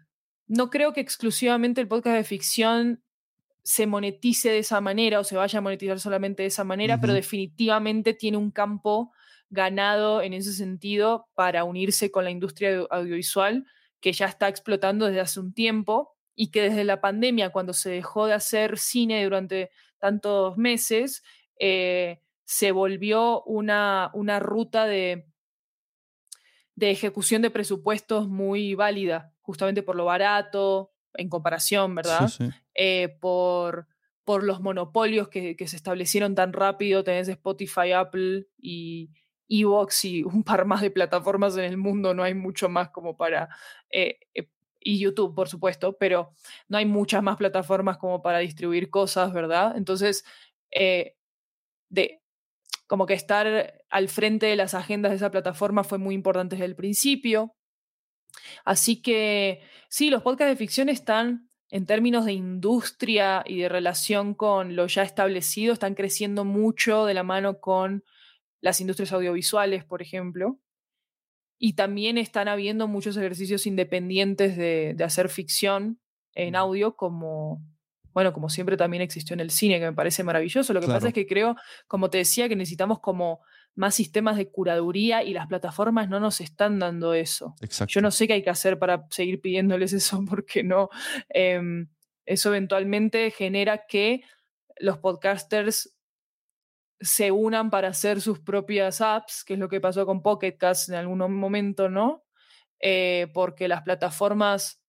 no 0.46 0.68
creo 0.68 0.92
que 0.92 1.00
exclusivamente 1.00 1.80
el 1.80 1.88
podcast 1.88 2.16
de 2.16 2.24
ficción 2.24 3.02
se 3.62 3.86
monetice 3.86 4.50
de 4.50 4.58
esa 4.58 4.80
manera 4.80 5.20
o 5.20 5.24
se 5.24 5.36
vaya 5.36 5.60
a 5.60 5.62
monetizar 5.62 6.00
solamente 6.00 6.42
de 6.42 6.48
esa 6.48 6.64
manera, 6.64 7.00
pero 7.00 7.12
definitivamente 7.12 8.12
tiene 8.14 8.36
un 8.36 8.50
campo 8.50 9.12
ganado 9.50 10.22
en 10.22 10.32
ese 10.32 10.52
sentido 10.52 11.28
para 11.34 11.64
unirse 11.64 12.10
con 12.10 12.24
la 12.24 12.30
industria 12.30 12.70
audio- 12.70 12.88
audiovisual 12.90 13.64
que 14.00 14.12
ya 14.12 14.26
está 14.26 14.48
explotando 14.48 15.06
desde 15.06 15.20
hace 15.20 15.40
un 15.40 15.52
tiempo 15.52 16.16
y 16.34 16.50
que 16.50 16.62
desde 16.62 16.84
la 16.84 17.00
pandemia, 17.00 17.50
cuando 17.50 17.72
se 17.72 17.90
dejó 17.90 18.26
de 18.26 18.34
hacer 18.34 18.78
cine 18.78 19.22
durante 19.24 19.70
tantos 19.98 20.56
meses, 20.56 21.22
eh, 21.58 22.22
se 22.44 22.72
volvió 22.72 23.42
una, 23.44 24.10
una 24.14 24.40
ruta 24.40 24.86
de, 24.86 25.26
de 26.74 26.90
ejecución 26.90 27.42
de 27.42 27.50
presupuestos 27.50 28.28
muy 28.28 28.74
válida, 28.74 29.34
justamente 29.42 29.82
por 29.82 29.96
lo 29.96 30.06
barato, 30.06 30.92
en 31.14 31.28
comparación, 31.28 31.94
¿verdad? 31.94 32.28
Sí, 32.28 32.46
sí. 32.46 32.50
eh, 32.74 33.18
por, 33.20 33.88
por 34.24 34.42
los 34.44 34.60
monopolios 34.60 35.28
que, 35.28 35.56
que 35.56 35.68
se 35.68 35.76
establecieron 35.76 36.34
tan 36.34 36.52
rápido. 36.52 37.04
Tenés 37.04 37.28
Spotify, 37.28 37.92
Apple 37.92 38.46
y 38.56 39.10
Evox 39.48 40.04
y 40.04 40.22
un 40.22 40.44
par 40.44 40.64
más 40.64 40.80
de 40.80 40.90
plataformas 40.90 41.56
en 41.56 41.64
el 41.64 41.76
mundo. 41.76 42.14
No 42.14 42.22
hay 42.22 42.34
mucho 42.34 42.68
más 42.68 42.90
como 42.90 43.16
para... 43.16 43.48
eh, 43.90 44.20
eh, 44.34 44.48
y 44.80 44.98
YouTube, 44.98 45.34
por 45.34 45.48
supuesto, 45.48 45.96
pero 45.98 46.32
no 46.68 46.78
hay 46.78 46.86
muchas 46.86 47.22
más 47.22 47.36
plataformas 47.36 47.98
como 47.98 48.22
para 48.22 48.38
distribuir 48.38 48.90
cosas, 48.90 49.32
¿verdad? 49.32 49.76
Entonces, 49.76 50.24
eh, 50.70 51.16
de, 51.90 52.22
como 52.86 53.06
que 53.06 53.14
estar 53.14 53.84
al 53.90 54.08
frente 54.08 54.46
de 54.46 54.56
las 54.56 54.74
agendas 54.74 55.12
de 55.12 55.16
esa 55.16 55.30
plataforma 55.30 55.84
fue 55.84 55.98
muy 55.98 56.14
importante 56.14 56.56
desde 56.56 56.66
el 56.66 56.76
principio. 56.76 57.54
Así 58.64 59.02
que 59.02 59.62
sí, 59.88 60.10
los 60.10 60.22
podcasts 60.22 60.50
de 60.50 60.56
ficción 60.56 60.88
están, 60.88 61.50
en 61.70 61.86
términos 61.86 62.24
de 62.24 62.32
industria 62.32 63.44
y 63.46 63.60
de 63.60 63.68
relación 63.68 64.34
con 64.34 64.74
lo 64.74 64.86
ya 64.86 65.02
establecido, 65.02 65.72
están 65.72 65.94
creciendo 65.94 66.44
mucho 66.44 67.06
de 67.06 67.14
la 67.14 67.22
mano 67.22 67.60
con 67.60 68.04
las 68.60 68.80
industrias 68.80 69.12
audiovisuales, 69.12 69.84
por 69.84 70.02
ejemplo. 70.02 70.58
Y 71.62 71.74
también 71.74 72.16
están 72.18 72.48
habiendo 72.48 72.88
muchos 72.88 73.16
ejercicios 73.18 73.66
independientes 73.66 74.56
de, 74.56 74.94
de 74.96 75.04
hacer 75.04 75.28
ficción 75.28 76.00
en 76.34 76.56
audio, 76.56 76.96
como, 76.96 77.62
bueno, 78.14 78.32
como 78.32 78.48
siempre 78.48 78.76
también 78.78 79.02
existió 79.02 79.34
en 79.34 79.40
el 79.40 79.50
cine, 79.50 79.78
que 79.78 79.84
me 79.84 79.92
parece 79.92 80.24
maravilloso. 80.24 80.72
Lo 80.72 80.80
que 80.80 80.86
Claro. 80.86 80.96
pasa 80.96 81.08
es 81.08 81.14
que 81.14 81.26
creo, 81.26 81.56
como 81.86 82.08
te 82.08 82.16
decía, 82.18 82.48
que 82.48 82.56
necesitamos 82.56 83.00
como 83.00 83.40
más 83.74 83.94
sistemas 83.94 84.36
de 84.38 84.50
curaduría 84.50 85.22
y 85.22 85.34
las 85.34 85.46
plataformas 85.48 86.08
no 86.08 86.18
nos 86.18 86.40
están 86.40 86.78
dando 86.78 87.12
eso. 87.12 87.54
Exacto. 87.60 87.92
Yo 87.92 88.00
no 88.00 88.10
sé 88.10 88.26
qué 88.26 88.32
hay 88.32 88.42
que 88.42 88.50
hacer 88.50 88.78
para 88.78 89.06
seguir 89.10 89.40
pidiéndoles 89.42 89.92
eso, 89.92 90.24
porque 90.26 90.62
no. 90.64 90.88
em, 91.28 91.88
eso 92.24 92.48
eventualmente 92.48 93.30
genera 93.32 93.84
que 93.86 94.22
los 94.78 94.96
podcasters 94.98 95.94
se 97.00 97.30
unan 97.32 97.70
para 97.70 97.88
hacer 97.88 98.20
sus 98.20 98.38
propias 98.40 99.00
apps, 99.00 99.42
que 99.44 99.54
es 99.54 99.58
lo 99.58 99.68
que 99.68 99.80
pasó 99.80 100.04
con 100.06 100.22
Pocket 100.22 100.56
Cast 100.58 100.88
en 100.90 100.96
algún 100.96 101.18
momento, 101.34 101.88
¿no? 101.88 102.24
Eh, 102.78 103.28
porque 103.34 103.68
las 103.68 103.82
plataformas 103.82 104.80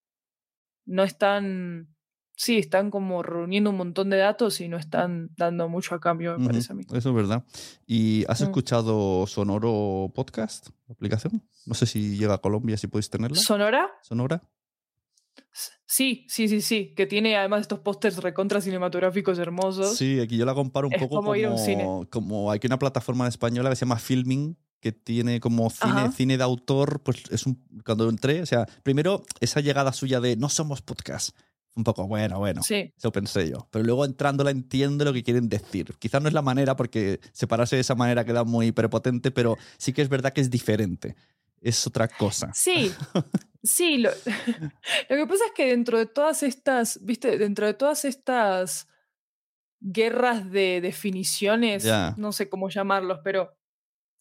no 0.86 1.04
están. 1.04 1.88
Sí, 2.34 2.58
están 2.58 2.90
como 2.90 3.22
reuniendo 3.22 3.70
un 3.70 3.76
montón 3.76 4.10
de 4.10 4.16
datos 4.16 4.60
y 4.60 4.68
no 4.68 4.76
están 4.78 5.28
dando 5.36 5.68
mucho 5.68 5.94
a 5.94 6.00
cambio, 6.00 6.32
me 6.32 6.38
Ujú, 6.38 6.46
parece 6.46 6.72
a 6.72 6.74
mí. 6.74 6.84
Eso 6.92 7.10
es 7.10 7.14
verdad. 7.14 7.44
¿Y 7.86 8.24
has 8.26 8.40
Mm. 8.40 8.44
escuchado 8.44 9.26
Sonoro 9.26 10.10
Podcast, 10.14 10.68
aplicación? 10.90 11.42
No 11.66 11.74
sé 11.74 11.86
si 11.86 12.16
llega 12.16 12.34
a 12.34 12.38
Colombia, 12.38 12.76
si 12.78 12.86
podéis 12.88 13.10
tenerla. 13.10 13.36
¿Sonora? 13.36 13.90
Sonora. 14.02 14.40
Sí, 15.86 16.24
sí, 16.28 16.48
sí, 16.48 16.60
sí. 16.62 16.94
Que 16.96 17.06
tiene 17.06 17.36
además 17.36 17.62
estos 17.62 17.80
pósters 17.80 18.16
recontra 18.22 18.60
cinematográficos 18.62 19.38
hermosos. 19.38 19.96
Sí, 19.96 20.18
aquí 20.20 20.36
yo 20.38 20.46
la 20.46 20.54
comparo 20.54 20.88
un 20.88 20.94
Es 20.94 21.00
poco 21.00 21.16
como 21.16 21.22
como, 21.28 21.36
ir 21.36 21.46
a 21.46 21.50
un 21.50 21.58
cine. 21.58 21.86
como 22.10 22.50
aquí 22.50 22.66
una 22.66 22.78
plataforma 22.78 23.28
española 23.28 23.68
que 23.68 23.76
se 23.76 23.80
llama 23.84 23.98
Filming, 23.98 24.56
que 24.80 24.92
tiene 24.92 25.38
como 25.40 25.68
cine, 25.70 25.92
Ajá. 25.92 26.12
cine 26.12 26.38
de 26.38 26.42
autor, 26.44 27.02
pues 27.02 27.22
es 27.30 27.46
un, 27.46 27.62
cuando 27.84 28.08
entré, 28.08 28.40
o 28.42 28.46
sea, 28.46 28.66
primero 28.82 29.22
esa 29.40 29.60
llegada 29.60 29.92
suya 29.92 30.20
de 30.20 30.36
no 30.36 30.48
somos 30.48 30.80
podcast, 30.82 31.36
un 31.76 31.84
poco 31.84 32.08
bueno, 32.08 32.38
bueno, 32.38 32.62
Sí. 32.62 32.92
eso 32.96 33.12
pensé 33.12 33.48
yo, 33.50 33.68
pero 33.70 33.84
luego 33.84 34.04
entrándola 34.06 34.50
entiendo 34.50 35.04
lo 35.04 35.12
que 35.12 35.22
quieren 35.22 35.48
decir. 35.48 35.94
Quizás 35.98 36.20
no 36.22 36.28
es 36.28 36.34
la 36.34 36.42
manera 36.42 36.74
porque 36.74 37.20
separarse 37.32 37.76
de 37.76 37.82
esa 37.82 37.94
manera 37.94 38.24
queda 38.24 38.44
muy 38.44 38.72
prepotente, 38.72 39.30
pero 39.30 39.56
sí 39.78 39.92
que 39.92 40.00
es 40.02 40.08
verdad 40.08 40.32
que 40.32 40.40
es 40.40 40.50
diferente, 40.50 41.14
es 41.60 41.86
otra 41.86 42.08
cosa. 42.08 42.50
Sí, 42.54 42.90
sí. 43.62 43.98
Lo, 43.98 44.10
lo 45.08 45.16
que 45.16 45.26
pasa 45.26 45.46
es 45.46 45.52
que 45.52 45.66
dentro 45.68 45.98
de 45.98 46.06
todas 46.06 46.42
estas, 46.42 47.04
viste, 47.04 47.38
dentro 47.38 47.66
de 47.66 47.74
todas 47.74 48.04
estas 48.04 48.88
guerras 49.80 50.50
de 50.50 50.80
definiciones, 50.80 51.84
no 52.16 52.32
sé 52.32 52.48
cómo 52.48 52.68
llamarlos, 52.68 53.20
pero 53.24 53.56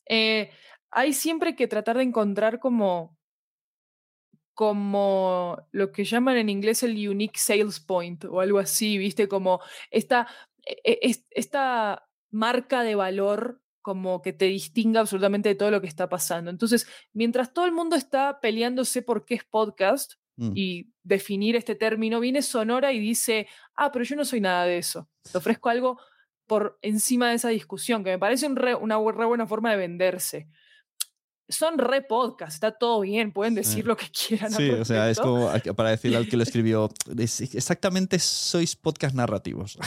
eh, 0.08 0.52
hay 0.92 1.14
siempre 1.14 1.56
que 1.56 1.68
tratar 1.68 1.98
de 1.98 2.04
encontrar 2.04 2.60
como 2.60 3.18
como 4.54 5.58
lo 5.72 5.92
que 5.92 6.04
llaman 6.04 6.38
en 6.38 6.50
inglés 6.50 6.84
el 6.84 7.08
unique 7.10 7.40
sales 7.40 7.80
point 7.80 8.26
o 8.26 8.42
algo 8.42 8.60
así, 8.60 8.98
viste, 8.98 9.28
como 9.28 9.62
esta, 9.90 10.28
e- 10.66 10.78
e- 10.84 11.00
es- 11.02 11.26
esta 11.32 12.08
marca 12.32 12.84
de 12.84 12.96
valor 12.96 13.62
como 13.82 14.22
que 14.22 14.34
te 14.34 14.46
distinga 14.46 15.00
absolutamente 15.02 15.50
de 15.50 15.56
todo 15.56 15.72
lo 15.72 15.82
que 15.82 15.88
está 15.88 16.08
pasando. 16.10 16.52
Entonces, 16.52 16.88
mientras 17.14 17.54
todo 17.54 17.66
el 17.66 17.72
mundo 17.72 17.96
está 17.96 18.40
peleándose 18.40 19.02
por 19.02 19.26
qué 19.26 19.36
es 19.36 19.44
podcast 19.44 20.14
Mm. 20.38 20.54
y 20.56 20.90
definir 21.04 21.58
este 21.58 21.76
término, 21.76 22.20
viene 22.22 22.42
Sonora 22.42 22.94
y 22.94 23.00
dice, 23.00 23.48
ah, 23.76 23.92
pero 23.92 24.06
yo 24.06 24.16
no 24.16 24.24
soy 24.24 24.40
nada 24.40 24.64
de 24.66 24.78
eso. 24.78 25.10
Te 25.30 25.38
ofrezco 25.38 25.70
algo 25.70 26.00
por 26.48 26.80
encima 26.82 27.30
de 27.30 27.36
esa 27.36 27.50
discusión, 27.50 28.02
que 28.04 28.12
me 28.12 28.18
parece 28.18 28.48
un 28.48 28.56
re- 28.56 28.74
una 28.74 28.96
re 29.12 29.26
buena 29.26 29.46
forma 29.46 29.72
de 29.72 29.78
venderse. 29.78 30.48
Son 31.50 31.78
re 31.78 32.02
podcast, 32.02 32.54
está 32.54 32.72
todo 32.72 33.02
bien, 33.02 33.34
pueden 33.34 33.56
decir 33.56 33.84
Sí. 33.84 33.88
lo 33.88 33.98
que 33.98 34.06
quieran. 34.28 34.52
Sí, 34.54 34.70
o 34.70 34.86
sea, 34.86 35.10
es 35.10 35.20
como 35.20 35.52
para 35.76 35.90
decirle 35.90 36.18
al 36.18 36.30
que 36.30 36.38
lo 36.38 36.44
escribió, 36.44 36.90
es- 37.18 37.42
exactamente 37.54 38.18
sois 38.18 38.76
podcast 38.78 39.14
narrativos. 39.14 39.78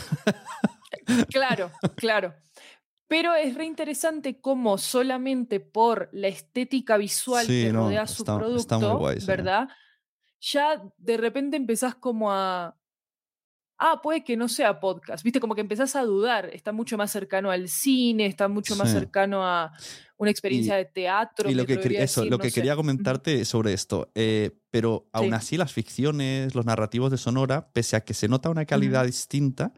Claro, 1.31 1.71
claro. 1.97 2.35
Pero 3.07 3.35
es 3.35 3.55
re 3.55 3.67
interesante 3.67 4.41
cómo 4.41 4.79
solamente 4.79 5.61
por 5.61 6.09
la 6.13 6.29
estética 6.29 6.97
visual 6.97 7.47
Sí, 7.47 7.65
que 7.65 7.73
no, 7.73 7.83
rodea 7.85 8.07
su 8.07 8.23
está- 8.23 8.39
producto, 8.39 8.61
está 8.61 8.79
muy 8.79 8.97
guay, 8.99 9.21
sí. 9.21 9.27
¿verdad? 9.27 9.69
Ya 10.41 10.83
de 10.97 11.17
repente 11.17 11.57
empezás 11.57 11.95
como 11.95 12.33
a. 12.33 12.77
Ah, 13.77 14.01
puede 14.03 14.23
que 14.23 14.37
no 14.37 14.49
sea 14.49 14.79
podcast. 14.79 15.25
Viste, 15.25 15.41
como 15.41 15.55
que 15.55 15.61
empezás 15.61 15.97
a 15.97 16.03
dudar. 16.05 16.49
Está 16.53 16.71
mucho 16.73 16.97
más 16.97 17.11
cercano 17.11 17.51
al 17.51 17.69
cine, 17.69 18.27
está 18.27 18.47
mucho 18.49 18.77
más 18.77 18.89
Sí. 18.89 18.95
cercano 18.95 19.45
a 19.45 19.73
una 20.17 20.31
experiencia 20.31 20.77
de 20.77 20.85
teatro. 20.85 21.51
Y 21.51 21.55
lo 21.55 21.67
que, 21.67 21.75
eso, 21.75 22.21
decir, 22.21 22.25
lo 22.31 22.39
no 22.39 22.39
que 22.39 22.51
sé. 22.51 22.55
quería 22.55 22.77
comentarte 22.77 23.45
sobre 23.45 23.73
esto, 23.73 24.11
eh, 24.15 24.53
pero 24.71 25.09
aún 25.13 25.31
Sí. 25.31 25.35
así 25.35 25.57
las 25.57 25.73
ficciones, 25.73 26.55
los 26.55 26.65
narrativos 26.65 27.11
de 27.11 27.19
Sonora, 27.19 27.69
pese 27.73 27.97
a 27.97 28.01
que 28.05 28.15
se 28.15 28.29
nota 28.29 28.49
una 28.49 28.65
calidad 28.65 29.05
distinta, 29.07 29.73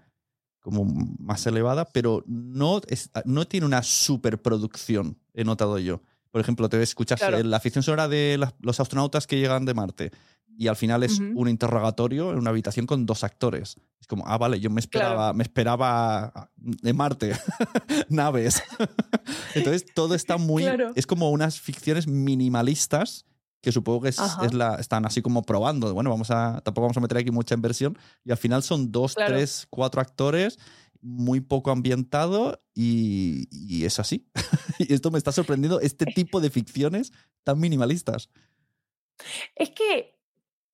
como 0.66 0.84
más 1.20 1.46
elevada, 1.46 1.84
pero 1.84 2.24
no, 2.26 2.80
es- 2.88 3.08
no 3.24 3.46
tiene 3.46 3.66
una 3.66 3.82
superproducción, 3.84 5.16
he 5.32 5.44
notado 5.44 5.78
yo. 5.78 6.02
Por 6.32 6.40
ejemplo, 6.40 6.68
te 6.68 6.82
escuchas 6.82 7.20
Claro. 7.20 7.38
eh, 7.38 7.44
la 7.44 7.60
ficción 7.60 7.84
sonora 7.84 8.08
de 8.08 8.36
las- 8.36 8.52
los 8.60 8.80
astronautas 8.80 9.26
que 9.28 9.38
llegan 9.38 9.64
de 9.64 9.74
Marte 9.74 10.10
y 10.58 10.66
al 10.66 10.74
final 10.76 11.02
es 11.04 11.20
Ujú. 11.20 11.38
un 11.40 11.48
interrogatorio 11.48 12.32
en 12.32 12.38
una 12.38 12.50
habitación 12.50 12.84
con 12.86 13.06
dos 13.06 13.22
actores. 13.24 13.76
Es 14.00 14.06
como, 14.08 14.26
ah, 14.26 14.36
vale, 14.38 14.58
yo 14.58 14.68
me 14.68 14.80
esperaba, 14.80 15.14
Claro. 15.16 15.34
me 15.34 15.42
esperaba 15.44 16.50
de 16.56 16.92
Marte, 16.92 17.32
naves. 18.08 18.62
Entonces 19.54 19.86
todo 19.94 20.14
está 20.14 20.36
muy... 20.36 20.62
Claro. 20.64 20.90
Es 20.96 21.06
como 21.06 21.30
unas 21.30 21.60
ficciones 21.60 22.06
minimalistas 22.06 23.24
que 23.60 23.72
supongo 23.72 24.02
que 24.02 24.10
es, 24.10 24.18
es 24.42 24.54
la, 24.54 24.76
están 24.76 25.06
así 25.06 25.22
como 25.22 25.42
probando. 25.42 25.92
Bueno, 25.92 26.10
vamos 26.10 26.30
a, 26.30 26.60
tampoco 26.62 26.82
vamos 26.86 26.96
a 26.96 27.00
meter 27.00 27.18
aquí 27.18 27.30
mucha 27.30 27.54
inversión. 27.54 27.98
Y 28.24 28.30
al 28.30 28.36
final 28.36 28.62
son 28.62 28.92
dos, 28.92 29.14
Claro. 29.14 29.34
tres, 29.34 29.66
cuatro 29.70 30.00
actores, 30.00 30.58
muy 31.00 31.40
poco 31.40 31.70
ambientado 31.70 32.60
y, 32.74 33.48
y 33.50 33.84
es 33.84 33.98
así. 33.98 34.26
y 34.78 34.92
esto 34.92 35.10
me 35.10 35.18
está 35.18 35.32
sorprendiendo, 35.32 35.80
este 35.80 36.06
tipo 36.06 36.40
de 36.40 36.50
ficciones 36.50 37.12
tan 37.44 37.58
minimalistas. 37.58 38.28
Es 39.54 39.70
que 39.70 40.15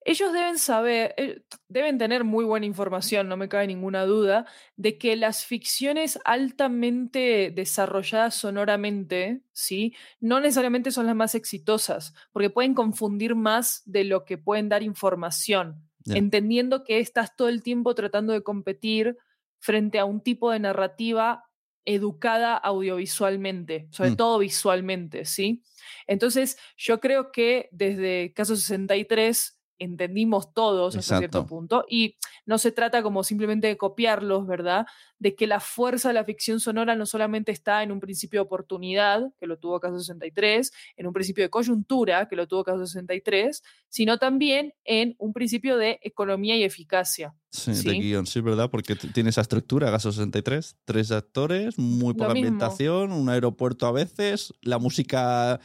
ellos 0.05 0.33
deben 0.33 0.59
saber, 0.59 1.15
eh, 1.17 1.43
deben 1.69 1.99
tener 1.99 2.25
muy 2.25 2.45
buena 2.45 2.67
información, 2.67 3.29
no 3.29 3.37
me 3.37 3.49
cabe 3.49 3.67
ninguna 3.67 4.05
duda, 4.05 4.47
de 4.77 4.99
que 4.99 5.17
las 5.17 5.45
ficciones 5.45 6.19
altamente 6.25 7.53
desarrolladas 7.55 8.35
sonoramente, 8.35 9.43
¿sí? 9.53 9.95
No 10.21 10.41
necesariamente 10.41 10.91
son 10.91 11.07
las 11.07 11.17
más 11.17 11.35
exitosas, 11.35 12.15
porque 12.33 12.51
pueden 12.51 12.75
confundir 12.75 13.35
más 13.35 13.83
de 13.85 14.05
lo 14.05 14.25
que 14.25 14.39
pueden 14.39 14.69
dar 14.69 14.83
información, 14.83 15.89
entendiendo 16.07 16.83
que 16.83 16.99
estás 16.99 17.37
todo 17.37 17.49
el 17.49 17.63
tiempo 17.63 17.95
tratando 17.95 18.33
de 18.33 18.43
competir 18.43 19.17
frente 19.61 19.99
a 19.99 20.05
un 20.05 20.21
tipo 20.21 20.51
de 20.51 20.59
narrativa 20.59 21.45
educada 21.85 22.57
audiovisualmente, 22.57 23.89
sobre 23.91 24.11
mm. 24.11 24.17
todo 24.17 24.39
visualmente, 24.39 25.25
¿sí? 25.25 25.63
Entonces, 26.07 26.57
yo 26.77 27.01
creo 27.01 27.33
que 27.33 27.69
desde 27.73 28.33
Caso 28.35 28.57
63 28.57 29.62
entendimos 29.83 30.53
todos 30.53 30.97
hasta 30.97 31.19
cierto 31.19 31.47
punto. 31.47 31.85
Y 31.89 32.17
no 32.47 32.59
se 32.59 32.73
trata 32.73 33.03
como 33.03 33.25
simplemente 33.25 33.67
de 33.67 33.77
copiarlos, 33.77 34.47
¿verdad? 34.47 34.87
De 35.23 35.37
que 35.37 35.47
la 35.47 35.61
fuerza 35.61 36.09
de 36.09 36.15
la 36.15 36.25
ficción 36.25 36.59
sonora 36.59 36.97
no 36.97 37.07
solamente 37.07 37.53
está 37.53 37.85
en 37.85 37.93
un 37.93 38.01
principio 38.01 38.41
de 38.41 38.47
oportunidad, 38.47 39.33
que 39.39 39.47
lo 39.47 39.57
tuvo 39.57 39.79
Caso 39.79 40.01
63, 40.01 40.73
en 40.97 41.07
un 41.07 41.13
principio 41.13 41.45
de 41.45 41.49
coyuntura, 41.49 42.27
que 42.27 42.35
lo 42.35 42.49
tuvo 42.49 42.65
Caso 42.65 42.85
63, 42.85 43.63
sino 43.89 44.19
también 44.19 44.75
en 44.83 45.15
un 45.19 45.33
principio 45.33 45.77
de 45.77 46.01
economía 46.03 46.57
y 46.57 46.65
eficacia. 46.65 47.37
Sí, 47.53 47.71
de 47.71 47.99
guion, 48.01 48.27
sí, 48.27 48.41
¿verdad? 48.41 48.69
Porque 48.69 48.97
tiene 48.97 49.31
esa 49.31 49.43
estructura, 49.43 49.93
Caso 49.93 50.11
63, 50.11 50.75
tres 50.85 51.13
actores, 51.13 51.79
muy 51.79 52.15
poca 52.15 52.33
ambientación, 52.33 53.13
un 53.13 53.29
aeropuerto 53.29 53.87
a 53.87 53.93
veces, 53.93 54.53
la 54.61 54.81
música, 54.81 55.61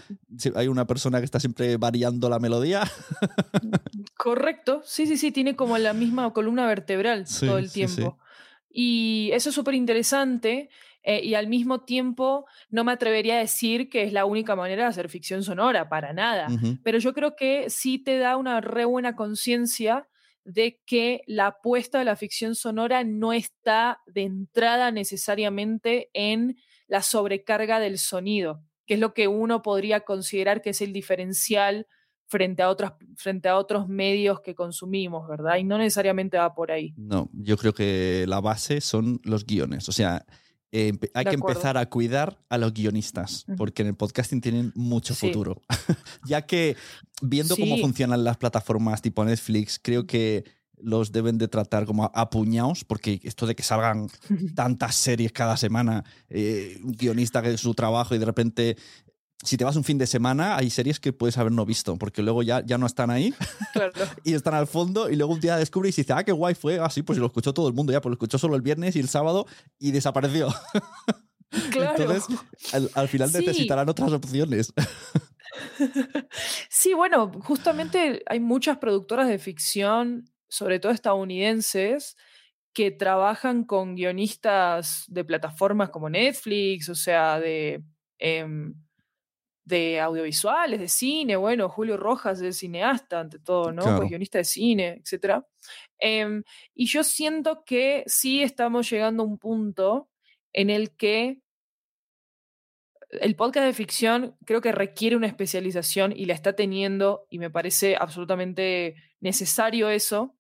hay 0.54 0.68
una 0.68 0.86
persona 0.86 1.18
que 1.18 1.26
está 1.26 1.40
siempre 1.40 1.78
variando 1.78 2.30
la 2.30 2.38
melodía. 2.38 2.84
Correcto, 4.18 4.84
sí, 4.86 5.08
sí, 5.08 5.18
sí, 5.18 5.32
tiene 5.32 5.56
como 5.56 5.80
la 5.80 5.94
misma 5.94 6.32
columna 6.32 6.68
vertebral 6.68 7.26
todo 7.40 7.58
el 7.58 7.72
tiempo. 7.72 8.20
Y 8.80 9.32
eso 9.34 9.50
es 9.50 9.56
súper 9.56 9.74
interesante 9.74 10.70
eh, 11.02 11.22
y 11.24 11.34
al 11.34 11.48
mismo 11.48 11.84
tiempo 11.84 12.46
no 12.70 12.84
me 12.84 12.92
atrevería 12.92 13.38
a 13.38 13.40
decir 13.40 13.90
que 13.90 14.04
es 14.04 14.14
la 14.14 14.26
única 14.26 14.56
manera 14.56 14.84
de 14.84 14.90
hacer 14.90 15.10
ficción 15.10 15.42
sonora, 15.42 15.90
para 15.90 16.14
nada. 16.14 16.48
Pero 16.84 17.00
yo 17.00 17.16
creo 17.16 17.36
que 17.36 17.72
sí 17.72 17.98
te 17.98 18.20
da 18.20 18.38
una 18.38 18.62
re 18.62 18.86
buena 18.86 19.16
conciencia 19.16 20.08
de 20.44 20.80
que 20.86 21.22
la 21.26 21.48
apuesta 21.48 21.98
de 21.98 22.06
la 22.06 22.16
ficción 22.16 22.54
sonora 22.54 23.04
no 23.04 23.34
está 23.34 24.04
de 24.06 24.22
entrada 24.22 24.92
necesariamente 24.92 26.12
en 26.14 26.56
la 26.86 27.02
sobrecarga 27.02 27.80
del 27.80 27.98
sonido, 27.98 28.62
que 28.86 28.94
es 28.94 29.00
lo 29.00 29.16
que 29.16 29.28
uno 29.28 29.64
podría 29.64 30.02
considerar 30.02 30.62
que 30.62 30.70
es 30.70 30.82
el 30.82 30.94
diferencial 30.94 31.88
frente 32.28 32.62
a, 32.62 32.70
otras, 32.70 32.94
frente 33.16 33.50
a 33.50 33.58
otros 33.58 33.88
medios 33.88 34.42
que 34.42 34.54
consumimos, 34.54 35.28
¿verdad? 35.28 35.58
Y 35.58 35.64
no 35.64 35.78
necesariamente 35.78 36.38
va 36.38 36.54
por 36.54 36.72
ahí. 36.72 36.94
No, 36.98 37.30
yo 37.34 37.58
creo 37.58 37.74
que 37.74 38.26
la 38.28 38.42
base 38.42 38.82
son 38.82 39.20
los 39.24 39.46
guiones. 39.46 39.88
O 39.90 39.92
sea, 39.92 40.26
hay 40.72 41.26
que 41.26 41.36
empezar 41.36 41.78
a 41.78 41.86
cuidar 41.90 42.38
a 42.50 42.58
los 42.58 42.74
guionistas, 42.74 43.46
porque 43.56 43.82
en 43.84 43.90
el 43.90 43.96
podcasting 43.96 44.42
tienen 44.42 44.72
mucho 44.76 45.16
futuro. 45.16 45.62
ya 46.28 46.42
que 46.42 46.76
viendo 47.22 47.56
cómo 47.56 47.78
funcionan 47.78 48.24
las 48.24 48.38
plataformas 48.38 49.02
tipo 49.02 49.24
Netflix, 49.24 49.80
creo 49.82 50.06
que 50.06 50.44
los 50.80 51.12
deben 51.12 51.38
de 51.38 51.48
tratar 51.48 51.86
como 51.86 52.12
apuñados, 52.14 52.84
porque 52.84 53.20
esto 53.24 53.48
de 53.48 53.56
que 53.56 53.64
salgan 53.64 54.08
tantas 54.56 54.96
series 54.96 55.32
cada 55.32 55.58
semana, 55.58 56.04
eh, 56.30 56.80
un 56.84 56.92
guionista 56.92 57.42
que 57.42 57.54
es 57.54 57.62
su 57.62 57.74
trabajo 57.74 58.14
y 58.14 58.20
de 58.20 58.26
repente 58.26 58.78
si 59.44 59.56
te 59.56 59.64
vas 59.64 59.76
un 59.76 59.84
fin 59.84 59.98
de 59.98 60.08
semana, 60.08 60.58
hay 60.58 60.70
series 60.70 61.00
que 61.00 61.14
puedes 61.14 61.38
haber 61.38 61.52
no 61.52 61.66
visto, 61.66 61.96
porque 61.98 62.24
luego 62.24 62.42
ya, 62.42 62.66
ya 62.66 62.78
no 62.78 62.86
están 62.86 63.10
ahí 63.12 63.34
y 64.24 64.34
están 64.34 64.56
al 64.56 64.68
fondo, 64.68 65.10
y 65.10 65.16
luego 65.16 65.34
un 65.34 65.40
día 65.40 65.58
descubres 65.58 65.98
y 65.98 66.02
dices, 66.02 66.16
ah, 66.16 66.24
qué 66.24 66.32
guay 66.32 66.56
fue, 66.56 66.80
así, 66.80 67.02
ah, 67.02 67.04
pues 67.06 67.20
lo 67.20 67.28
escuchó 67.28 67.54
todo 67.54 67.68
el 67.68 67.74
mundo, 67.74 67.94
ya, 67.94 68.02
pues 68.02 68.12
lo 68.12 68.16
escuchó 68.16 68.38
solo 68.38 68.56
el 68.56 68.62
viernes 68.62 68.96
y 68.96 69.00
el 69.00 69.10
sábado 69.10 69.46
y 69.80 69.92
desapareció. 69.92 70.50
Claro. 71.72 71.96
Entonces, 71.98 72.38
al, 72.94 73.08
final 73.08 73.32
necesitarán 73.32 73.88
otras 73.88 74.12
opciones. 74.12 74.74
Sí, 76.70 76.94
bueno, 76.94 77.32
justamente 77.42 78.22
hay 78.28 78.42
muchas 78.42 78.80
productoras 78.80 79.30
de 79.30 79.40
ficción, 79.40 80.26
sobre 80.50 80.80
todo 80.80 80.92
estadounidenses, 80.92 82.18
que 82.74 82.92
trabajan 82.92 83.64
con 83.64 83.96
guionistas 83.96 85.06
de 85.08 85.24
plataformas 85.24 85.90
como 85.90 86.10
Netflix, 86.10 86.90
o 86.90 86.96
sea, 86.96 87.40
de... 87.40 87.82
Em, 88.20 88.76
de 89.68 90.00
audiovisuales, 90.00 90.80
de 90.80 90.88
cine, 90.88 91.36
bueno, 91.36 91.68
Julio 91.68 91.98
Rojas 91.98 92.42
es 92.42 92.60
cineasta 92.60 93.20
ante 93.20 93.38
todo, 93.38 93.74
¿no? 93.74 93.84
Pues 93.98 94.08
guionista 94.08 94.38
de 94.38 94.46
cine, 94.46 95.02
etc. 95.04 95.44
Em, 96.00 96.44
y 96.74 96.86
yo 96.86 97.04
siento 97.04 97.66
que 97.66 98.04
sí 98.08 98.42
estamos 98.42 98.90
llegando 98.90 99.24
a 99.24 99.26
un 99.26 99.38
punto 99.38 100.10
en 100.54 100.70
el 100.70 100.96
que 100.96 101.42
el 103.10 103.36
podcast 103.36 103.66
de 103.66 103.74
ficción 103.74 104.38
creo 104.46 104.62
que 104.62 104.72
requiere 104.72 105.18
una 105.18 105.28
especialización 105.28 106.14
y 106.16 106.26
la 106.28 106.34
está 106.34 106.54
teniendo 106.54 107.28
y 107.30 107.38
me 107.38 107.50
parece 107.50 107.98
absolutamente 107.98 108.96
necesario 109.20 109.90
eso, 109.90 110.38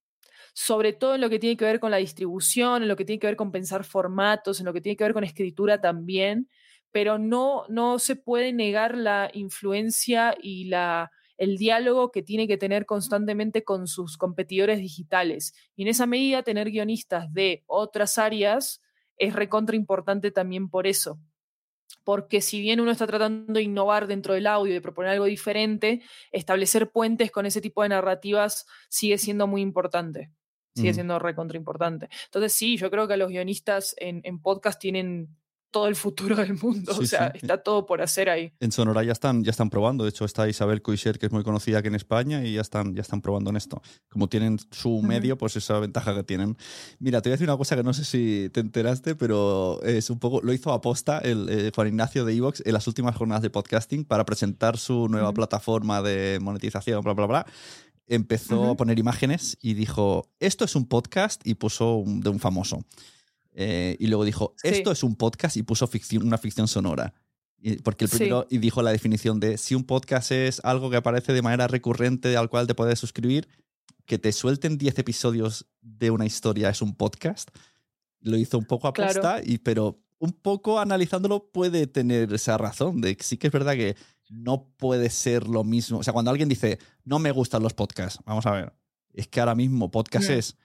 sobre 0.54 0.94
todo 0.94 1.16
en 1.16 1.22
lo 1.22 1.30
que 1.30 1.40
tiene 1.40 1.58
que 1.58 1.66
ver 1.66 1.82
con 1.82 1.92
la 1.92 1.98
distribución, 1.98 2.82
en 2.82 2.88
lo 2.88 2.96
que 2.96 3.04
tiene 3.04 3.20
que 3.20 3.28
ver 3.28 3.36
con 3.36 3.52
pensar 3.52 3.84
formatos, 3.84 4.62
en 4.62 4.66
lo 4.68 4.72
que 4.74 4.80
tiene 4.80 4.96
que 4.96 5.04
ver 5.04 5.14
con 5.14 5.26
escritura 5.26 5.82
también 5.82 6.48
pero 6.98 7.20
no, 7.20 7.64
no 7.70 8.00
se 8.00 8.16
puede 8.16 8.54
negar 8.54 8.98
la 8.98 9.30
influencia 9.32 10.36
y 10.41 10.64
la, 10.64 11.12
el 11.38 11.56
diálogo 11.58 12.12
que 12.12 12.24
tiene 12.24 12.48
que 12.48 12.58
tener 12.58 12.88
constantemente 12.88 13.64
con 13.64 13.86
sus 13.86 14.18
competidores 14.18 14.80
digitales. 14.80 15.54
Y 15.76 15.84
en 15.84 15.89
esa 15.89 16.08
medida, 16.08 16.41
tener 16.41 16.72
guionistas 16.72 17.32
de 17.32 17.64
otras 17.68 18.18
áreas 18.18 18.82
es 19.16 19.36
recontra 19.36 19.76
importante 19.76 20.32
también 20.32 20.72
por 20.72 20.88
eso. 20.88 21.20
Porque 22.04 22.41
si 22.41 22.62
bien 22.62 22.80
uno 22.80 22.89
está 22.89 23.06
tratando 23.06 23.54
de 23.54 23.62
innovar 23.62 24.08
dentro 24.08 24.34
del 24.34 24.48
audio, 24.48 24.74
de 24.74 24.82
proponer 24.82 25.12
algo 25.12 25.26
diferente, 25.26 26.02
establecer 26.32 26.89
puentes 26.89 27.30
con 27.30 27.45
ese 27.45 27.62
tipo 27.62 27.84
de 27.84 27.89
narrativas 27.89 28.66
sigue 28.89 29.20
siendo 29.20 29.45
muy 29.45 29.62
importante. 29.62 30.32
Sigue 30.74 30.95
siendo 30.95 31.20
recontra 31.20 31.58
importante. 31.60 32.10
Entonces, 32.26 32.54
sí, 32.54 32.76
yo 32.76 32.89
creo 32.89 33.08
que 33.08 33.18
los 33.18 33.30
guionistas 33.30 33.93
en, 34.00 34.22
en 34.24 34.41
podcast 34.41 34.82
tienen 34.82 35.38
todo 35.72 35.88
el 35.88 35.95
futuro 35.95 36.36
del 36.36 36.53
mundo. 36.61 36.93
o 36.97 37.05
sea, 37.05 37.28
está 37.28 37.57
todo 37.57 37.86
por 37.86 38.01
hacer 38.01 38.30
ahí. 38.30 38.53
En 38.59 38.72
Sonora 38.72 39.03
ya 39.03 39.11
están, 39.11 39.43
ya 39.43 39.51
están 39.51 39.70
probando. 39.70 40.03
De 40.03 40.09
hecho, 40.09 40.26
está 40.26 40.47
Isabel 40.47 40.82
Coixet, 40.82 41.18
que 41.18 41.26
es 41.26 41.32
muy 41.32 41.43
conocida 41.43 41.80
aquí 41.80 41.88
en 41.88 41.95
España, 41.95 42.43
y 42.43 42.53
ya 42.53 42.61
están, 42.61 42.95
ya 42.95 43.01
están 43.01 43.22
probando 43.22 43.49
en 43.49 43.57
esto. 43.57 43.82
Como 44.09 44.28
tienen 44.28 44.57
su 44.72 45.01
medio, 45.01 45.38
pues 45.38 45.55
esa 45.55 45.80
ventaja 45.80 46.15
que 46.15 46.24
tienen. 46.24 46.57
Mira, 46.99 47.22
te 47.22 47.30
voy 47.30 47.34
a 47.34 47.36
decir 47.36 47.49
una 47.49 47.57
cosa 47.57 47.76
que 47.76 47.84
no 47.84 47.93
sé 47.93 48.05
si 48.05 48.49
te 48.53 48.59
enteraste, 48.59 49.15
pero 49.15 49.82
es 49.84 50.09
un 50.09 50.20
poco. 50.20 50.41
Lo 50.41 50.53
hizo 50.53 50.72
aposta 50.72 51.20
el 51.20 51.47
eh, 51.49 51.72
Juan 51.74 51.88
Ignacio 51.88 52.26
de 52.26 52.34
Evox 52.34 52.63
en 52.65 52.74
las 52.74 52.88
últimas 52.88 53.15
jornadas 53.15 53.41
de 53.41 53.49
podcasting 53.49 54.05
para 54.05 54.26
presentar 54.26 54.78
su 54.78 55.07
nueva 55.09 55.34
plataforma 55.34 56.01
de 56.01 56.39
monetización, 56.41 57.01
bla, 57.03 57.13
bla, 57.13 57.26
bla 57.26 57.45
empezó 58.07 58.72
a 58.72 58.76
poner 58.76 58.99
imágenes 58.99 59.57
y 59.61 59.74
dijo, 59.74 60.30
esto 60.39 60.65
es 60.65 60.76
un 60.76 60.88
podcast 60.88 61.45
y 61.45 61.55
puso 61.55 62.03
de 62.05 62.30
un 62.30 62.39
famoso. 62.39 62.86
Eh, 63.60 63.97
y 63.99 64.05
luego 64.05 64.24
dijo, 64.24 64.53
esto 64.62 64.91
es 64.91 65.01
un 65.01 65.16
podcast 65.16 65.58
y 65.58 65.64
puso 65.64 65.88
ficción, 65.88 66.24
una 66.24 66.38
ficción 66.38 66.68
sonora. 66.68 67.16
Y, 67.58 67.78
porque 67.78 68.05
el 68.05 68.12
primero 68.12 68.45
y 68.51 68.60
dijo 68.60 68.84
la 68.84 68.91
definición 68.91 69.39
de 69.39 69.58
si 69.58 69.74
un 69.74 69.84
podcast 69.84 70.32
es 70.32 70.62
algo 70.64 70.91
que 70.91 70.97
aparece 70.97 71.34
de 71.34 71.41
manera 71.41 71.68
recurrente 71.68 72.38
al 72.38 72.49
cual 72.49 72.68
te 72.68 72.76
puedes 72.76 72.99
suscribir, 72.99 73.47
que 74.05 74.20
te 74.20 74.32
suelten 74.32 74.78
10 74.78 74.99
episodios 74.99 75.66
de 75.82 76.12
una 76.12 76.28
historia 76.28 76.70
es 76.70 76.84
un 76.84 76.93
podcast. 76.93 77.49
Lo 78.20 78.38
hizo 78.38 78.60
un 78.60 78.66
poco 78.66 78.89
aposta, 78.89 79.41
y, 79.43 79.58
pero 79.58 80.03
un 80.20 80.34
poco 80.34 80.80
analizándolo 80.80 81.49
puede 81.51 81.88
tener 81.88 82.32
esa 82.34 82.60
razón 82.60 83.01
de 83.01 83.18
que 83.18 83.24
sí 83.24 83.38
que 83.38 83.47
es 83.47 83.53
verdad 83.53 83.74
que 83.74 83.95
no 84.30 84.70
puede 84.78 85.10
ser 85.10 85.47
lo 85.47 85.64
mismo. 85.64 85.97
O 85.97 86.03
sea, 86.03 86.14
cuando 86.14 86.30
alguien 86.30 86.47
dice, 86.47 86.78
no 87.05 87.18
me 87.18 87.32
gustan 87.32 87.64
los 87.64 87.74
podcasts, 87.74 88.20
vamos 88.24 88.45
a 88.45 88.51
ver, 88.51 88.74
es 89.14 89.28
que 89.28 89.39
ahora 89.39 89.55
mismo 89.55 89.89
podcast 89.89 90.30
es 90.30 90.58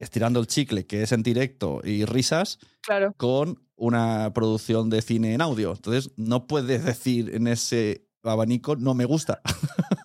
estirando 0.00 0.40
el 0.40 0.46
chicle, 0.46 0.86
que 0.86 1.02
es 1.02 1.12
en 1.12 1.22
directo 1.22 1.80
y 1.84 2.04
risas, 2.04 2.58
claro. 2.80 3.14
con 3.16 3.62
una 3.76 4.32
producción 4.34 4.90
de 4.90 5.02
cine 5.02 5.34
en 5.34 5.42
audio. 5.42 5.72
Entonces, 5.72 6.10
no 6.16 6.46
puedes 6.46 6.84
decir 6.84 7.34
en 7.34 7.46
ese 7.46 8.08
abanico, 8.24 8.74
no 8.76 8.94
me 8.94 9.04
gusta. 9.04 9.40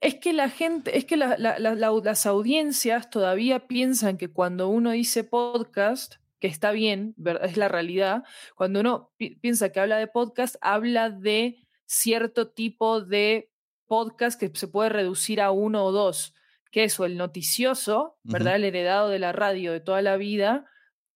Es 0.00 0.16
que 0.16 0.32
la 0.32 0.50
gente, 0.50 0.98
es 0.98 1.04
que 1.04 1.16
las 1.16 2.26
audiencias 2.26 3.08
todavía 3.08 3.68
piensan 3.68 4.18
que 4.18 4.32
cuando 4.32 4.66
uno 4.66 4.90
dice 4.90 5.22
podcast, 5.22 6.16
que 6.40 6.48
está 6.48 6.72
bien, 6.72 7.14
es 7.42 7.56
la 7.56 7.68
realidad, 7.68 8.24
cuando 8.56 8.80
uno 8.80 9.12
piensa 9.40 9.68
que 9.68 9.78
habla 9.78 9.98
de 9.98 10.08
podcast, 10.08 10.56
habla 10.60 11.08
de 11.10 11.64
cierto 11.86 12.48
tipo 12.48 13.00
de 13.00 13.52
podcast 13.86 14.40
que 14.40 14.50
se 14.52 14.66
puede 14.66 14.88
reducir 14.88 15.40
a 15.40 15.52
uno 15.52 15.84
o 15.84 15.92
dos 15.92 16.34
que 16.72 16.82
es 16.84 16.98
o 16.98 17.04
el 17.04 17.16
noticioso, 17.16 18.18
¿verdad? 18.24 18.56
El 18.56 18.64
heredado 18.64 19.08
de 19.10 19.20
la 19.20 19.30
radio 19.30 19.70
de 19.72 19.78
toda 19.80 20.02
la 20.02 20.16
vida 20.16 20.64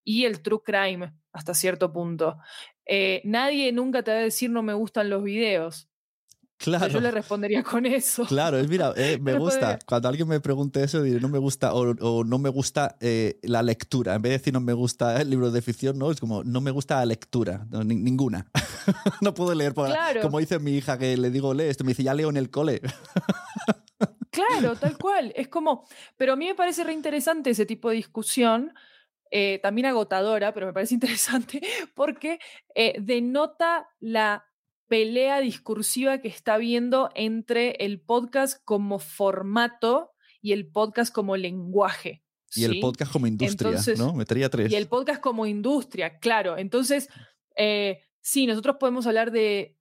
y 0.04 0.24
el 0.26 0.40
true 0.42 0.60
crime 0.64 1.12
hasta 1.32 1.52
cierto 1.54 1.92
punto. 1.92 2.36
eh, 2.88 3.20
nadie 3.24 3.72
nunca 3.72 4.04
te 4.04 4.12
va 4.12 4.18
a 4.18 4.20
decir 4.20 4.48
no 4.50 4.62
me 4.62 4.72
gustan 4.74 5.10
los 5.10 5.24
videos. 5.24 5.88
Claro. 6.58 6.86
yo 6.88 7.00
le 7.00 7.10
respondería 7.10 7.62
con 7.62 7.84
eso. 7.84 8.24
Claro, 8.24 8.56
es 8.58 8.66
mira, 8.68 8.94
eh, 8.96 9.18
me 9.20 9.36
gusta. 9.38 9.78
Cuando 9.86 10.08
alguien 10.08 10.26
me 10.26 10.40
pregunte 10.40 10.82
eso, 10.82 11.02
diré 11.02 11.20
no 11.20 11.28
me 11.28 11.38
gusta 11.38 11.74
o, 11.74 11.90
o 12.00 12.24
no 12.24 12.38
me 12.38 12.48
gusta 12.48 12.96
eh, 13.00 13.38
la 13.42 13.62
lectura. 13.62 14.14
En 14.14 14.22
vez 14.22 14.30
de 14.30 14.38
decir 14.38 14.52
no 14.54 14.60
me 14.60 14.72
gusta 14.72 15.20
el 15.20 15.28
libro 15.28 15.50
de 15.50 15.60
ficción, 15.60 15.98
no, 15.98 16.10
es 16.10 16.18
como 16.18 16.44
no 16.44 16.62
me 16.62 16.70
gusta 16.70 16.96
la 16.96 17.04
lectura. 17.06 17.66
No, 17.68 17.84
ni- 17.84 17.96
ninguna. 17.96 18.46
no 19.20 19.34
puedo 19.34 19.54
leer. 19.54 19.74
por- 19.74 19.88
Claro. 19.88 20.22
Como 20.22 20.38
dice 20.38 20.58
mi 20.58 20.72
hija 20.72 20.96
que 20.96 21.16
le 21.18 21.28
digo 21.30 21.52
lee 21.52 21.64
esto, 21.64 21.84
me 21.84 21.90
dice 21.90 22.02
ya 22.04 22.14
leo 22.14 22.30
en 22.30 22.38
el 22.38 22.48
cole. 22.48 22.80
Claro, 24.36 24.76
tal 24.76 24.98
cual. 24.98 25.32
Es 25.34 25.48
como, 25.48 25.86
pero 26.16 26.34
a 26.34 26.36
mí 26.36 26.46
me 26.46 26.54
parece 26.54 26.84
re 26.84 26.92
interesante 26.92 27.50
ese 27.50 27.66
tipo 27.66 27.88
de 27.90 27.96
discusión, 27.96 28.72
eh, 29.30 29.58
también 29.62 29.86
agotadora, 29.86 30.52
pero 30.52 30.66
me 30.66 30.72
parece 30.72 30.94
interesante 31.00 31.60
porque 31.94 32.38
eh, 32.74 32.96
denota 33.00 33.88
la 33.98 34.44
pelea 34.88 35.40
discursiva 35.40 36.18
que 36.18 36.28
está 36.28 36.54
habiendo 36.54 37.10
entre 37.14 37.70
el 37.84 38.00
podcast 38.00 38.62
como 38.64 38.98
formato 38.98 40.12
y 40.40 40.52
el 40.52 40.68
podcast 40.68 41.12
como 41.12 41.36
lenguaje. 41.36 42.22
Y 42.54 42.64
el 42.64 42.80
podcast 42.80 43.12
como 43.12 43.26
industria, 43.26 43.70
Entonces- 43.70 43.98
¿no? 43.98 44.14
Metería 44.14 44.48
tres. 44.48 44.70
Y 44.70 44.76
el 44.76 44.86
podcast 44.86 45.20
como 45.20 45.46
industria, 45.46 46.18
claro. 46.18 46.56
Entonces, 46.56 47.08
eh, 47.56 48.02
sí, 48.20 48.46
nosotros 48.46 48.76
podemos 48.78 49.06
hablar 49.06 49.32
de 49.32 49.76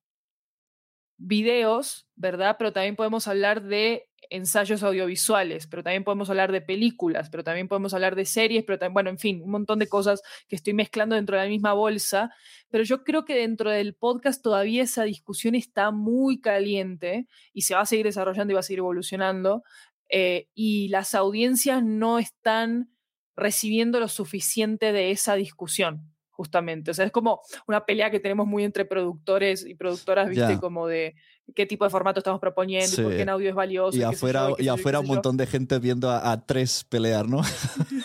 videos, 1.17 2.07
¿verdad? 2.15 2.55
Pero 2.57 2.73
también 2.73 2.95
podemos 2.95 3.27
hablar 3.27 3.63
de 3.63 4.09
ensayos 4.29 4.83
audiovisuales, 4.83 5.67
pero 5.67 5.83
también 5.83 6.03
podemos 6.03 6.29
hablar 6.29 6.51
de 6.51 6.61
películas, 6.61 7.29
pero 7.29 7.43
también 7.43 7.67
podemos 7.67 7.93
hablar 7.93 8.15
de 8.15 8.25
series, 8.25 8.63
pero 8.65 8.79
también, 8.79 8.93
bueno, 8.93 9.09
en 9.09 9.19
fin, 9.19 9.41
un 9.43 9.51
montón 9.51 9.79
de 9.79 9.87
cosas 9.87 10.21
que 10.47 10.55
estoy 10.55 10.73
mezclando 10.73 11.15
dentro 11.15 11.35
de 11.35 11.43
la 11.43 11.49
misma 11.49 11.73
bolsa. 11.73 12.31
Pero 12.69 12.83
yo 12.83 13.03
creo 13.03 13.25
que 13.25 13.35
dentro 13.35 13.69
del 13.71 13.95
podcast 13.95 14.41
todavía 14.43 14.83
esa 14.83 15.03
discusión 15.03 15.55
está 15.55 15.91
muy 15.91 16.39
caliente 16.41 17.27
y 17.53 17.61
se 17.61 17.75
va 17.75 17.81
a 17.81 17.85
seguir 17.85 18.05
desarrollando 18.05 18.51
y 18.51 18.55
va 18.55 18.59
a 18.61 18.63
seguir 18.63 18.79
evolucionando. 18.79 19.63
eh, 20.09 20.49
y 20.53 20.87
las 20.89 21.15
audiencias 21.15 21.83
no 21.83 22.19
están 22.19 22.91
recibiendo 23.35 23.99
lo 23.99 24.07
suficiente 24.07 24.91
de 24.93 25.11
esa 25.11 25.35
discusión, 25.35 26.13
justamente. 26.29 26.91
O 26.91 26.93
sea, 26.93 27.05
es 27.05 27.11
como 27.11 27.41
una 27.67 27.85
pelea 27.85 28.11
que 28.11 28.19
tenemos 28.19 28.47
muy 28.47 28.63
entre 28.63 28.85
productores 28.85 29.65
y 29.65 29.75
productoras, 29.75 30.29
¿viste? 30.29 30.57
Como 30.59 30.87
de 30.87 31.15
qué 31.53 31.65
tipo 31.65 31.83
de 31.83 31.89
formato 31.91 32.19
estamos 32.19 32.39
proponiendo 32.39 32.87
y 32.93 33.03
por 33.03 33.11
Sí. 33.11 33.17
qué 33.17 33.21
en 33.23 33.29
audio 33.29 33.49
es 33.49 33.55
valioso. 33.55 33.97
y 33.97 34.01
afuera, 34.03 34.49
yo, 34.49 34.55
y 34.57 34.63
yo, 34.65 34.73
afuera 34.73 34.99
qué 34.99 35.01
un 35.03 35.07
yo. 35.07 35.13
montón 35.13 35.37
de 35.37 35.45
gente 35.47 35.77
viendo 35.79 36.09
a, 36.09 36.31
a 36.31 36.45
tres 36.45 36.83
pelear, 36.85 37.27
¿no? 37.27 37.41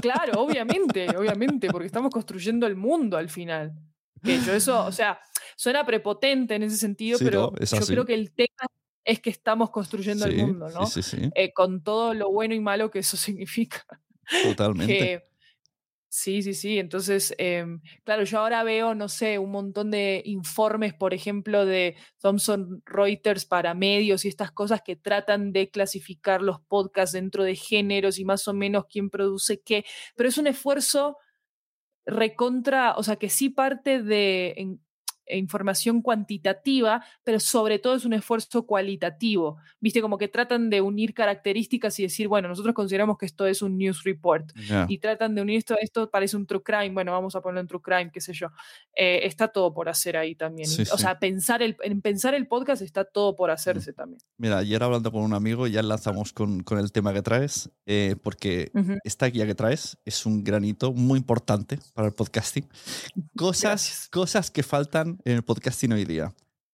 Claro, 0.00 0.40
obviamente, 0.42 1.08
obviamente, 1.16 1.68
porque 1.70 1.86
estamos 1.86 2.10
construyendo 2.10 2.66
el 2.66 2.76
mundo 2.76 3.16
al 3.16 3.28
final. 3.28 3.72
Que 4.22 4.40
yo 4.40 4.52
eso, 4.54 4.84
o 4.84 4.92
sea, 4.92 5.20
suena 5.56 5.84
prepotente 5.86 6.54
en 6.54 6.62
ese 6.64 6.76
sentido, 6.76 7.18
Sí, 7.18 7.24
pero 7.24 7.52
no, 7.58 7.64
yo 7.66 7.86
creo 7.86 8.04
que 8.04 8.14
el 8.14 8.32
tema 8.32 8.66
es 9.04 9.20
que 9.20 9.30
estamos 9.30 9.70
construyendo 9.70 10.24
sí, 10.26 10.32
el 10.32 10.46
mundo, 10.46 10.68
¿no? 10.70 10.86
sí, 10.86 11.02
sí, 11.02 11.16
sí, 11.16 11.30
Eh, 11.34 11.52
con 11.52 11.82
todo 11.82 12.14
lo 12.14 12.30
bueno 12.30 12.54
y 12.54 12.60
malo 12.60 12.90
que 12.90 12.98
eso 13.00 13.16
significa. 13.16 13.84
totalmente. 14.42 14.96
que 14.98 15.22
sí, 16.08 16.42
sí, 16.42 16.54
sí. 16.54 16.78
Entonces, 16.78 17.34
em, 17.38 17.80
claro, 18.04 18.24
yo 18.24 18.38
ahora 18.40 18.62
veo, 18.62 18.94
no 18.94 19.08
sé, 19.08 19.38
un 19.38 19.50
montón 19.50 19.90
de 19.90 20.22
informes, 20.24 20.94
por 20.94 21.14
ejemplo, 21.14 21.66
de 21.66 21.96
Thomson 22.20 22.82
Reuters 22.86 23.44
para 23.44 23.74
medios 23.74 24.24
y 24.24 24.28
estas 24.28 24.50
cosas 24.52 24.82
que 24.84 24.96
tratan 24.96 25.52
de 25.52 25.70
clasificar 25.70 26.42
los 26.42 26.60
podcasts 26.62 27.12
dentro 27.12 27.44
de 27.44 27.54
géneros 27.56 28.18
y 28.18 28.24
más 28.24 28.48
o 28.48 28.54
menos 28.54 28.86
quién 28.90 29.10
produce 29.10 29.60
qué, 29.60 29.84
pero 30.16 30.28
es 30.28 30.38
un 30.38 30.46
esfuerzo 30.46 31.16
recontra, 32.06 32.94
o 32.96 33.02
sea, 33.02 33.16
que 33.16 33.28
sí 33.30 33.50
parte 33.50 34.02
de 34.02 34.54
información 35.30 36.02
cuantitativa, 36.02 37.04
pero 37.24 37.40
sobre 37.40 37.78
todo 37.78 37.94
es 37.96 38.04
un 38.04 38.12
esfuerzo 38.12 38.64
cualitativo. 38.66 39.56
Viste, 39.80 40.00
como 40.00 40.18
que 40.18 40.28
tratan 40.28 40.70
de 40.70 40.80
unir 40.80 41.14
características 41.14 41.98
y 41.98 42.04
decir, 42.04 42.28
bueno, 42.28 42.48
nosotros 42.48 42.74
consideramos 42.74 43.18
que 43.18 43.26
esto 43.26 43.46
es 43.46 43.62
un 43.62 43.76
news 43.78 44.02
report 44.04 44.52
Ya. 44.68 44.86
y 44.88 44.98
tratan 44.98 45.34
de 45.34 45.42
unir 45.42 45.58
esto, 45.58 45.76
esto 45.80 46.10
parece 46.10 46.36
un 46.36 46.46
true 46.46 46.62
crime, 46.62 46.90
bueno, 46.90 47.12
vamos 47.12 47.34
a 47.36 47.40
ponerlo 47.40 47.60
en 47.60 47.66
true 47.66 47.80
crime, 47.82 48.10
qué 48.12 48.20
sé 48.20 48.32
yo. 48.32 48.48
Eh, 48.94 49.20
está 49.24 49.48
todo 49.48 49.72
por 49.74 49.88
hacer 49.88 50.16
ahí 50.16 50.34
también. 50.34 50.68
Sí, 50.68 50.82
o 50.82 50.96
sí. 50.96 51.02
sea, 51.02 51.18
pensar 51.18 51.62
el, 51.62 51.76
en 51.82 52.00
pensar 52.00 52.34
el 52.34 52.46
podcast 52.46 52.82
está 52.82 53.04
todo 53.04 53.36
por 53.36 53.50
hacerse 53.50 53.92
también. 53.92 54.20
Mira, 54.36 54.58
ayer 54.58 54.82
hablando 54.82 55.10
con 55.12 55.22
un 55.22 55.34
amigo, 55.34 55.66
ya 55.66 55.80
enlazamos 55.80 56.32
con, 56.32 56.62
con 56.62 56.78
el 56.78 56.92
tema 56.92 57.12
que 57.12 57.22
traes, 57.22 57.70
eh, 57.86 58.16
porque 58.22 58.70
Ujú. 58.74 58.98
esta 59.04 59.26
guía 59.26 59.46
que 59.46 59.54
traes 59.54 59.98
es 60.04 60.26
un 60.26 60.44
granito 60.44 60.92
muy 60.92 61.18
importante 61.18 61.78
para 61.94 62.08
el 62.08 62.14
podcasting. 62.14 62.66
Cosas, 63.36 63.62
Gracias. 63.62 64.08
cosas 64.10 64.50
que 64.50 64.62
faltan 64.62 65.17
en 65.24 65.36
el 65.36 65.42
podcasting 65.42 65.92
hoy 65.92 66.04
día. 66.04 66.32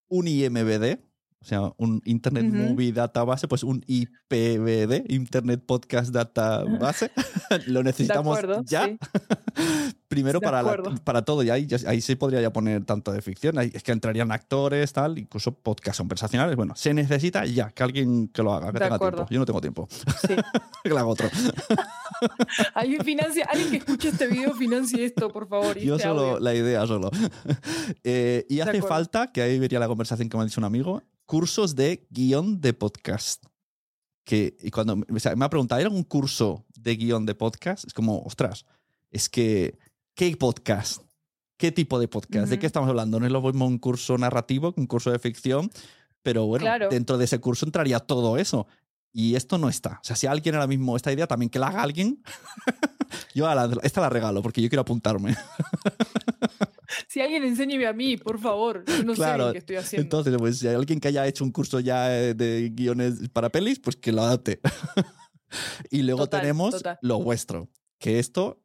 Un 0.08 0.28
IMBD, 0.28 0.98
o 1.40 1.44
sea, 1.44 1.72
un 1.76 2.00
Internet. 2.04 2.44
Movie 2.46 2.92
Database, 2.92 3.48
pues 3.48 3.62
un 3.62 3.84
IPBD, 3.86 5.10
Internet 5.10 5.62
Podcast 5.66 6.10
Database. 6.10 7.10
Lo 7.66 7.82
necesitamos 7.82 8.38
acuerdo, 8.38 8.62
ya. 8.64 8.86
sí. 8.86 8.98
Primero 10.14 10.40
para, 10.40 10.62
la- 10.62 10.94
para 11.04 11.24
todo, 11.24 11.42
y 11.42 11.50
ahí, 11.50 11.66
ahí 11.86 12.00
se 12.00 12.16
podría 12.16 12.40
ya 12.40 12.52
poner 12.52 12.84
tanto 12.84 13.12
de 13.12 13.20
ficción, 13.22 13.58
ahí 13.58 13.70
es 13.74 13.82
que 13.82 13.92
entrarían 13.92 14.30
actores, 14.32 14.92
tal, 14.92 15.18
incluso 15.18 15.52
podcast 15.54 15.98
conversacionales. 15.98 16.56
Bueno, 16.56 16.74
se 16.76 16.94
necesita 16.94 17.44
ya 17.46 17.70
que 17.70 17.82
alguien 17.82 18.28
que 18.28 18.42
lo 18.42 18.52
haga, 18.54 18.68
que 18.68 18.78
De 18.78 18.84
tenga 18.84 18.96
acuerdo. 18.96 19.26
tiempo. 19.26 19.32
Yo 19.34 19.38
no 19.40 19.46
tengo 19.46 19.60
tiempo, 19.60 19.88
Sí. 19.90 20.34
que 20.84 20.88
lo 20.90 20.96
haga 20.98 21.06
otro. 21.06 21.28
Alguien, 22.74 23.04
financia, 23.04 23.46
alguien 23.50 23.70
que 23.70 23.76
escuche 23.78 24.08
este 24.08 24.26
video 24.26 24.54
financie 24.54 25.04
esto, 25.04 25.28
por 25.30 25.48
favor. 25.48 25.78
Yo 25.78 25.96
este 25.96 26.08
solo, 26.08 26.20
audio. 26.22 26.40
la 26.40 26.54
idea 26.54 26.86
solo. 26.86 27.10
Eh, 28.04 28.46
y 28.48 28.56
De 28.56 28.62
hace 28.62 28.70
acuerdo. 28.78 28.88
falta, 28.88 29.32
que 29.32 29.42
ahí 29.42 29.58
vería 29.58 29.78
la 29.78 29.88
conversación 29.88 30.28
que 30.28 30.36
me 30.36 30.42
ha 30.42 30.46
dicho 30.46 30.60
un 30.60 30.64
amigo, 30.64 31.02
cursos 31.26 31.74
de 31.74 32.06
guion 32.10 32.60
de 32.60 32.72
podcast. 32.72 33.44
Que, 34.24 34.56
y 34.62 34.70
cuando 34.70 34.96
me- 34.96 35.04
o 35.14 35.18
sea, 35.20 35.36
me 35.36 35.44
ha 35.44 35.50
preguntado, 35.50 35.78
¿hay 35.78 35.84
algún 35.84 36.02
curso 36.04 36.64
de 36.76 36.96
guion 36.96 37.26
de 37.26 37.34
podcast? 37.34 37.84
Es 37.86 37.92
como, 37.92 38.20
ostras, 38.22 38.64
es 39.10 39.28
que, 39.28 39.78
¿qué 40.14 40.36
podcast? 40.36 41.02
¿Qué 41.56 41.72
tipo 41.72 41.98
de 41.98 42.08
podcast? 42.08 42.48
¿De 42.48 42.54
Ujú. 42.56 42.60
qué 42.60 42.66
estamos 42.66 42.88
hablando? 42.88 43.20
No 43.20 43.26
es 43.26 43.32
lo 43.32 43.40
mismo 43.42 43.66
un 43.66 43.78
curso 43.78 44.18
narrativo 44.18 44.72
que 44.72 44.80
un 44.80 44.86
curso 44.86 45.10
de 45.10 45.18
ficción, 45.18 45.70
pero 46.22 46.46
bueno, 46.46 46.64
Claro. 46.64 46.88
dentro 46.88 47.18
de 47.18 47.24
ese 47.26 47.38
curso 47.40 47.64
entraría 47.66 48.00
todo 48.00 48.36
eso. 48.38 48.66
Y 49.12 49.36
esto 49.36 49.58
no 49.58 49.68
está. 49.68 50.00
O 50.02 50.04
sea, 50.04 50.16
si 50.16 50.26
alguien 50.26 50.56
ahora 50.56 50.66
mismo 50.66 50.96
esta 50.96 51.12
idea 51.12 51.28
también 51.28 51.48
que 51.48 51.60
la 51.60 51.68
haga 51.68 51.82
alguien, 51.82 52.20
yo 53.34 53.46
a 53.46 53.54
la- 53.54 53.78
esta 53.84 54.00
la 54.00 54.08
regalo 54.10 54.42
porque 54.42 54.60
yo 54.60 54.68
quiero 54.68 54.82
apuntarme. 54.82 55.36
Si 57.08 57.20
alguien 57.20 57.42
enséñeme 57.42 57.86
a 57.86 57.92
mí, 57.92 58.16
por 58.16 58.38
favor. 58.38 58.84
No 59.04 59.14
sé 59.14 59.16
Claro, 59.16 59.44
bien 59.46 59.52
qué 59.54 59.58
estoy 59.58 59.76
haciendo. 59.76 60.02
Entonces, 60.04 60.34
pues 60.38 60.58
si 60.58 60.68
hay 60.68 60.74
alguien 60.76 61.00
que 61.00 61.08
haya 61.08 61.26
hecho 61.26 61.42
un 61.42 61.50
curso 61.50 61.80
ya 61.80 62.16
eh, 62.16 62.34
de 62.34 62.70
guiones 62.72 63.28
para 63.32 63.48
pelis, 63.50 63.80
pues 63.80 63.96
que 63.96 64.12
lo 64.12 64.22
adapte. 64.22 64.60
y 65.90 66.02
luego 66.02 66.20
Total, 66.20 66.42
tenemos 66.42 66.70
total. 66.76 66.98
lo 67.02 67.20
vuestro, 67.20 67.68
que 67.98 68.20
esto 68.20 68.60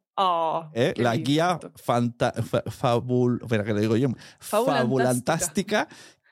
Es 0.74 0.94
qué 0.94 1.02
la 1.04 1.14
lindo. 1.14 1.28
guía 1.30 1.60
fanta, 1.76 2.32
fa- 2.34 2.64
fabul, 2.68 3.40
espera, 3.42 3.64
que 3.64 3.74
le 3.74 3.82
digo 3.82 3.96
yo, 3.98 4.10
Fabulantástica. 4.40 5.88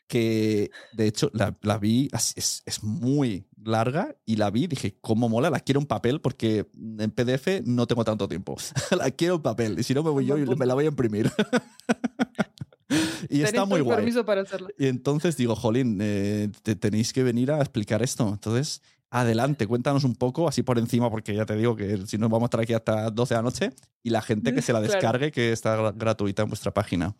que 0.07 0.71
de 0.93 1.07
hecho 1.07 1.29
la, 1.33 1.55
la 1.61 1.77
vi, 1.77 2.09
es, 2.13 2.63
es- 2.65 2.83
muy 2.83 3.45
larga 3.63 4.15
y 4.25 4.37
la 4.37 4.49
vi, 4.51 4.67
dije, 4.67 4.97
¿cómo 5.01 5.27
mola? 5.27 5.49
La 5.49 5.59
quiero 5.59 5.79
en 5.81 5.85
papel 5.85 6.21
porque 6.21 6.65
en 6.99 7.11
PDF 7.11 7.61
no 7.65 7.85
tengo 7.87 8.05
tanto 8.05 8.27
tiempo. 8.27 8.55
la 8.97 9.11
quiero 9.11 9.35
en 9.35 9.41
papel 9.41 9.79
y 9.79 9.83
si 9.83 9.93
no 9.93 10.03
me 10.03 10.09
voy 10.11 10.25
yo 10.25 10.37
y 10.37 10.45
me 10.45 10.65
la 10.65 10.73
voy 10.75 10.85
a 10.85 10.87
imprimir. 10.89 11.29
y 13.29 13.41
está 13.41 13.65
muy 13.65 13.81
guay. 13.81 13.97
permiso 13.97 14.25
para 14.25 14.41
hacerlo. 14.41 14.69
Y 14.77 14.87
entonces 14.87 15.35
digo, 15.35 15.55
Jolín, 15.55 15.97
eh, 16.01 16.49
te 16.63 16.75
tenéis 16.75 17.11
que 17.11 17.23
venir 17.23 17.51
a 17.51 17.59
explicar 17.59 18.01
esto. 18.01 18.27
Entonces, 18.29 18.81
adelante, 19.09 19.67
cuéntanos 19.67 20.03
un 20.03 20.15
poco, 20.15 20.47
así 20.47 20.63
por 20.63 20.77
encima, 20.79 21.09
porque 21.09 21.33
ya 21.35 21.45
te 21.45 21.55
digo 21.55 21.75
que 21.75 22.05
si 22.07 22.17
no 22.17 22.29
vamos 22.29 22.43
a 22.43 22.47
estar 22.47 22.59
aquí 22.61 22.73
hasta 22.73 23.09
12 23.09 23.33
de 23.33 23.37
la 23.39 23.43
noche. 23.43 23.69
Y 24.03 24.09
la 24.09 24.21
gente 24.21 24.53
que 24.53 24.61
se 24.61 24.73
la 24.73 24.79
Claro. 24.79 24.93
descargue, 24.93 25.31
que 25.31 25.51
está 25.51 25.77
gra- 25.77 25.93
gratuita 25.95 26.43
en 26.43 26.49
vuestra 26.49 26.73
página. 26.73 27.15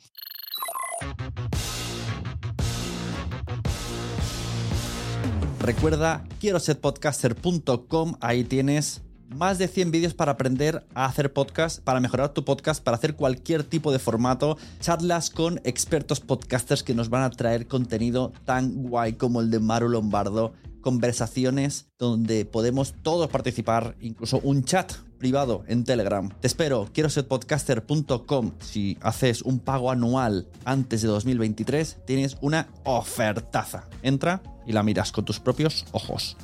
Recuerda, 5.59 6.23
quiero 6.39 6.59
ser 6.59 6.79
podcaster.com, 6.79 8.15
ahí 8.21 8.43
tienes 8.43 9.01
más 9.35 9.57
de 9.57 9.67
100 9.67 9.91
vídeos 9.91 10.13
para 10.13 10.31
aprender 10.33 10.85
a 10.93 11.05
hacer 11.05 11.33
podcast, 11.33 11.83
para 11.83 11.99
mejorar 11.99 12.29
tu 12.29 12.45
podcast, 12.45 12.81
para 12.81 12.95
hacer 12.95 13.15
cualquier 13.15 13.63
tipo 13.63 13.91
de 13.91 13.99
formato, 13.99 14.57
charlas 14.79 15.29
con 15.29 15.59
expertos 15.65 16.21
podcasters 16.21 16.83
que 16.83 16.93
nos 16.93 17.09
van 17.09 17.23
a 17.23 17.29
traer 17.31 17.67
contenido 17.67 18.31
tan 18.45 18.83
guay 18.83 19.13
como 19.13 19.41
el 19.41 19.49
de 19.51 19.59
Maru 19.59 19.89
Lombardo, 19.89 20.53
conversaciones 20.87 21.87
donde 21.99 22.45
podemos 22.45 22.95
todos 23.01 23.29
participar, 23.29 23.97
incluso 23.99 24.39
un 24.41 24.63
chat 24.63 24.93
privado 25.19 25.65
en 25.67 25.83
Telegram. 25.83 26.29
Te 26.39 26.47
espero, 26.47 26.87
quiero 26.93 27.09
ser 27.09 27.27
podcaster.com. 27.27 28.53
Si 28.61 28.97
haces 29.01 29.41
un 29.41 29.59
pago 29.59 29.91
anual 29.91 30.47
antes 30.63 31.01
de 31.01 31.09
2023, 31.09 32.05
tienes 32.05 32.37
una 32.39 32.69
ofertaza. 32.85 33.89
Entra 34.01 34.41
y 34.65 34.71
la 34.71 34.81
miras 34.81 35.11
con 35.11 35.25
tus 35.25 35.41
propios 35.41 35.85
ojos. 35.91 36.37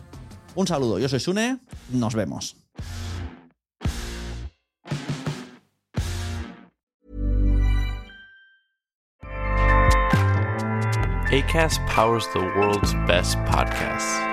Un 0.55 0.67
saludo, 0.67 0.99
yo 0.99 1.07
soy 1.07 1.21
Sune, 1.21 1.59
nos 1.93 2.13
vemos. 2.13 2.57
Powers 11.87 12.27
the 12.33 12.39
world's 12.39 12.93
best 13.07 13.37
podcasts. 13.45 14.32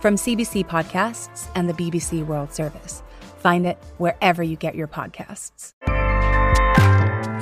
from 0.00 0.16
CBC 0.16 0.66
Podcasts 0.66 1.48
and 1.54 1.68
the 1.68 1.74
BBC 1.74 2.24
World 2.26 2.52
Service. 2.52 3.02
Find 3.38 3.66
it 3.66 3.78
wherever 3.98 4.42
you 4.42 4.56
get 4.56 4.74
your 4.74 4.88
podcasts. 4.88 5.74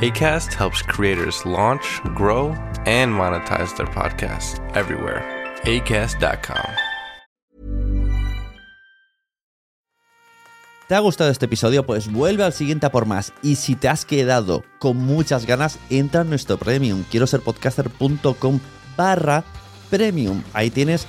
ACAST 0.01 0.53
helps 0.53 0.83
creators 0.83 1.47
launch, 1.47 2.03
grow, 2.15 2.49
and 2.85 3.13
monetize 3.13 3.75
their 3.77 3.87
podcasts 3.87 4.61
everywhere. 4.77 5.25
ACAST.com. 5.65 6.87
¿Te 10.89 10.95
ha 10.95 11.01
gustado 11.01 11.31
este 11.31 11.47
episodio? 11.47 11.85
Pues 11.85 12.13
vuelve 12.13 12.45
al 12.45 12.53
siguiente 12.53 12.87
a 12.87 12.93
por 12.93 13.07
más. 13.07 13.33
Y 13.43 13.57
si 13.57 13.75
te 13.75 13.89
has 13.89 14.05
quedado 14.05 14.63
con 14.79 14.99
muchas 14.99 15.45
ganas, 15.45 15.81
entra 15.91 16.21
en 16.21 16.29
nuestro 16.29 16.59
premium. 16.59 17.03
Quiero 17.11 17.27
ser 17.27 17.41
podcaster.com 17.41 18.61
barra 18.97 19.43
premium. 19.91 20.45
Ahí 20.53 20.71
tienes 20.71 21.09